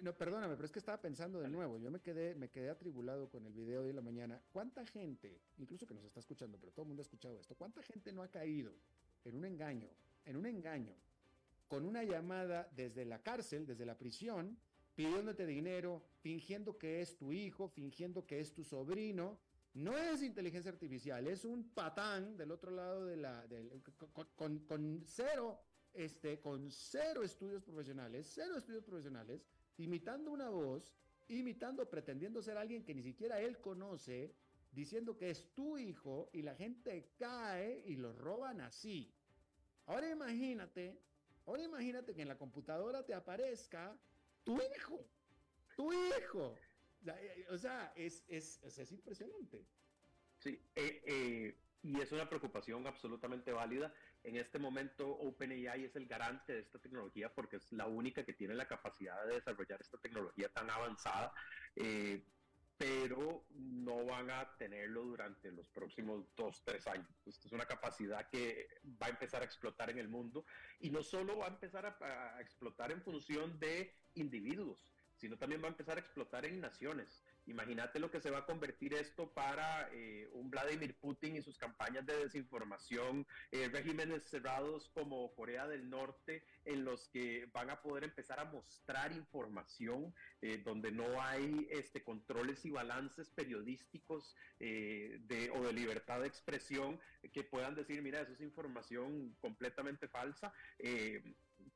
No, 0.00 0.12
perdóname, 0.16 0.56
pero 0.56 0.66
es 0.66 0.72
que 0.72 0.80
estaba 0.80 1.00
pensando 1.00 1.40
de 1.40 1.48
nuevo. 1.48 1.78
Yo 1.78 1.90
me 1.90 2.00
quedé, 2.00 2.34
me 2.34 2.50
quedé 2.50 2.68
atribulado 2.68 3.28
con 3.30 3.46
el 3.46 3.52
video 3.52 3.84
de 3.84 3.92
la 3.92 4.02
mañana. 4.02 4.42
¿Cuánta 4.50 4.84
gente, 4.86 5.40
incluso 5.58 5.86
que 5.86 5.94
nos 5.94 6.04
está 6.04 6.20
escuchando, 6.20 6.58
pero 6.58 6.72
todo 6.72 6.82
el 6.82 6.88
mundo 6.88 7.02
ha 7.02 7.04
escuchado 7.04 7.38
esto, 7.38 7.54
cuánta 7.54 7.82
gente 7.82 8.12
no 8.12 8.22
ha 8.22 8.28
caído 8.28 8.74
en 9.26 9.36
un 9.36 9.44
engaño, 9.44 9.90
en 10.24 10.36
un 10.36 10.46
engaño, 10.46 10.94
con 11.68 11.84
una 11.84 12.04
llamada 12.04 12.70
desde 12.76 13.04
la 13.04 13.22
cárcel, 13.22 13.66
desde 13.66 13.84
la 13.84 13.98
prisión, 13.98 14.56
pidiéndote 14.94 15.46
dinero, 15.46 16.02
fingiendo 16.20 16.78
que 16.78 17.02
es 17.02 17.16
tu 17.16 17.32
hijo, 17.32 17.68
fingiendo 17.68 18.24
que 18.26 18.40
es 18.40 18.52
tu 18.52 18.64
sobrino. 18.64 19.38
No 19.74 19.96
es 19.96 20.22
inteligencia 20.22 20.70
artificial, 20.70 21.26
es 21.26 21.44
un 21.44 21.68
patán 21.70 22.36
del 22.36 22.50
otro 22.50 22.70
lado 22.70 23.04
de 23.04 23.16
la, 23.16 23.44
con, 24.34 25.02
cero, 25.04 25.60
este, 25.92 26.40
con 26.40 26.70
cero 26.70 27.22
estudios 27.22 27.62
profesionales, 27.62 28.30
cero 28.32 28.56
estudios 28.56 28.84
profesionales, 28.84 29.44
imitando 29.76 30.30
una 30.30 30.48
voz, 30.48 30.96
imitando, 31.28 31.90
pretendiendo 31.90 32.40
ser 32.40 32.56
alguien 32.56 32.84
que 32.84 32.94
ni 32.94 33.02
siquiera 33.02 33.38
él 33.40 33.60
conoce, 33.60 34.34
diciendo 34.76 35.16
que 35.16 35.30
es 35.30 35.54
tu 35.54 35.78
hijo 35.78 36.28
y 36.34 36.42
la 36.42 36.54
gente 36.54 37.08
cae 37.18 37.82
y 37.86 37.96
lo 37.96 38.12
roban 38.12 38.60
así. 38.60 39.10
Ahora 39.86 40.10
imagínate, 40.10 41.00
ahora 41.46 41.64
imagínate 41.64 42.14
que 42.14 42.22
en 42.22 42.28
la 42.28 42.36
computadora 42.36 43.04
te 43.04 43.14
aparezca 43.14 43.98
tu 44.44 44.60
hijo, 44.60 45.00
tu 45.76 45.92
hijo. 45.92 46.54
O 47.50 47.56
sea, 47.56 47.92
eh, 47.96 48.06
es, 48.06 48.24
es, 48.28 48.78
es, 48.78 48.92
impresionante. 48.92 49.64
Sí, 50.38 50.60
eh, 50.74 51.02
eh, 51.06 51.58
y 51.82 51.98
es 52.00 52.12
una 52.12 52.28
preocupación 52.28 52.86
absolutamente 52.86 53.52
válida. 53.52 53.94
En 54.24 54.36
este 54.36 54.58
momento, 54.58 55.08
OpenAI 55.08 55.84
es 55.84 55.96
el 55.96 56.06
garante 56.06 56.52
de 56.52 56.60
esta 56.60 56.78
tecnología 56.78 57.32
porque 57.32 57.56
es 57.56 57.72
la 57.72 57.86
única 57.86 58.24
que 58.24 58.34
tiene 58.34 58.54
la 58.54 58.68
capacidad 58.68 59.24
de 59.24 59.36
desarrollar 59.36 59.80
esta 59.80 59.96
tecnología 59.98 60.50
tan 60.50 60.68
avanzada 60.68 61.32
pero 62.78 63.46
no 63.50 64.04
van 64.04 64.30
a 64.30 64.56
tenerlo 64.56 65.02
durante 65.04 65.50
los 65.50 65.68
próximos 65.68 66.26
dos, 66.36 66.62
tres 66.64 66.86
años. 66.86 67.08
Esto 67.24 67.48
es 67.48 67.52
una 67.52 67.64
capacidad 67.64 68.28
que 68.28 68.68
va 69.00 69.06
a 69.06 69.10
empezar 69.10 69.42
a 69.42 69.44
explotar 69.46 69.90
en 69.90 69.98
el 69.98 70.08
mundo 70.08 70.44
y 70.80 70.90
no 70.90 71.02
solo 71.02 71.38
va 71.38 71.46
a 71.46 71.50
empezar 71.50 71.86
a, 71.86 72.40
explotar 72.40 72.92
en 72.92 73.02
función 73.02 73.58
de 73.58 73.94
individuos, 74.14 74.92
sino 75.14 75.38
también 75.38 75.62
va 75.62 75.66
a 75.66 75.70
empezar 75.70 75.96
a 75.96 76.00
explotar 76.00 76.44
en 76.44 76.60
naciones. 76.60 77.24
Imagínate 77.46 78.00
lo 78.00 78.10
que 78.10 78.20
se 78.20 78.30
va 78.30 78.38
a 78.38 78.46
convertir 78.46 78.94
esto 78.94 79.32
para 79.32 79.88
eh, 79.92 80.28
un 80.32 80.50
Vladimir 80.50 80.96
Putin 80.98 81.36
y 81.36 81.42
sus 81.42 81.58
campañas 81.58 82.04
de 82.04 82.16
desinformación, 82.16 83.26
eh, 83.52 83.68
regímenes 83.68 84.24
cerrados 84.24 84.90
como 84.92 85.32
Corea 85.34 85.68
del 85.68 85.88
Norte, 85.88 86.44
en 86.64 86.84
los 86.84 87.08
que 87.08 87.48
van 87.52 87.70
a 87.70 87.80
poder 87.80 88.02
empezar 88.04 88.40
a 88.40 88.44
mostrar 88.44 89.12
información 89.12 90.12
eh, 90.42 90.60
donde 90.64 90.90
no 90.90 91.22
hay 91.22 91.68
este, 91.70 92.02
controles 92.02 92.64
y 92.64 92.70
balances 92.70 93.30
periodísticos 93.30 94.34
de, 94.58 95.52
o 95.54 95.62
de 95.62 95.72
libertad 95.72 96.20
de 96.20 96.26
expresión 96.26 96.98
que 97.32 97.44
puedan 97.44 97.74
decir, 97.74 98.02
mira, 98.02 98.20
eso 98.22 98.32
es 98.32 98.40
información 98.40 99.36
completamente 99.40 100.08
falsa 100.08 100.52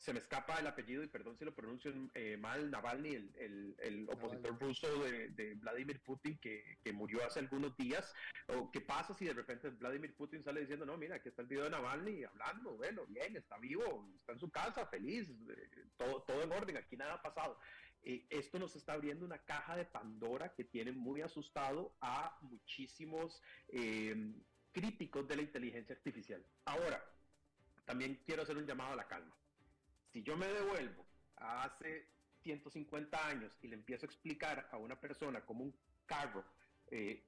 se 0.01 0.15
me 0.15 0.19
escapa 0.19 0.59
el 0.59 0.67
apellido 0.67 1.03
y 1.03 1.09
perdón 1.09 1.37
si 1.37 1.45
lo 1.45 1.55
pronuncio 1.55 1.93
eh, 2.15 2.39
mal, 2.39 2.71
Navalny, 2.71 3.15
el, 3.15 3.77
el, 3.79 4.09
opositor 4.09 4.59
ruso 4.59 4.89
de, 5.05 5.55
Vladimir 5.57 6.01
Putin 6.01 6.39
que, 6.39 6.79
que, 6.83 6.91
murió 6.91 7.23
hace 7.23 7.41
algunos 7.41 7.77
días. 7.77 8.15
¿O 8.49 8.71
¿Qué 8.71 8.81
pasa 8.81 9.13
si 9.13 9.27
de 9.27 9.35
repente 9.35 9.69
Vladimir 9.69 10.15
Putin 10.17 10.43
sale 10.43 10.63
diciendo, 10.63 10.87
no, 10.87 10.97
mira, 10.97 11.17
aquí 11.17 11.29
está 11.29 11.43
el 11.43 11.49
video 11.49 11.65
de 11.65 11.71
Navalny 11.71 12.25
hablando, 12.25 12.79
bueno, 12.79 13.05
bien, 13.09 13.37
está 13.37 13.59
vivo, 13.59 14.11
está 14.17 14.33
en 14.33 14.39
su 14.39 14.51
casa, 14.51 14.87
feliz, 14.87 15.29
eh, 15.51 15.69
todo, 15.99 16.23
todo 16.23 16.43
en 16.43 16.53
orden, 16.53 16.79
aquí 16.79 16.97
nada 16.97 17.15
ha 17.15 17.23
pasado. 17.23 17.59
Eh, 18.03 18.27
esto 18.31 18.59
nos 18.59 18.75
está 18.77 18.95
abriendo 18.95 19.27
una 19.27 19.45
caja 19.45 19.77
de 19.77 19.85
Pandora 19.85 20.55
que 20.55 20.65
tiene 20.65 20.93
muy 20.93 21.21
asustado 21.21 21.95
a 22.01 22.39
muchísimos 22.41 23.43
críticos 24.73 25.29
de 25.29 25.37
la 25.37 25.43
inteligencia 25.43 25.95
artificial. 25.95 26.43
Ahora, 26.65 27.05
también 27.85 28.23
quiero 28.25 28.43
hacer 28.43 28.57
un 28.57 28.67
llamado 28.67 28.95
a 28.95 28.97
la 28.97 29.07
calma 29.07 29.37
si 30.13 30.23
yo 30.23 30.37
me 30.37 30.47
devuelvo 30.47 31.07
a 31.37 31.65
hace 31.65 32.07
150 32.43 33.27
años 33.27 33.59
y 33.63 33.69
le 33.69 33.77
empiezo 33.77 34.07
a 34.07 34.09
explicar 34.09 34.69
a 34.73 34.77
una 34.77 34.99
persona 34.99 35.45
cómo 35.45 35.65
un 35.65 35.75
carro 36.07 36.45
eh, 36.91 37.25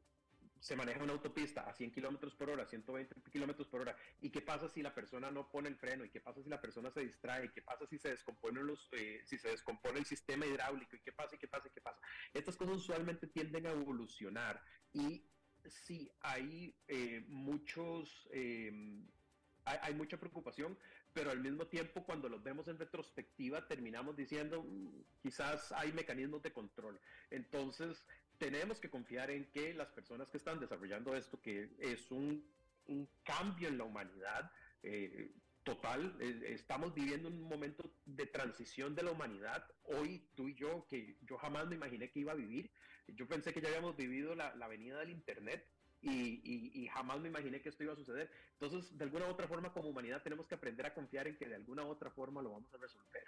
se 0.59 0.77
maneja 0.77 1.03
una 1.03 1.13
autopista 1.13 1.63
a 1.63 1.73
100 1.73 1.91
kilómetros 1.91 2.35
por 2.35 2.49
hora, 2.49 2.65
120 2.65 3.17
kilómetros 3.33 3.67
por 3.67 3.81
hora, 3.81 3.97
y 4.21 4.31
qué 4.31 4.41
pasa 4.41 4.69
si 4.69 4.81
la 4.81 4.95
persona 4.95 5.29
no 5.31 5.51
pone 5.51 5.69
el 5.69 5.77
freno, 5.77 6.05
y 6.05 6.09
qué 6.09 6.21
pasa 6.21 6.41
si 6.41 6.49
la 6.49 6.61
persona 6.61 6.91
se 6.93 7.01
distrae, 7.01 7.47
y 7.47 7.49
qué 7.49 7.63
pasa 7.63 7.85
si 7.87 7.99
se 7.99 8.11
descompone 8.11 8.63
los, 8.63 8.89
eh, 8.93 9.23
si 9.25 9.39
se 9.39 9.49
descompone 9.49 9.99
el 9.99 10.07
sistema 10.07 10.47
hidráulico, 10.47 10.95
y 10.95 11.01
qué 11.01 11.11
pasa, 11.11 11.35
y 11.35 11.39
qué 11.39 11.49
pasa, 11.49 11.67
y 11.67 11.73
qué 11.73 11.81
pasa. 11.81 11.99
Estas 12.33 12.57
cosas 12.57 12.77
usualmente 12.77 13.27
tienden 13.27 13.67
a 13.67 13.73
evolucionar, 13.73 14.63
y 14.93 15.27
sí, 15.67 16.09
hay 16.21 16.77
eh, 16.87 17.25
muchos, 17.27 18.29
hay, 18.33 19.79
hay, 19.83 19.95
mucha 19.95 20.17
preocupación 20.17 20.79
pero 21.13 21.31
al 21.31 21.41
mismo 21.41 21.67
tiempo 21.67 22.05
cuando 22.05 22.29
los 22.29 22.43
vemos 22.43 22.69
en 22.69 22.79
retrospectiva 22.79 23.67
terminamos 23.67 24.17
diciendo 24.17 24.63
mm, 24.63 25.05
quizás 25.23 25.73
hay 25.73 25.93
mecanismos 25.93 26.43
de 26.43 26.53
control. 26.53 27.01
Entonces 27.31 28.07
tenemos 28.39 28.81
que 28.81 28.91
confiar 28.91 29.31
en 29.31 29.51
que 29.51 29.75
las 29.75 29.89
personas 29.89 30.29
que 30.29 30.39
están 30.39 30.59
desarrollando 30.59 31.15
esto, 31.15 31.41
que 31.41 31.71
es 31.79 32.11
un, 32.11 32.45
un 32.87 33.09
cambio 33.23 33.69
en 33.69 33.79
la 33.79 33.85
humanidad, 33.85 34.51
eh, 34.83 35.33
total, 35.63 36.17
eh, 36.21 36.41
estamos 36.49 36.95
viviendo 36.95 37.29
un 37.29 37.41
momento 37.43 37.95
de 38.05 38.27
transición 38.27 38.95
de 38.95 39.05
la 39.05 39.13
humanidad. 39.13 39.65
Hoy 39.85 40.27
tú 40.35 40.49
y 40.49 40.55
yo, 40.55 40.87
que 40.89 41.17
yo 41.23 41.37
jamás 41.39 41.69
me 41.69 41.77
imaginé 41.77 42.11
que 42.11 42.21
iba 42.21 42.33
a 42.33 42.37
vivir, 42.37 42.71
yo 43.09 43.27
pensé 43.29 43.53
que 43.53 43.61
ya 43.61 43.69
habíamos 43.69 43.97
vivido 43.97 44.35
la, 44.35 44.55
la 44.57 44.69
venida 44.69 44.99
del 44.99 45.11
Internet, 45.11 45.69
y, 46.03 46.89
jamás 46.89 47.21
me 47.21 47.29
imaginé 47.29 47.63
que 47.63 47.69
esto 47.69 47.85
iba 47.85 47.93
a 47.93 47.97
suceder. 47.97 48.31
Entonces, 48.55 48.97
de 48.97 49.05
alguna 49.05 49.27
u 49.27 49.31
otra 49.31 49.47
forma, 49.47 49.73
como 49.73 49.89
humanidad, 49.89 50.23
tenemos 50.23 50.47
que 50.47 50.55
aprender 50.55 50.85
a 50.87 50.95
confiar 50.95 51.29
en 51.29 51.37
que 51.37 51.49
de 51.49 51.55
alguna 51.55 51.85
u 51.85 51.89
otra 51.89 52.11
forma 52.11 52.43
lo 52.43 52.51
vamos 52.51 52.73
a 52.75 52.79
resolver. 52.79 53.25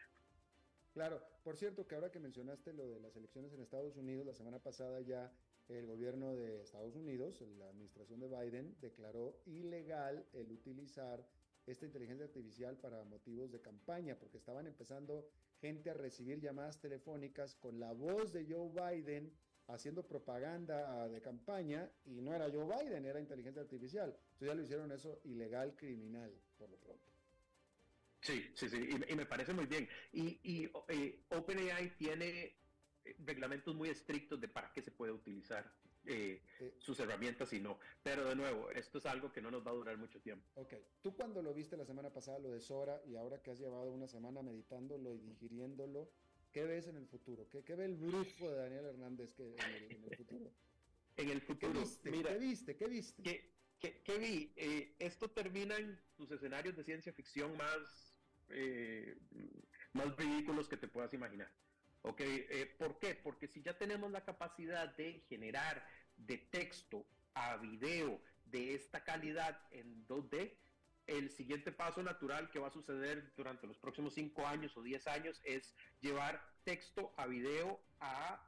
Claro, 0.93 1.21
por 1.43 1.57
cierto, 1.57 1.87
que 1.87 1.95
ahora 1.95 2.11
que 2.11 2.21
mencionaste 2.21 2.73
lo 2.73 2.89
de 2.89 3.01
las 3.01 3.17
elecciones 3.17 3.53
en 3.53 3.61
Estados 3.61 3.97
Unidos, 3.97 4.27
la 4.27 4.35
semana 4.35 4.61
pasada 4.61 5.01
ya 5.01 5.33
el 5.69 5.87
gobierno 5.87 6.35
de 6.37 6.63
Estados 6.63 6.95
Unidos, 6.95 7.41
la 7.59 7.69
administración 7.69 8.21
de 8.21 8.29
Biden, 8.29 8.77
declaró 8.81 9.41
ilegal 9.47 10.27
el 10.33 10.53
utilizar 10.53 11.27
esta 11.67 11.87
inteligencia 11.87 12.27
artificial 12.27 12.77
para 12.77 13.03
motivos 13.05 13.51
de 13.51 13.61
campaña, 13.61 14.17
porque 14.19 14.37
estaban 14.37 14.67
empezando 14.67 15.27
gente 15.61 15.91
a 15.91 15.95
recibir 15.95 16.41
llamadas 16.41 16.81
telefónicas 16.81 17.55
con 17.55 17.81
la 17.81 17.93
voz 17.93 18.33
de 18.33 18.45
Joe 18.45 18.69
Biden 18.69 19.33
haciendo 19.69 20.07
propaganda 20.07 21.09
de 21.09 21.21
campaña 21.21 21.91
y 22.05 22.21
no 22.21 22.35
era 22.35 22.51
Joe 22.51 22.67
Biden, 22.67 23.05
era 23.05 23.21
inteligencia 23.21 23.63
artificial. 23.63 24.11
Entonces 24.11 24.49
ya 24.49 24.55
lo 24.55 24.63
hicieron 24.63 24.93
eso 24.93 25.21
ilegal, 25.25 25.75
criminal, 25.77 26.33
por 26.59 26.71
lo 26.71 26.77
pronto. 26.77 27.05
Sí, 28.21 28.51
sí, 28.55 28.69
sí, 28.71 28.89
y, 29.09 29.15
me 29.15 29.27
parece 29.27 29.53
muy 29.53 29.67
bien. 29.67 29.87
Y, 30.13 30.41
y 30.43 30.71
eh, 30.89 31.25
OpenAI 31.29 31.95
tiene 31.97 32.57
eh, 33.05 33.17
reglamentos 33.19 33.75
muy 33.75 33.91
estrictos 33.91 34.41
de 34.41 34.49
para 34.49 34.73
qué 34.73 34.81
se 34.81 34.91
puede 34.91 35.13
utilizar 35.13 35.71
eh, 36.07 36.43
sus 36.79 36.99
herramientas 37.01 37.53
y 37.53 37.61
no. 37.61 37.79
Pero 38.03 38.25
de 38.25 38.35
nuevo, 38.35 38.71
esto 38.71 38.99
es 38.99 39.07
algo 39.07 39.33
que 39.33 39.43
no 39.43 39.51
nos 39.51 39.67
va 39.67 39.71
a 39.71 39.75
durar 39.75 39.97
mucho 39.99 40.21
tiempo. 40.21 40.47
Ok, 40.55 40.75
tú 41.03 41.15
cuando 41.15 41.43
lo 41.43 41.53
viste 41.55 41.77
la 41.77 41.85
semana 41.85 42.11
pasada, 42.11 42.39
lo 42.39 42.51
de 42.51 42.61
Sora, 42.61 43.01
y 43.07 43.17
ahora 43.17 43.43
que 43.43 43.51
has 43.51 43.59
llevado 43.59 43.91
una 43.91 44.09
semana 44.09 44.43
meditándolo 44.43 45.15
y 45.15 45.19
digiriéndolo, 45.19 46.11
¿Qué 46.55 46.65
ves 46.65 46.87
en 46.87 46.97
el 46.97 47.09
futuro? 47.09 47.49
¿Qué, 47.51 47.75
ve 47.75 47.85
el 47.85 47.97
brujo 47.97 48.49
de 48.49 48.57
Daniel 48.57 48.85
Hernández 48.85 49.35
que, 49.35 49.43
en, 49.43 50.05
el, 50.05 50.17
futuro? 50.17 50.53
En 51.17 51.29
el 51.31 51.41
futuro, 51.41 51.73
¿Qué 51.73 51.81
viste? 51.81 52.11
Mira, 52.13 52.31
¿Qué 52.31 52.39
viste? 52.39 52.77
¿Qué 52.77 52.87
viste? 52.87 53.51
¿Qué, 53.81 54.19
vi? 54.19 54.53
Eh, 54.55 54.95
esto 55.01 55.29
termina 55.29 55.77
en 55.77 55.99
tus 56.17 56.31
escenarios 56.31 56.77
de 56.77 56.85
ciencia 56.85 57.13
ficción 57.13 57.57
más, 57.57 58.15
eh, 58.51 59.19
más 59.95 60.17
ridículos 60.17 60.69
que 60.69 60.77
te 60.77 60.87
puedas 60.87 61.13
imaginar. 61.13 61.51
¿Ok? 62.03 62.21
Eh, 62.21 62.73
¿Por 62.79 63.01
qué? 63.01 63.17
Porque 63.17 63.49
si 63.49 63.61
ya 63.61 63.77
tenemos 63.77 64.13
la 64.13 64.25
capacidad 64.25 64.95
de 64.95 65.25
generar 65.29 65.85
de 66.17 66.39
texto 66.39 67.05
a 67.35 67.57
video 67.57 68.21
de 68.45 68.75
esta 68.75 69.03
calidad 69.03 69.61
en 69.73 70.07
2D, 70.07 70.53
el 71.07 71.31
siguiente 71.31 71.73
paso 71.73 72.03
natural 72.03 72.51
que 72.51 72.59
va 72.59 72.69
a 72.69 72.73
suceder 72.73 73.33
durante 73.37 73.67
los 73.67 73.79
próximos 73.79 74.15
5 74.15 74.47
años 74.47 74.77
o 74.77 74.83
10 74.83 75.07
años 75.09 75.41
es 75.45 75.75
llevar 76.01 76.43
texto 76.65 77.13
a 77.17 77.27
video 77.27 77.81
a 78.01 78.41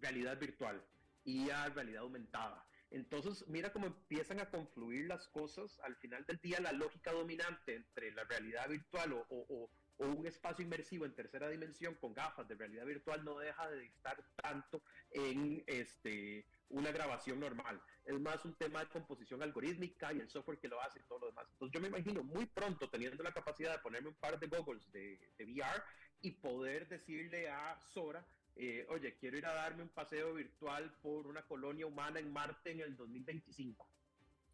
realidad 0.00 0.38
virtual 0.38 0.82
y 1.24 1.50
a 1.50 1.68
realidad 1.68 2.02
aumentada. 2.02 2.66
Entonces, 2.90 3.48
mira 3.48 3.72
cómo 3.72 3.86
empiezan 3.86 4.40
a 4.40 4.50
confluir 4.50 5.06
las 5.06 5.26
cosas. 5.28 5.80
Al 5.80 5.96
final 5.96 6.26
del 6.26 6.38
día, 6.38 6.60
la 6.60 6.72
lógica 6.72 7.12
dominante 7.12 7.74
entre 7.74 8.12
la 8.12 8.24
realidad 8.24 8.68
virtual 8.68 9.24
o, 9.30 9.70
un 10.06 10.26
espacio 10.26 10.64
inmersivo 10.64 11.04
en 11.04 11.14
tercera 11.14 11.48
dimensión 11.48 11.94
con 11.94 12.14
gafas 12.14 12.48
de 12.48 12.54
realidad 12.54 12.86
virtual 12.86 13.24
no 13.24 13.38
deja 13.38 13.68
de 13.70 13.86
estar 13.86 14.22
tanto 14.36 14.82
en 15.10 15.62
este, 15.66 16.46
una 16.68 16.90
grabación 16.90 17.40
normal. 17.40 17.80
Es 18.04 18.18
más 18.20 18.44
un 18.44 18.54
tema 18.54 18.80
de 18.80 18.90
composición 18.90 19.42
algorítmica 19.42 20.12
y 20.12 20.20
el 20.20 20.28
software 20.28 20.58
que 20.58 20.68
lo 20.68 20.80
hace 20.80 20.98
y 20.98 21.02
todo 21.02 21.20
lo 21.20 21.26
demás. 21.26 21.46
Entonces 21.52 21.74
yo 21.74 21.80
me 21.80 21.88
imagino 21.88 22.22
muy 22.22 22.46
pronto 22.46 22.88
teniendo 22.88 23.22
la 23.22 23.32
capacidad 23.32 23.72
de 23.72 23.78
ponerme 23.78 24.08
un 24.08 24.14
par 24.14 24.38
de 24.38 24.46
goggles 24.46 24.90
de, 24.92 25.18
VR 25.38 25.82
y 26.20 26.32
poder 26.32 26.88
decirle 26.88 27.48
a 27.48 27.78
Sora, 27.80 28.24
eh, 28.54 28.86
oye, 28.90 29.16
quiero 29.16 29.38
ir 29.38 29.46
a 29.46 29.54
darme 29.54 29.82
un 29.82 29.88
paseo 29.88 30.34
virtual 30.34 30.92
por 31.02 31.26
una 31.26 31.42
colonia 31.42 31.86
humana 31.86 32.20
en 32.20 32.32
Marte 32.32 32.70
en 32.70 32.80
el 32.80 32.96
2025. 32.96 33.88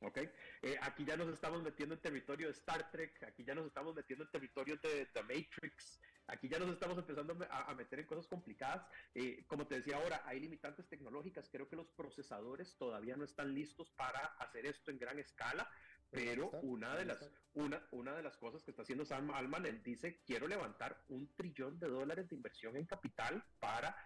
¿Ok? 0.01 0.19
Eh, 0.63 0.77
aquí 0.83 1.05
ya 1.05 1.17
nos 1.17 1.29
estamos 1.29 1.63
metiendo 1.63 1.95
en 1.95 2.01
territorio 2.01 2.47
de 2.47 2.53
Star 2.53 2.91
Trek, 2.91 3.23
aquí 3.25 3.45
ya 3.45 3.55
nos 3.55 3.67
estamos 3.67 3.95
metiendo 3.95 4.25
en 4.25 4.31
territorio 4.31 4.77
de 4.77 5.07
The 5.07 5.23
Matrix, 5.23 6.01
aquí 6.29 6.49
ya 6.49 6.59
nos 6.59 6.71
estamos 6.71 6.97
empezando 6.99 7.37
a, 7.51 7.75
meter 7.75 7.99
en 8.01 8.07
cosas 8.07 8.29
complicadas. 8.29 8.87
Eh, 9.15 9.45
como 9.49 9.67
te 9.67 9.77
decía 9.77 9.97
ahora, 9.97 10.23
hay 10.25 10.39
limitantes 10.39 10.89
tecnológicas, 10.89 11.49
creo 11.51 11.69
que 11.69 11.77
los 11.77 11.89
procesadores 11.89 12.77
todavía 12.77 13.17
no 13.17 13.25
están 13.25 13.53
listos 13.53 13.91
para 13.91 14.21
hacer 14.39 14.67
esto 14.67 14.93
en 14.93 14.99
gran 14.99 15.19
escala, 15.19 15.69
pero 16.11 16.51
una 16.63 16.97
de 16.97 17.05
las 17.05 17.31
una, 17.55 17.83
una 17.91 18.15
de 18.15 18.23
las 18.23 18.37
cosas 18.37 18.63
que 18.63 18.71
está 18.71 18.83
haciendo 18.83 19.05
Sam 19.05 19.31
Alman, 19.33 19.67
él 19.67 19.83
dice, 19.83 20.21
quiero 20.25 20.47
levantar 20.47 21.03
un 21.09 21.35
trillón 21.35 21.79
de 21.81 21.89
dólares 21.89 22.29
de 22.29 22.37
inversión 22.37 22.77
en 22.77 22.87
capital 22.87 23.45
para 23.59 23.97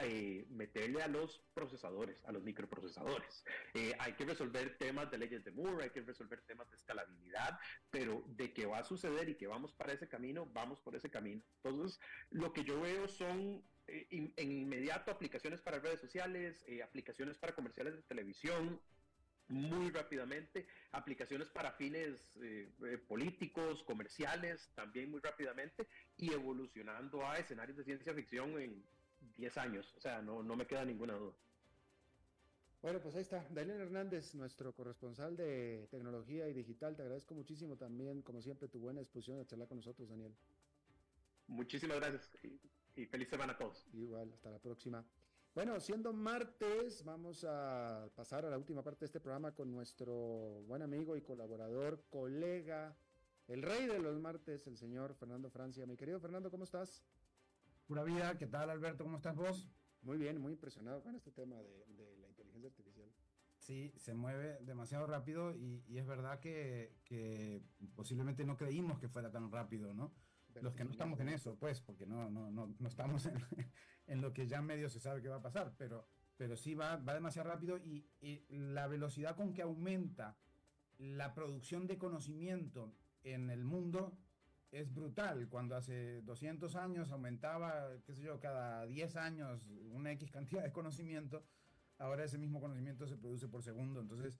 eh, 0.00 0.46
meterle 0.50 1.02
a 1.02 1.08
los 1.08 1.40
procesadores, 1.54 2.24
a 2.24 2.32
los 2.32 2.44
microprocesadores. 2.44 3.44
Eh, 3.74 3.94
hay 3.98 4.12
que 4.12 4.24
resolver 4.24 4.78
temas 4.78 5.10
de 5.10 5.18
leyes 5.18 5.44
de 5.44 5.50
Moore, 5.50 5.84
hay 5.84 5.90
que 5.90 6.02
resolver 6.02 6.40
temas 6.42 6.70
de 6.70 6.76
escalabilidad, 6.76 7.58
pero 7.90 8.22
de 8.28 8.52
que 8.52 8.66
va 8.66 8.78
a 8.78 8.84
suceder 8.84 9.28
y 9.28 9.34
que 9.34 9.46
vamos 9.46 9.72
para 9.72 9.92
ese 9.92 10.08
camino, 10.08 10.46
vamos 10.46 10.80
por 10.80 10.94
ese 10.94 11.10
camino. 11.10 11.42
Entonces, 11.62 12.00
lo 12.30 12.52
que 12.52 12.62
yo 12.64 12.80
veo 12.80 13.08
son 13.08 13.62
eh, 13.88 14.32
en 14.36 14.52
inmediato 14.52 15.10
aplicaciones 15.10 15.60
para 15.60 15.80
redes 15.80 16.00
sociales, 16.00 16.64
aplicaciones 16.84 17.36
para 17.36 17.54
comerciales 17.54 17.96
de 17.96 18.02
televisión, 18.02 18.80
muy 19.48 19.90
rápidamente, 19.90 20.66
aplicaciones 20.92 21.48
para 21.48 21.72
fines 21.72 22.38
políticos, 23.08 23.82
comerciales, 23.82 24.70
también 24.74 25.10
muy 25.10 25.20
rápidamente, 25.20 25.88
y 26.18 26.32
evolucionando 26.32 27.26
a 27.26 27.38
escenarios 27.38 27.78
de 27.78 27.84
ciencia 27.84 28.12
ficción 28.12 28.60
en 28.60 28.84
10 29.36 29.58
años, 29.58 29.94
o 29.96 30.00
sea, 30.00 30.22
no, 30.22 30.42
no 30.42 30.56
me 30.56 30.66
queda 30.66 30.84
ninguna 30.84 31.14
duda. 31.14 31.34
Bueno, 32.80 33.00
pues 33.00 33.16
ahí 33.16 33.22
está. 33.22 33.44
Daniel 33.50 33.80
Hernández, 33.80 34.34
nuestro 34.36 34.72
corresponsal 34.72 35.36
de 35.36 35.88
tecnología 35.90 36.48
y 36.48 36.52
digital. 36.52 36.94
Te 36.94 37.02
agradezco 37.02 37.34
muchísimo 37.34 37.76
también, 37.76 38.22
como 38.22 38.40
siempre, 38.40 38.68
tu 38.68 38.78
buena 38.78 39.00
exposición 39.00 39.40
a 39.40 39.46
charlar 39.46 39.66
con 39.66 39.78
nosotros, 39.78 40.08
Daniel. 40.08 40.32
Muchísimas 41.48 41.98
gracias 41.98 42.30
y, 42.94 43.06
feliz 43.06 43.28
semana 43.28 43.54
a 43.54 43.58
todos. 43.58 43.84
Igual, 43.92 44.32
hasta 44.32 44.50
la 44.50 44.58
próxima. 44.60 45.04
Bueno, 45.54 45.80
siendo 45.80 46.12
martes, 46.12 47.04
vamos 47.04 47.44
a 47.48 48.08
pasar 48.14 48.44
a 48.44 48.50
la 48.50 48.58
última 48.58 48.84
parte 48.84 49.00
de 49.00 49.06
este 49.06 49.18
programa 49.18 49.52
con 49.52 49.72
nuestro 49.72 50.62
buen 50.68 50.82
amigo 50.82 51.16
y 51.16 51.22
colaborador, 51.22 52.04
colega, 52.10 52.96
el 53.48 53.62
rey 53.62 53.86
de 53.86 53.98
los 53.98 54.20
martes, 54.20 54.68
el 54.68 54.76
señor 54.76 55.14
Fernando 55.14 55.50
Francia. 55.50 55.84
Mi 55.84 55.96
querido 55.96 56.20
Fernando, 56.20 56.48
¿cómo 56.50 56.62
estás? 56.62 57.02
Pura 57.88 58.04
vida, 58.04 58.36
¿qué 58.36 58.46
tal 58.46 58.68
Alberto? 58.68 59.02
¿Cómo 59.02 59.16
estás 59.16 59.34
vos? 59.34 59.66
Muy 60.02 60.18
bien, 60.18 60.38
muy 60.38 60.52
impresionado 60.52 61.02
con 61.02 61.14
este 61.14 61.32
tema 61.32 61.56
de, 61.56 62.16
la 62.20 62.28
inteligencia 62.28 62.68
artificial. 62.68 63.10
Sí, 63.56 63.94
se 63.96 64.12
mueve 64.12 64.58
demasiado 64.60 65.06
rápido 65.06 65.56
y, 65.56 65.82
es 65.96 66.06
verdad 66.06 66.38
que, 66.38 67.62
posiblemente 67.94 68.44
no 68.44 68.58
creímos 68.58 68.98
que 68.98 69.08
fuera 69.08 69.30
tan 69.30 69.50
rápido, 69.50 69.94
¿no? 69.94 70.12
Los 70.60 70.74
que 70.74 70.84
no 70.84 70.90
estamos 70.90 71.18
en 71.20 71.30
eso, 71.30 71.56
pues, 71.58 71.80
porque 71.80 72.04
no, 72.04 72.28
no, 72.28 72.50
no, 72.50 72.74
no 72.78 72.88
estamos 72.88 73.24
en, 73.24 73.32
en, 74.06 74.20
lo 74.20 74.34
que 74.34 74.46
ya 74.46 74.60
medio 74.60 74.90
se 74.90 75.00
sabe 75.00 75.22
que 75.22 75.30
va 75.30 75.36
a 75.36 75.42
pasar, 75.42 75.74
pero, 75.78 76.06
pero 76.36 76.56
sí 76.56 76.74
va, 76.74 76.96
va 76.96 77.14
demasiado 77.14 77.48
rápido 77.48 77.78
y, 77.78 78.06
y 78.20 78.44
la 78.50 78.86
velocidad 78.86 79.34
con 79.34 79.54
que 79.54 79.62
aumenta 79.62 80.36
la 80.98 81.32
producción 81.32 81.86
de 81.86 81.96
conocimiento 81.96 82.94
en 83.22 83.48
el 83.48 83.64
mundo 83.64 84.18
es 84.70 84.92
brutal. 84.92 85.48
Cuando 85.48 85.76
hace 85.76 86.22
200 86.22 86.74
años 86.76 87.10
aumentaba, 87.10 87.90
qué 88.04 88.14
sé 88.14 88.22
yo, 88.22 88.40
cada 88.40 88.86
10 88.86 89.16
años 89.16 89.66
una 89.90 90.12
X 90.12 90.30
cantidad 90.30 90.62
de 90.62 90.72
conocimiento, 90.72 91.44
ahora 91.98 92.24
ese 92.24 92.38
mismo 92.38 92.60
conocimiento 92.60 93.06
se 93.06 93.16
produce 93.16 93.48
por 93.48 93.62
segundo. 93.62 94.00
Entonces, 94.00 94.38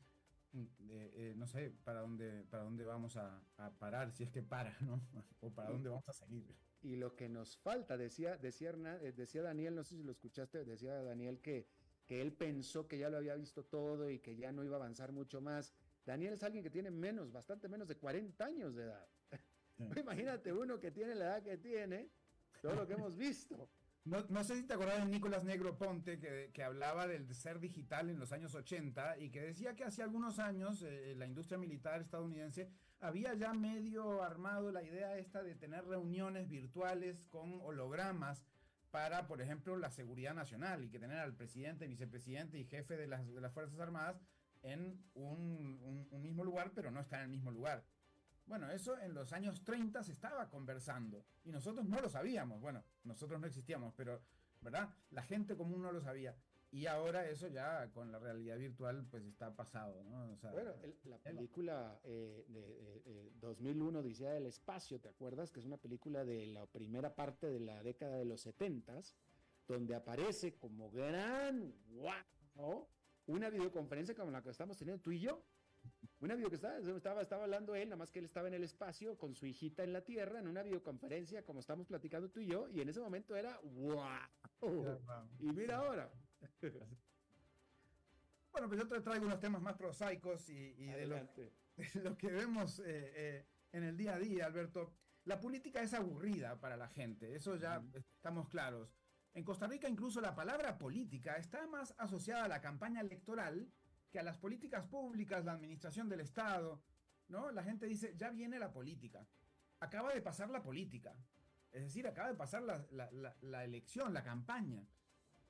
mm, 0.53 0.63
eh, 0.91 1.13
eh, 1.15 1.35
no 1.37 1.47
sé 1.47 1.71
para 1.85 2.01
dónde, 2.01 2.45
para 2.51 2.65
dónde 2.65 2.85
vamos 2.85 3.17
a, 3.17 3.43
parar, 3.79 4.13
si 4.13 4.25
es 4.25 4.31
que 4.31 4.43
para, 4.43 4.77
¿no? 4.81 5.01
O 5.41 5.51
para 5.51 5.71
dónde 5.71 5.89
vamos 5.89 6.09
a 6.09 6.13
seguir. 6.13 6.55
Y 6.81 6.97
lo 6.97 7.17
que 7.17 7.29
nos 7.29 7.57
falta, 7.57 7.97
decía, 7.97 8.37
decía, 8.37 8.73
eh, 9.03 9.13
decía 9.13 9.43
Daniel, 9.43 9.75
no 9.75 9.85
sé 9.85 9.97
si 9.97 10.03
lo 10.03 10.13
escuchaste, 10.13 10.65
decía 10.65 11.03
Daniel 11.03 11.41
que, 11.41 11.67
que 12.07 12.23
él 12.23 12.33
pensó 12.33 12.87
que 12.87 12.99
ya 12.99 13.11
lo 13.11 13.17
había 13.17 13.35
visto 13.35 13.65
todo 13.65 14.11
y 14.11 14.21
que 14.21 14.37
ya 14.37 14.53
no 14.53 14.63
iba 14.63 14.77
a 14.77 14.81
avanzar 14.81 15.11
mucho 15.13 15.41
más. 15.41 15.75
Daniel 16.07 16.35
es 16.35 16.43
alguien 16.43 16.63
que 16.63 16.71
tiene 16.71 16.91
menos, 16.91 17.33
bastante 17.33 17.69
menos 17.69 17.89
de 17.89 17.97
40 17.97 18.45
años 18.45 18.75
de 18.75 18.85
edad. 18.85 19.09
Imagínate 19.97 20.53
uno 20.53 20.79
que 20.79 20.91
tiene 20.91 21.15
la 21.15 21.25
edad 21.27 21.43
que 21.43 21.57
tiene, 21.59 22.11
todo 22.63 22.75
lo 22.75 22.87
que 22.87 22.95
hemos 22.95 23.17
visto. 23.17 23.69
No, 24.05 24.43
sé 24.43 24.57
si 24.57 24.63
te 24.63 24.73
acuerdas 24.73 25.05
de 25.05 25.11
Nicolás 25.11 25.45
Negro 25.45 25.77
Ponte, 25.77 26.19
que, 26.19 26.63
hablaba 26.63 27.07
del 27.07 27.35
ser 27.35 27.61
digital 27.61 28.09
en 28.09 28.19
los 28.19 28.33
años 28.33 28.55
80 28.55 29.19
y 29.19 29.29
que 29.29 29.43
decía 29.43 29.77
que 29.77 29.85
hace 29.85 30.03
algunos 30.03 30.39
años 30.39 30.83
eh, 30.83 31.15
la 31.15 31.27
industria 31.27 31.59
militar 31.59 32.01
estadounidense 32.01 32.71
había 33.01 33.35
ya 33.35 33.53
medio 33.53 34.23
armado 34.23 34.73
la 34.73 34.83
idea 34.83 35.19
esta 35.19 35.43
de 35.43 35.55
tener 35.57 35.85
reuniones 35.85 36.49
virtuales 36.49 37.23
con 37.29 37.61
hologramas 37.61 38.47
para, 38.91 39.27
por 39.27 39.43
ejemplo, 39.43 39.77
la 39.77 39.91
seguridad 39.91 40.35
nacional 40.35 40.85
y 40.85 40.89
que 40.89 40.99
tener 40.99 41.19
al 41.19 41.35
presidente, 41.35 41.87
vicepresidente 41.87 42.59
y 42.59 42.65
jefe 42.65 42.97
de 42.97 43.09
las, 43.09 43.27
de 43.27 43.41
las 43.41 43.53
Fuerzas 43.53 43.79
Armadas 43.79 44.23
en 44.63 45.05
un, 45.15 46.09
mismo 46.23 46.45
lugar, 46.45 46.73
pero 46.75 46.91
no 46.91 47.01
está 47.01 47.19
en 47.19 47.25
el 47.25 47.31
mismo 47.31 47.51
lugar. 47.51 47.85
Bueno, 48.49 48.71
eso 48.71 48.99
en 48.99 49.15
los 49.15 49.33
años 49.33 49.63
30 49.63 50.03
se 50.03 50.13
estaba 50.13 50.49
conversando 50.49 51.25
y 51.45 51.51
nosotros 51.51 51.87
no 51.87 52.01
lo 52.01 52.09
sabíamos. 52.09 52.61
Bueno, 52.61 52.83
nosotros 53.05 53.41
no 53.41 53.47
existíamos, 53.47 53.93
pero, 53.95 54.21
¿verdad? 54.61 54.89
La 55.11 55.23
gente 55.23 55.57
común 55.57 55.83
no 55.83 55.93
lo 55.93 56.01
sabía. 56.01 56.35
Y 56.71 56.87
ahora 56.87 57.27
eso 57.27 57.49
ya 57.49 57.91
con 57.93 58.13
la 58.13 58.19
realidad 58.19 58.59
virtual 58.59 59.07
pues 59.11 59.25
está 59.25 59.55
pasado, 59.57 60.05
¿no? 60.05 60.37
bueno, 60.53 60.75
la 61.05 61.17
película 61.17 61.99
eh, 62.05 62.45
de 62.49 63.33
2001, 63.41 64.01
Odisea 64.01 64.33
del 64.33 64.47
Espacio, 64.47 65.01
¿te 65.01 65.09
acuerdas? 65.09 65.51
Que 65.51 65.61
es 65.61 65.67
una 65.67 65.79
película 65.79 66.27
de 66.27 66.45
la 66.47 66.67
primera 66.67 67.15
parte 67.15 67.47
de 67.47 67.61
la 67.61 67.83
década 67.83 68.19
de 68.19 68.27
los 68.27 68.43
70 68.43 69.01
donde 69.69 69.95
aparece 69.95 70.55
como 70.55 70.91
gran 70.91 71.75
wow, 72.57 72.87
una 73.27 73.51
videoconferencia 73.51 74.15
como 74.15 74.31
la 74.31 74.43
que 74.43 74.51
estamos 74.51 74.79
teniendo 74.79 75.03
tú 75.03 75.13
y 75.13 75.21
yo. 75.21 75.43
Una 76.21 76.35
video 76.35 76.49
que 76.49 76.57
estaba, 76.57 76.79
estaba, 76.79 77.23
estaba 77.23 77.45
hablando 77.45 77.77
él, 77.77 77.89
nada 77.91 77.97
más 77.97 78.11
que 78.11 78.19
él 78.19 78.25
estaba 78.25 78.49
en 78.49 78.55
el 78.55 78.65
espacio 78.65 79.17
con 79.17 79.37
su 79.37 79.47
hijita 79.47 79.85
en 79.85 79.93
la 79.93 80.01
Tierra, 80.01 80.41
en 80.41 80.49
una 80.49 80.65
videoconferencia 80.65 81.45
como 81.45 81.61
estamos 81.61 81.87
platicando 81.87 82.29
tú 82.29 82.41
y 82.41 82.47
yo, 82.47 82.69
y 82.69 82.81
en 82.81 82.89
ese 82.89 83.01
momento 83.01 83.37
era 83.37 83.61
¡wow! 83.63 84.99
Y 85.39 85.53
mira 85.53 85.79
ahora. 85.79 86.11
Bueno, 88.51 88.67
pues 88.67 88.81
yo 88.81 88.89
te 88.89 89.01
traigo 89.03 89.27
unos 89.27 89.39
temas 89.39 89.63
más 89.63 89.77
prosaicos 89.77 90.49
y, 90.49 90.73
de, 90.87 91.07
lo, 92.03 92.17
que 92.17 92.27
vemos 92.27 92.81
eh, 92.81 92.85
eh, 92.87 93.47
en 93.71 93.85
el 93.85 93.97
día 93.97 94.15
a 94.15 94.19
día, 94.19 94.47
Alberto. 94.47 94.95
La 95.27 95.39
política 95.39 95.81
es 95.81 95.95
aburrida 95.95 96.59
para 96.59 96.77
la 96.77 96.89
gente, 96.89 97.37
eso 97.37 97.55
ya 97.55 97.85
estamos 97.95 98.49
claros. 98.49 98.97
En 99.35 99.45
Costa 99.45 99.69
Rica 99.69 99.89
incluso 99.89 100.21
la 100.21 100.35
palabra 100.35 100.77
política 100.77 101.37
está 101.37 101.69
más 101.69 101.95
asociada 101.99 102.47
a 102.47 102.49
la 102.49 102.61
campaña 102.61 103.01
electoral 103.03 103.71
que 104.11 104.19
a 104.19 104.23
las 104.23 104.37
políticas 104.37 104.87
públicas, 104.87 105.45
la 105.45 105.53
administración 105.53 106.09
del 106.09 106.21
Estado. 106.21 106.83
¿no? 107.29 107.51
La 107.51 107.63
gente 107.63 107.87
dice, 107.87 108.15
ya 108.17 108.31
viene 108.31 108.59
la 108.59 108.73
política. 108.73 109.27
Acaba 109.81 110.13
de 110.13 110.23
pasar 110.23 110.51
la 110.51 110.63
política. 110.63 111.15
Es 111.71 111.83
decir, 111.83 112.07
acaba 112.07 112.29
de 112.29 112.35
pasar 112.35 112.63
la, 112.63 113.65
elección, 113.65 114.15
la 114.15 114.25
campaña. 114.25 114.87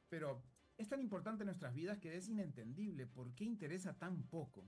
Pero 0.09 0.43
es 0.77 0.89
tan 0.89 1.01
importante 1.01 1.43
en 1.43 1.47
nuestras 1.47 1.75
vidas 1.75 1.99
que 1.99 2.17
es 2.17 2.29
inentendible 2.29 3.07
por 3.07 3.35
qué 3.35 3.45
interesa 3.45 3.97
tan 3.97 4.25
poco. 4.25 4.67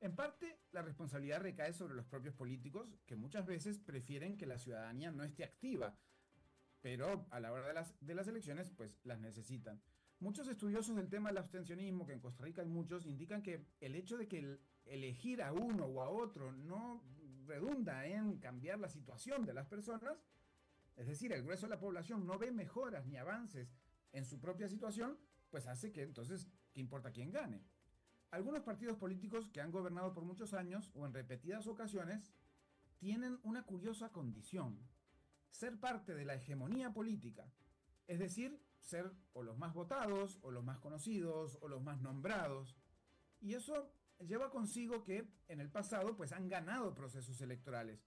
En 0.00 0.14
parte, 0.14 0.60
la 0.70 0.82
responsabilidad 0.82 1.40
recae 1.40 1.72
sobre 1.72 1.94
los 1.94 2.06
propios 2.06 2.34
políticos, 2.34 2.88
que 3.06 3.16
muchas 3.16 3.46
veces 3.46 3.80
prefieren 3.80 4.36
que 4.36 4.46
la 4.46 4.58
ciudadanía 4.58 5.10
no 5.10 5.24
esté 5.24 5.42
activa, 5.42 5.96
pero 6.80 7.26
a 7.30 7.40
la 7.40 7.50
hora 7.50 7.66
de 7.66 7.74
las, 7.74 7.94
de 8.00 8.14
las 8.14 8.28
elecciones, 8.28 8.70
pues 8.70 9.00
las 9.02 9.18
necesitan. 9.18 9.80
Muchos 10.20 10.48
estudiosos 10.48 10.96
del 10.96 11.08
tema 11.08 11.28
del 11.28 11.38
abstencionismo, 11.38 12.04
que 12.04 12.12
en 12.12 12.18
Costa 12.18 12.42
Rica 12.42 12.62
hay 12.62 12.68
muchos, 12.68 13.06
indican 13.06 13.40
que 13.40 13.64
el 13.80 13.94
hecho 13.94 14.18
de 14.18 14.26
que 14.26 14.58
elegir 14.84 15.42
a 15.42 15.52
uno 15.52 15.84
o 15.86 16.02
a 16.02 16.08
otro 16.08 16.50
no 16.50 17.04
redunda 17.46 18.04
en 18.04 18.38
cambiar 18.38 18.80
la 18.80 18.88
situación 18.88 19.44
de 19.46 19.54
las 19.54 19.68
personas, 19.68 20.26
es 20.96 21.06
decir, 21.06 21.32
el 21.32 21.44
grueso 21.44 21.66
de 21.66 21.70
la 21.70 21.78
población 21.78 22.26
no 22.26 22.36
ve 22.36 22.50
mejoras 22.50 23.06
ni 23.06 23.16
avances 23.16 23.72
en 24.12 24.24
su 24.24 24.40
propia 24.40 24.68
situación, 24.68 25.16
pues 25.50 25.68
hace 25.68 25.92
que 25.92 26.02
entonces, 26.02 26.48
¿qué 26.72 26.80
importa 26.80 27.12
quién 27.12 27.30
gane? 27.30 27.62
Algunos 28.32 28.62
partidos 28.62 28.96
políticos 28.96 29.48
que 29.52 29.60
han 29.60 29.70
gobernado 29.70 30.12
por 30.12 30.24
muchos 30.24 30.52
años 30.52 30.90
o 30.94 31.06
en 31.06 31.14
repetidas 31.14 31.68
ocasiones 31.68 32.34
tienen 32.98 33.38
una 33.44 33.62
curiosa 33.62 34.10
condición, 34.10 34.80
ser 35.50 35.78
parte 35.78 36.14
de 36.14 36.24
la 36.24 36.34
hegemonía 36.34 36.92
política, 36.92 37.50
es 38.08 38.18
decir, 38.18 38.60
ser 38.80 39.12
o 39.32 39.42
los 39.42 39.56
más 39.56 39.74
votados, 39.74 40.38
o 40.42 40.50
los 40.50 40.64
más 40.64 40.78
conocidos, 40.78 41.58
o 41.60 41.68
los 41.68 41.82
más 41.82 42.00
nombrados. 42.00 42.76
Y 43.40 43.54
eso 43.54 43.92
lleva 44.18 44.50
consigo 44.50 45.04
que 45.04 45.30
en 45.46 45.60
el 45.60 45.70
pasado 45.70 46.16
pues 46.16 46.32
han 46.32 46.48
ganado 46.48 46.94
procesos 46.94 47.40
electorales, 47.40 48.04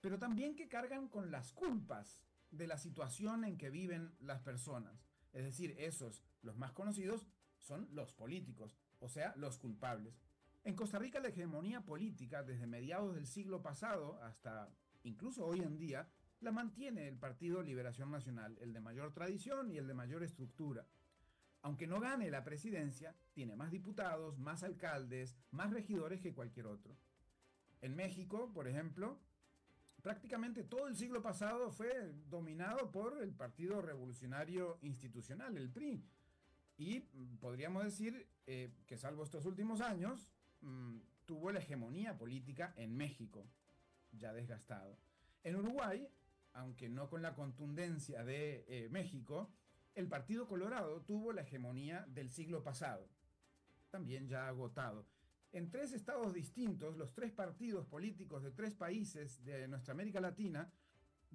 pero 0.00 0.18
también 0.18 0.56
que 0.56 0.68
cargan 0.68 1.08
con 1.08 1.30
las 1.30 1.52
culpas 1.52 2.20
de 2.50 2.66
la 2.66 2.78
situación 2.78 3.44
en 3.44 3.56
que 3.56 3.70
viven 3.70 4.14
las 4.20 4.40
personas. 4.42 5.06
Es 5.32 5.44
decir, 5.44 5.74
esos, 5.78 6.24
los 6.42 6.56
más 6.56 6.72
conocidos, 6.72 7.26
son 7.58 7.88
los 7.92 8.12
políticos, 8.12 8.76
o 8.98 9.08
sea, 9.08 9.34
los 9.36 9.58
culpables. 9.58 10.20
En 10.64 10.74
Costa 10.74 10.98
Rica 10.98 11.20
la 11.20 11.28
hegemonía 11.28 11.84
política 11.84 12.42
desde 12.42 12.66
mediados 12.66 13.14
del 13.14 13.26
siglo 13.26 13.62
pasado 13.62 14.20
hasta 14.22 14.70
incluso 15.02 15.44
hoy 15.44 15.60
en 15.60 15.78
día 15.78 16.08
la 16.40 16.52
mantiene 16.52 17.08
el 17.08 17.16
Partido 17.16 17.62
Liberación 17.62 18.10
Nacional, 18.10 18.56
el 18.60 18.72
de 18.72 18.80
mayor 18.80 19.12
tradición 19.12 19.70
y 19.70 19.78
el 19.78 19.86
de 19.86 19.94
mayor 19.94 20.22
estructura. 20.22 20.86
Aunque 21.62 21.86
no 21.86 22.00
gane 22.00 22.30
la 22.30 22.44
presidencia, 22.44 23.14
tiene 23.32 23.56
más 23.56 23.70
diputados, 23.70 24.38
más 24.38 24.62
alcaldes, 24.62 25.36
más 25.50 25.72
regidores 25.72 26.20
que 26.20 26.34
cualquier 26.34 26.66
otro. 26.66 26.96
En 27.80 27.96
México, 27.96 28.52
por 28.54 28.68
ejemplo, 28.68 29.18
prácticamente 30.02 30.62
todo 30.62 30.86
el 30.86 30.96
siglo 30.96 31.22
pasado 31.22 31.70
fue 31.70 32.12
dominado 32.28 32.90
por 32.92 33.20
el 33.22 33.32
Partido 33.32 33.82
Revolucionario 33.82 34.78
Institucional, 34.82 35.56
el 35.56 35.70
PRI. 35.70 36.04
Y 36.76 37.00
mm, 37.00 37.38
podríamos 37.38 37.82
decir 37.82 38.28
eh, 38.46 38.70
que 38.86 38.96
salvo 38.96 39.24
estos 39.24 39.44
últimos 39.44 39.80
años, 39.80 40.28
mm, 40.60 40.98
tuvo 41.26 41.50
la 41.50 41.58
hegemonía 41.58 42.16
política 42.16 42.72
en 42.76 42.96
México, 42.96 43.44
ya 44.12 44.32
desgastado. 44.32 44.96
En 45.42 45.56
Uruguay, 45.56 46.08
aunque 46.58 46.88
no 46.88 47.08
con 47.08 47.22
la 47.22 47.34
contundencia 47.34 48.24
de 48.24 48.64
eh, 48.68 48.88
México, 48.90 49.50
el 49.94 50.08
Partido 50.08 50.48
Colorado 50.48 51.02
tuvo 51.02 51.32
la 51.32 51.42
hegemonía 51.42 52.04
del 52.08 52.30
siglo 52.30 52.62
pasado, 52.64 53.08
también 53.90 54.28
ya 54.28 54.48
agotado. 54.48 55.06
En 55.52 55.70
tres 55.70 55.92
estados 55.92 56.34
distintos, 56.34 56.96
los 56.96 57.14
tres 57.14 57.32
partidos 57.32 57.86
políticos 57.86 58.42
de 58.42 58.50
tres 58.50 58.74
países 58.74 59.44
de 59.44 59.68
nuestra 59.68 59.92
América 59.92 60.20
Latina, 60.20 60.70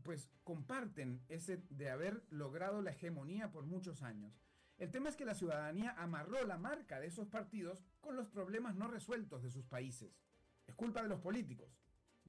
pues 0.04 0.30
comparten 0.44 1.24
ese 1.30 1.64
de 1.70 1.90
haber 1.90 2.24
logrado 2.30 2.82
la 2.82 2.92
hegemonía 2.92 3.52
por 3.52 3.66
muchos 3.66 4.04
años. 4.04 4.40
El 4.78 4.92
tema 4.92 5.08
es 5.10 5.16
que 5.16 5.26
la 5.26 5.36
ciudadanía 5.36 5.92
amarró 5.98 6.46
la 6.46 6.58
marca 6.58 7.00
de 7.00 7.08
esos 7.08 7.28
partidos 7.28 7.84
con 8.02 8.16
los 8.16 8.28
problemas 8.28 8.76
no 8.76 8.88
resueltos 8.88 9.42
de 9.42 9.52
sus 9.52 9.66
países. 9.66 10.20
Es 10.68 10.76
culpa 10.76 11.02
de 11.02 11.10
los 11.10 11.22
políticos, 11.22 11.80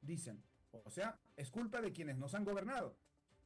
dicen. 0.01 0.45
O 0.85 0.91
sea, 0.91 1.19
es 1.37 1.51
culpa 1.51 1.81
de 1.81 1.93
quienes 1.93 2.17
nos 2.17 2.35
han 2.35 2.45
gobernado. 2.45 2.97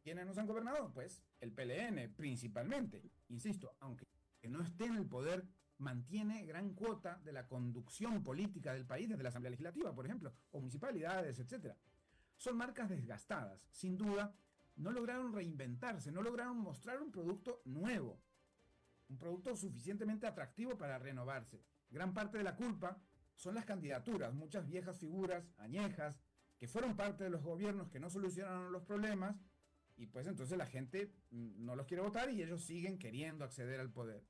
¿Quiénes 0.02 0.26
nos 0.26 0.38
han 0.38 0.46
gobernado? 0.46 0.92
Pues 0.92 1.22
el 1.40 1.52
PLN 1.52 2.14
principalmente. 2.14 3.02
Insisto, 3.28 3.74
aunque 3.80 4.06
que 4.40 4.48
no 4.48 4.62
esté 4.62 4.86
en 4.86 4.96
el 4.96 5.06
poder 5.06 5.46
mantiene 5.78 6.44
gran 6.44 6.74
cuota 6.74 7.20
de 7.24 7.32
la 7.32 7.46
conducción 7.46 8.22
política 8.22 8.72
del 8.72 8.86
país 8.86 9.08
desde 9.08 9.22
la 9.22 9.28
Asamblea 9.28 9.50
Legislativa, 9.50 9.94
por 9.94 10.06
ejemplo, 10.06 10.32
o 10.50 10.58
municipalidades, 10.58 11.38
etc. 11.38 11.74
Son 12.36 12.56
marcas 12.56 12.88
desgastadas, 12.88 13.60
sin 13.70 13.96
duda, 13.96 14.34
no 14.76 14.92
lograron 14.92 15.32
reinventarse, 15.32 16.12
no 16.12 16.22
lograron 16.22 16.58
mostrar 16.58 17.00
un 17.00 17.10
producto 17.10 17.62
nuevo, 17.64 18.20
un 19.08 19.18
producto 19.18 19.56
suficientemente 19.56 20.26
atractivo 20.26 20.76
para 20.76 20.98
renovarse. 20.98 21.62
Gran 21.90 22.12
parte 22.12 22.38
de 22.38 22.44
la 22.44 22.56
culpa 22.56 23.00
son 23.34 23.54
las 23.54 23.64
candidaturas, 23.64 24.34
muchas 24.34 24.66
viejas 24.66 24.98
figuras, 24.98 25.52
añejas, 25.58 26.20
que 26.58 26.68
fueron 26.68 26.96
parte 26.96 27.24
de 27.24 27.30
los 27.30 27.42
gobiernos 27.42 27.88
que 27.88 28.00
no 28.00 28.10
solucionaron 28.10 28.72
los 28.72 28.82
problemas 28.82 29.36
y 29.96 30.06
pues 30.06 30.26
entonces 30.26 30.56
la 30.56 30.66
gente 30.66 31.12
mm, 31.30 31.64
no 31.64 31.76
los 31.76 31.86
quiere 31.86 32.02
votar 32.02 32.30
y 32.30 32.42
ellos 32.42 32.64
siguen 32.64 32.98
queriendo 32.98 33.44
acceder 33.44 33.80
al 33.80 33.90
poder. 33.90 34.24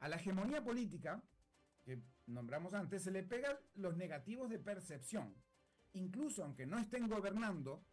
A 0.00 0.08
la 0.08 0.16
hegemonía 0.16 0.62
política, 0.62 1.22
que 1.84 2.02
nombramos 2.26 2.74
antes, 2.74 3.02
se 3.02 3.10
le 3.10 3.22
pegan 3.22 3.56
los 3.74 3.96
negativos 3.96 4.50
de 4.50 4.58
percepción. 4.58 5.34
Incluso 5.92 6.42
aunque 6.42 6.66
no 6.66 6.78
estén 6.78 7.08
gobernando, 7.08 7.84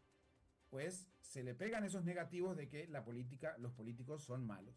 pues 0.70 1.08
se 1.22 1.44
le 1.44 1.54
pegan 1.54 1.84
esos 1.84 2.04
negativos 2.04 2.58
de 2.58 2.68
que 2.68 2.88
la 2.88 3.04
política, 3.04 3.56
los 3.60 3.74
políticos 3.74 4.24
son 4.24 4.46
malos. 4.46 4.76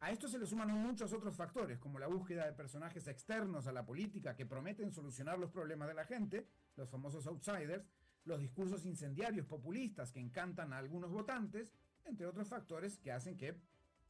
A 0.00 0.10
esto 0.10 0.28
se 0.28 0.38
le 0.38 0.46
suman 0.46 0.70
muchos 0.72 1.12
otros 1.12 1.36
factores, 1.36 1.78
como 1.78 1.98
la 1.98 2.06
búsqueda 2.06 2.46
de 2.46 2.52
personajes 2.52 3.06
externos 3.06 3.66
a 3.66 3.72
la 3.72 3.84
política 3.84 4.34
que 4.34 4.46
prometen 4.46 4.92
solucionar 4.92 5.38
los 5.38 5.50
problemas 5.50 5.88
de 5.88 5.94
la 5.94 6.06
gente, 6.06 6.46
los 6.76 6.88
famosos 6.88 7.26
outsiders, 7.26 7.84
los 8.24 8.40
discursos 8.40 8.84
incendiarios 8.84 9.46
populistas 9.46 10.12
que 10.12 10.20
encantan 10.20 10.72
a 10.72 10.78
algunos 10.78 11.10
votantes, 11.10 11.72
entre 12.04 12.26
otros 12.26 12.48
factores 12.48 12.98
que 12.98 13.12
hacen 13.12 13.36
que 13.36 13.56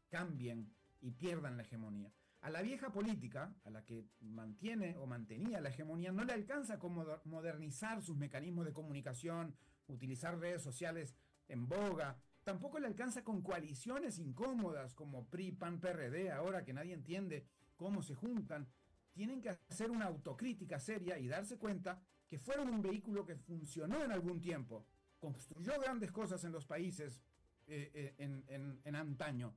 cambien 0.09 0.73
y 1.01 1.13
pierdan 1.13 1.57
la 1.57 1.63
hegemonía. 1.63 2.13
A 2.43 2.51
la 2.51 2.63
vieja 2.63 2.91
política, 2.91 3.55
a 3.65 3.71
la 3.71 3.85
que 3.85 4.07
mantiene 4.21 4.97
o 4.97 5.07
mantenía 5.07 5.61
la 5.61 5.69
hegemonía, 5.69 6.11
no 6.11 6.25
le 6.25 6.33
alcanza 6.33 6.79
como 6.79 7.05
modernizar 7.25 8.03
sus 8.03 8.17
mecanismos 8.17 8.65
de 8.65 8.73
comunicación, 8.73 9.55
utilizar 9.89 10.39
redes 10.39 10.63
sociales 10.63 11.15
en 11.49 11.69
boga, 11.69 12.17
tampoco 12.45 12.79
le 12.79 12.87
alcanza 12.87 13.23
con 13.25 13.43
coaliciones 13.43 14.19
incómodas 14.19 14.95
como 14.95 15.27
PRI, 15.27 15.53
PAN, 15.53 15.81
PRD, 15.81 16.31
ahora 16.31 16.65
que 16.65 16.73
nadie 16.73 16.95
entiende 16.95 17.47
cómo 17.77 18.03
se 18.03 18.15
juntan. 18.15 18.69
Tienen 19.13 19.43
que 19.43 19.51
hacer 19.51 19.91
una 19.91 20.07
autocrítica 20.07 20.79
seria 20.79 21.19
y 21.19 21.29
darse 21.29 21.59
cuenta 21.59 22.01
que 22.31 22.39
fueron 22.39 22.71
un 22.71 22.81
vehículo 22.81 23.27
que 23.27 23.35
funcionó 23.35 24.03
en 24.05 24.13
algún 24.13 24.41
tiempo, 24.41 24.87
construyó 25.19 25.79
grandes 25.81 26.13
cosas 26.13 26.45
en 26.45 26.53
los 26.53 26.65
países 26.65 27.21
eh, 27.67 27.91
eh, 27.93 28.15
en, 28.19 28.81
en 28.85 28.95
antaño 28.95 29.53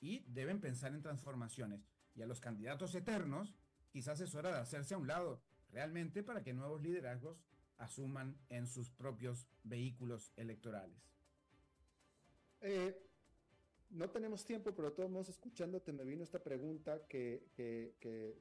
y 0.00 0.20
deben 0.28 0.60
pensar 0.60 0.92
en 0.94 1.00
transformaciones. 1.00 1.88
Y 2.14 2.20
a 2.20 2.26
los 2.26 2.38
candidatos 2.38 2.94
eternos, 2.94 3.56
quizás 3.90 4.20
es 4.20 4.34
hora 4.34 4.52
de 4.52 4.58
hacerse 4.58 4.94
a 4.94 4.98
un 4.98 5.06
lado 5.06 5.42
realmente 5.70 6.22
para 6.22 6.42
que 6.42 6.52
nuevos 6.52 6.82
liderazgos 6.82 7.42
asuman 7.78 8.38
en 8.50 8.66
sus 8.66 8.90
propios 8.90 9.48
vehículos 9.64 10.30
electorales. 10.36 11.10
Eh, 12.60 13.09
no 13.90 14.08
tenemos 14.10 14.44
tiempo, 14.44 14.72
pero 14.74 14.92
todos 14.92 15.10
modos 15.10 15.28
escuchándote 15.28 15.92
me 15.92 16.04
vino 16.04 16.22
esta 16.22 16.42
pregunta 16.42 17.06
que, 17.06 17.42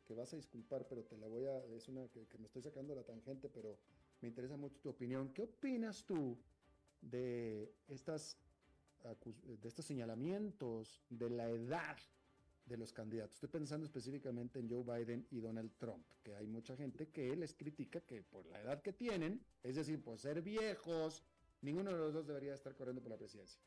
vas 0.10 0.34
a 0.34 0.38
disculpar, 0.38 0.88
pero 0.88 1.04
te 1.04 1.18
la 1.18 1.28
voy 1.28 1.46
a, 1.46 1.64
es 1.76 1.88
una 1.88 2.08
que, 2.08 2.26
me 2.38 2.46
estoy 2.46 2.62
sacando 2.62 2.96
la 2.96 3.04
tangente, 3.04 3.50
pero 3.50 3.78
me 4.22 4.28
interesa 4.28 4.58
mucho 4.58 4.80
tu 4.80 4.90
opinión. 4.90 5.30
¿Qué 5.34 5.44
opinas 5.44 6.04
tú 6.06 6.38
de 7.02 7.72
estas 7.88 8.38
de 9.62 9.68
estos 9.68 9.86
señalamientos 9.86 11.02
de 11.10 11.30
la 11.30 11.50
edad 11.50 11.98
de 12.66 12.78
los 12.78 12.94
candidatos. 12.94 13.36
Estoy 13.36 13.50
pensando 13.50 13.86
específicamente 13.86 14.60
en 14.60 14.70
Joe 14.70 14.84
Biden 14.84 15.26
y 15.32 15.40
Donald 15.40 15.72
Trump, 15.78 16.06
que 16.24 16.36
hay 16.36 16.46
mucha 16.46 16.76
gente 16.76 17.08
que 17.08 17.36
les 17.36 17.56
critica 17.56 18.00
que 18.02 18.22
por 18.22 18.46
la 18.46 18.62
edad 18.62 18.82
que 18.82 18.94
tienen, 18.94 19.42
es 19.64 19.76
decir, 19.76 20.02
por 20.02 20.20
ser 20.20 20.42
viejos, 20.42 21.24
ninguno 21.62 21.92
de 21.92 21.98
los 21.98 22.14
dos 22.14 22.28
debería 22.28 22.54
estar 22.54 22.76
corriendo 22.76 23.02
por 23.02 23.12
la 23.12 23.18
presidencia. 23.18 23.60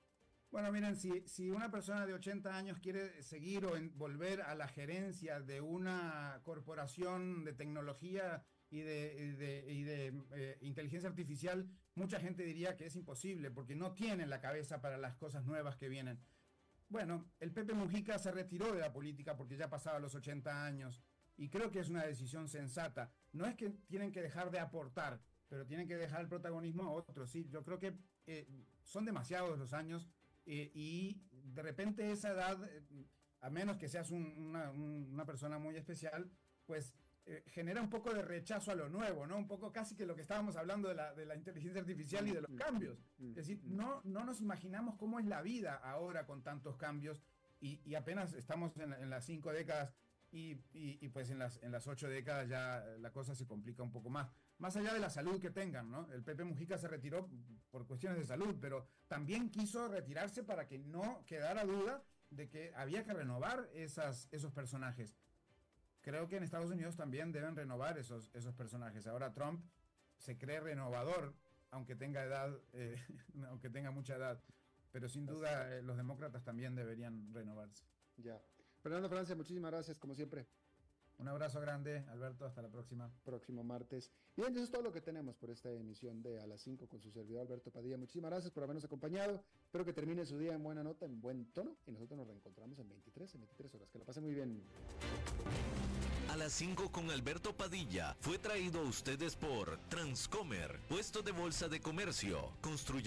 Bueno, 0.52 0.70
miren, 0.70 0.96
si, 0.96 1.50
una 1.50 1.70
persona 1.70 2.06
de 2.06 2.12
80 2.12 2.54
años 2.54 2.78
quiere 2.78 3.22
seguir 3.22 3.64
o 3.64 3.72
volver 3.94 4.42
a 4.42 4.54
la 4.54 4.68
gerencia 4.68 5.40
de 5.40 5.62
una 5.62 6.42
corporación 6.42 7.42
de 7.42 7.54
tecnología 7.54 8.44
y 8.68 8.80
de, 8.80 9.64
y 9.66 9.82
de, 9.82 10.12
eh, 10.32 10.58
inteligencia 10.60 11.08
artificial, 11.08 11.66
mucha 11.94 12.20
gente 12.20 12.42
diría 12.42 12.76
que 12.76 12.84
es 12.84 12.96
imposible 12.96 13.50
porque 13.50 13.74
no 13.74 13.94
tienen 13.94 14.28
la 14.28 14.42
cabeza 14.42 14.82
para 14.82 14.98
las 14.98 15.16
cosas 15.16 15.46
nuevas 15.46 15.76
que 15.76 15.88
vienen. 15.88 16.20
Bueno, 16.90 17.24
el 17.40 17.50
Pepe 17.50 17.72
Mujica 17.72 18.18
se 18.18 18.30
retiró 18.30 18.74
de 18.74 18.80
la 18.80 18.92
política 18.92 19.34
porque 19.34 19.56
ya 19.56 19.70
pasaba 19.70 20.00
los 20.00 20.14
80 20.14 20.66
años 20.66 21.02
y 21.38 21.48
creo 21.48 21.70
que 21.70 21.78
es 21.78 21.88
una 21.88 22.04
decisión 22.04 22.50
sensata. 22.50 23.10
No 23.32 23.46
es 23.46 23.54
que 23.54 23.70
tienen 23.70 24.12
que 24.12 24.20
dejar 24.20 24.50
de 24.50 24.58
aportar, 24.58 25.18
pero 25.48 25.64
tienen 25.64 25.88
que 25.88 25.96
dejar 25.96 26.20
el 26.20 26.28
protagonismo 26.28 26.82
a 26.82 26.90
otros. 26.90 27.30
Sí, 27.30 27.48
yo 27.48 27.64
creo 27.64 27.78
que 27.78 27.96
eh, 28.26 28.46
son 28.82 29.06
demasiados 29.06 29.58
los 29.58 29.72
años 29.72 30.10
eh, 30.46 30.70
y 30.74 31.22
de 31.30 31.62
repente 31.62 32.10
esa 32.10 32.30
edad, 32.30 32.58
eh, 32.64 33.06
a 33.40 33.50
menos 33.50 33.76
que 33.76 33.88
seas 33.88 34.10
una, 34.10 34.70
una, 34.70 35.24
persona 35.24 35.58
muy 35.58 35.76
especial, 35.76 36.30
pues 36.64 36.94
eh, 37.26 37.44
genera 37.46 37.80
un 37.80 37.90
poco 37.90 38.12
de 38.12 38.22
rechazo 38.22 38.70
a 38.70 38.74
lo 38.74 38.88
nuevo, 38.88 39.26
¿no? 39.26 39.38
Un 39.38 39.46
poco 39.46 39.72
casi 39.72 39.94
que 39.94 40.06
lo 40.06 40.14
que 40.14 40.22
estábamos 40.22 40.56
hablando 40.56 40.88
de 40.88 40.94
la, 40.94 41.14
de 41.14 41.26
la 41.26 41.36
inteligencia 41.36 41.80
artificial 41.80 42.26
y 42.26 42.32
de 42.32 42.40
los 42.40 42.50
mm, 42.50 42.56
cambios. 42.56 42.98
Mm, 43.18 43.28
es 43.30 43.34
decir, 43.36 43.60
mm. 43.62 43.76
no, 43.76 44.00
no 44.04 44.24
nos 44.24 44.40
imaginamos 44.40 44.96
cómo 44.96 45.20
es 45.20 45.26
la 45.26 45.42
vida 45.42 45.74
ahora 45.76 46.26
con 46.26 46.42
tantos 46.42 46.76
cambios 46.76 47.22
y, 47.60 47.80
y 47.84 47.94
apenas 47.94 48.32
estamos 48.32 48.76
en, 48.76 49.08
las 49.08 49.24
cinco 49.24 49.52
décadas 49.52 49.94
y, 50.32 50.58
y, 50.72 51.08
pues 51.10 51.30
en 51.30 51.38
las, 51.38 51.62
en 51.62 51.70
las 51.70 51.86
ocho 51.86 52.08
décadas 52.08 52.48
ya 52.48 52.82
la 52.98 53.12
cosa 53.12 53.34
se 53.34 53.46
complica 53.46 53.82
un 53.82 53.92
poco 53.92 54.08
más. 54.08 54.32
Más 54.58 54.74
allá 54.76 54.94
de 54.94 55.00
la 55.00 55.10
salud 55.10 55.40
que 55.40 55.50
tengan, 55.50 55.90
¿no? 55.90 56.10
El 56.10 56.22
Pepe 56.22 56.42
Mujica 56.42 56.78
se 56.78 56.88
retiró 56.88 57.28
por 57.70 57.86
cuestiones 57.86 58.18
de 58.18 58.24
salud, 58.24 58.56
pero 58.60 58.86
también 59.08 59.50
quiso 59.50 59.88
retirarse 59.88 60.42
para 60.42 60.66
que 60.66 60.78
no 60.78 61.22
quedara 61.26 61.64
duda 61.64 62.02
de 62.30 62.48
que 62.48 62.72
había 62.74 63.04
que 63.04 63.12
renovar 63.12 63.68
esas, 63.74 64.28
esos 64.32 64.52
personajes 64.52 65.14
creo 66.02 66.28
que 66.28 66.36
en 66.36 66.42
Estados 66.42 66.70
Unidos 66.70 66.96
también 66.96 67.32
deben 67.32 67.56
renovar 67.56 67.96
esos, 67.96 68.30
esos 68.34 68.54
personajes. 68.54 69.06
Ahora 69.06 69.32
Trump 69.32 69.64
se 70.18 70.36
cree 70.36 70.60
renovador, 70.60 71.34
aunque 71.70 71.96
tenga 71.96 72.22
edad, 72.22 72.52
eh, 72.72 72.96
aunque 73.48 73.70
tenga 73.70 73.90
mucha 73.90 74.16
edad. 74.16 74.42
Pero 74.90 75.08
sin 75.08 75.24
duda 75.24 75.74
eh, 75.74 75.82
los 75.82 75.96
demócratas 75.96 76.44
también 76.44 76.74
deberían 76.74 77.32
renovarse. 77.32 77.86
Ya. 78.16 78.38
Fernando 78.82 79.08
Francia, 79.08 79.36
muchísimas 79.36 79.70
gracias, 79.70 79.98
como 79.98 80.14
siempre. 80.14 80.46
Un 81.18 81.28
abrazo 81.28 81.60
grande, 81.60 82.04
Alberto. 82.08 82.44
Hasta 82.44 82.62
la 82.62 82.68
próxima. 82.68 83.08
Próximo 83.24 83.62
martes. 83.62 84.10
Bien, 84.36 84.52
eso 84.54 84.64
es 84.64 84.70
todo 84.72 84.82
lo 84.82 84.92
que 84.92 85.00
tenemos 85.00 85.36
por 85.36 85.50
esta 85.50 85.70
emisión 85.70 86.20
de 86.20 86.40
A 86.40 86.46
las 86.48 86.62
5 86.62 86.88
con 86.88 87.00
su 87.00 87.12
servidor 87.12 87.42
Alberto 87.42 87.70
Padilla. 87.70 87.96
Muchísimas 87.96 88.32
gracias 88.32 88.52
por 88.52 88.64
habernos 88.64 88.84
acompañado. 88.84 89.44
Espero 89.64 89.84
que 89.84 89.92
termine 89.92 90.26
su 90.26 90.36
día 90.36 90.54
en 90.54 90.64
buena 90.64 90.82
nota, 90.82 91.06
en 91.06 91.20
buen 91.20 91.46
tono. 91.52 91.76
Y 91.86 91.92
nosotros 91.92 92.18
nos 92.18 92.26
reencontramos 92.26 92.76
en 92.80 92.88
23, 92.88 93.34
en 93.36 93.40
23 93.42 93.74
horas. 93.74 93.90
Que 93.90 93.98
lo 94.00 94.04
pasen 94.04 94.24
muy 94.24 94.34
bien. 94.34 94.64
A 96.32 96.36
las 96.36 96.52
5 96.54 96.90
con 96.90 97.10
Alberto 97.10 97.54
Padilla 97.54 98.16
fue 98.20 98.38
traído 98.38 98.80
a 98.80 98.84
ustedes 98.84 99.36
por 99.36 99.76
Transcomer, 99.90 100.80
puesto 100.88 101.22
de 101.22 101.30
bolsa 101.30 101.68
de 101.68 101.80
comercio. 101.80 102.50
Construyamos 102.62 103.02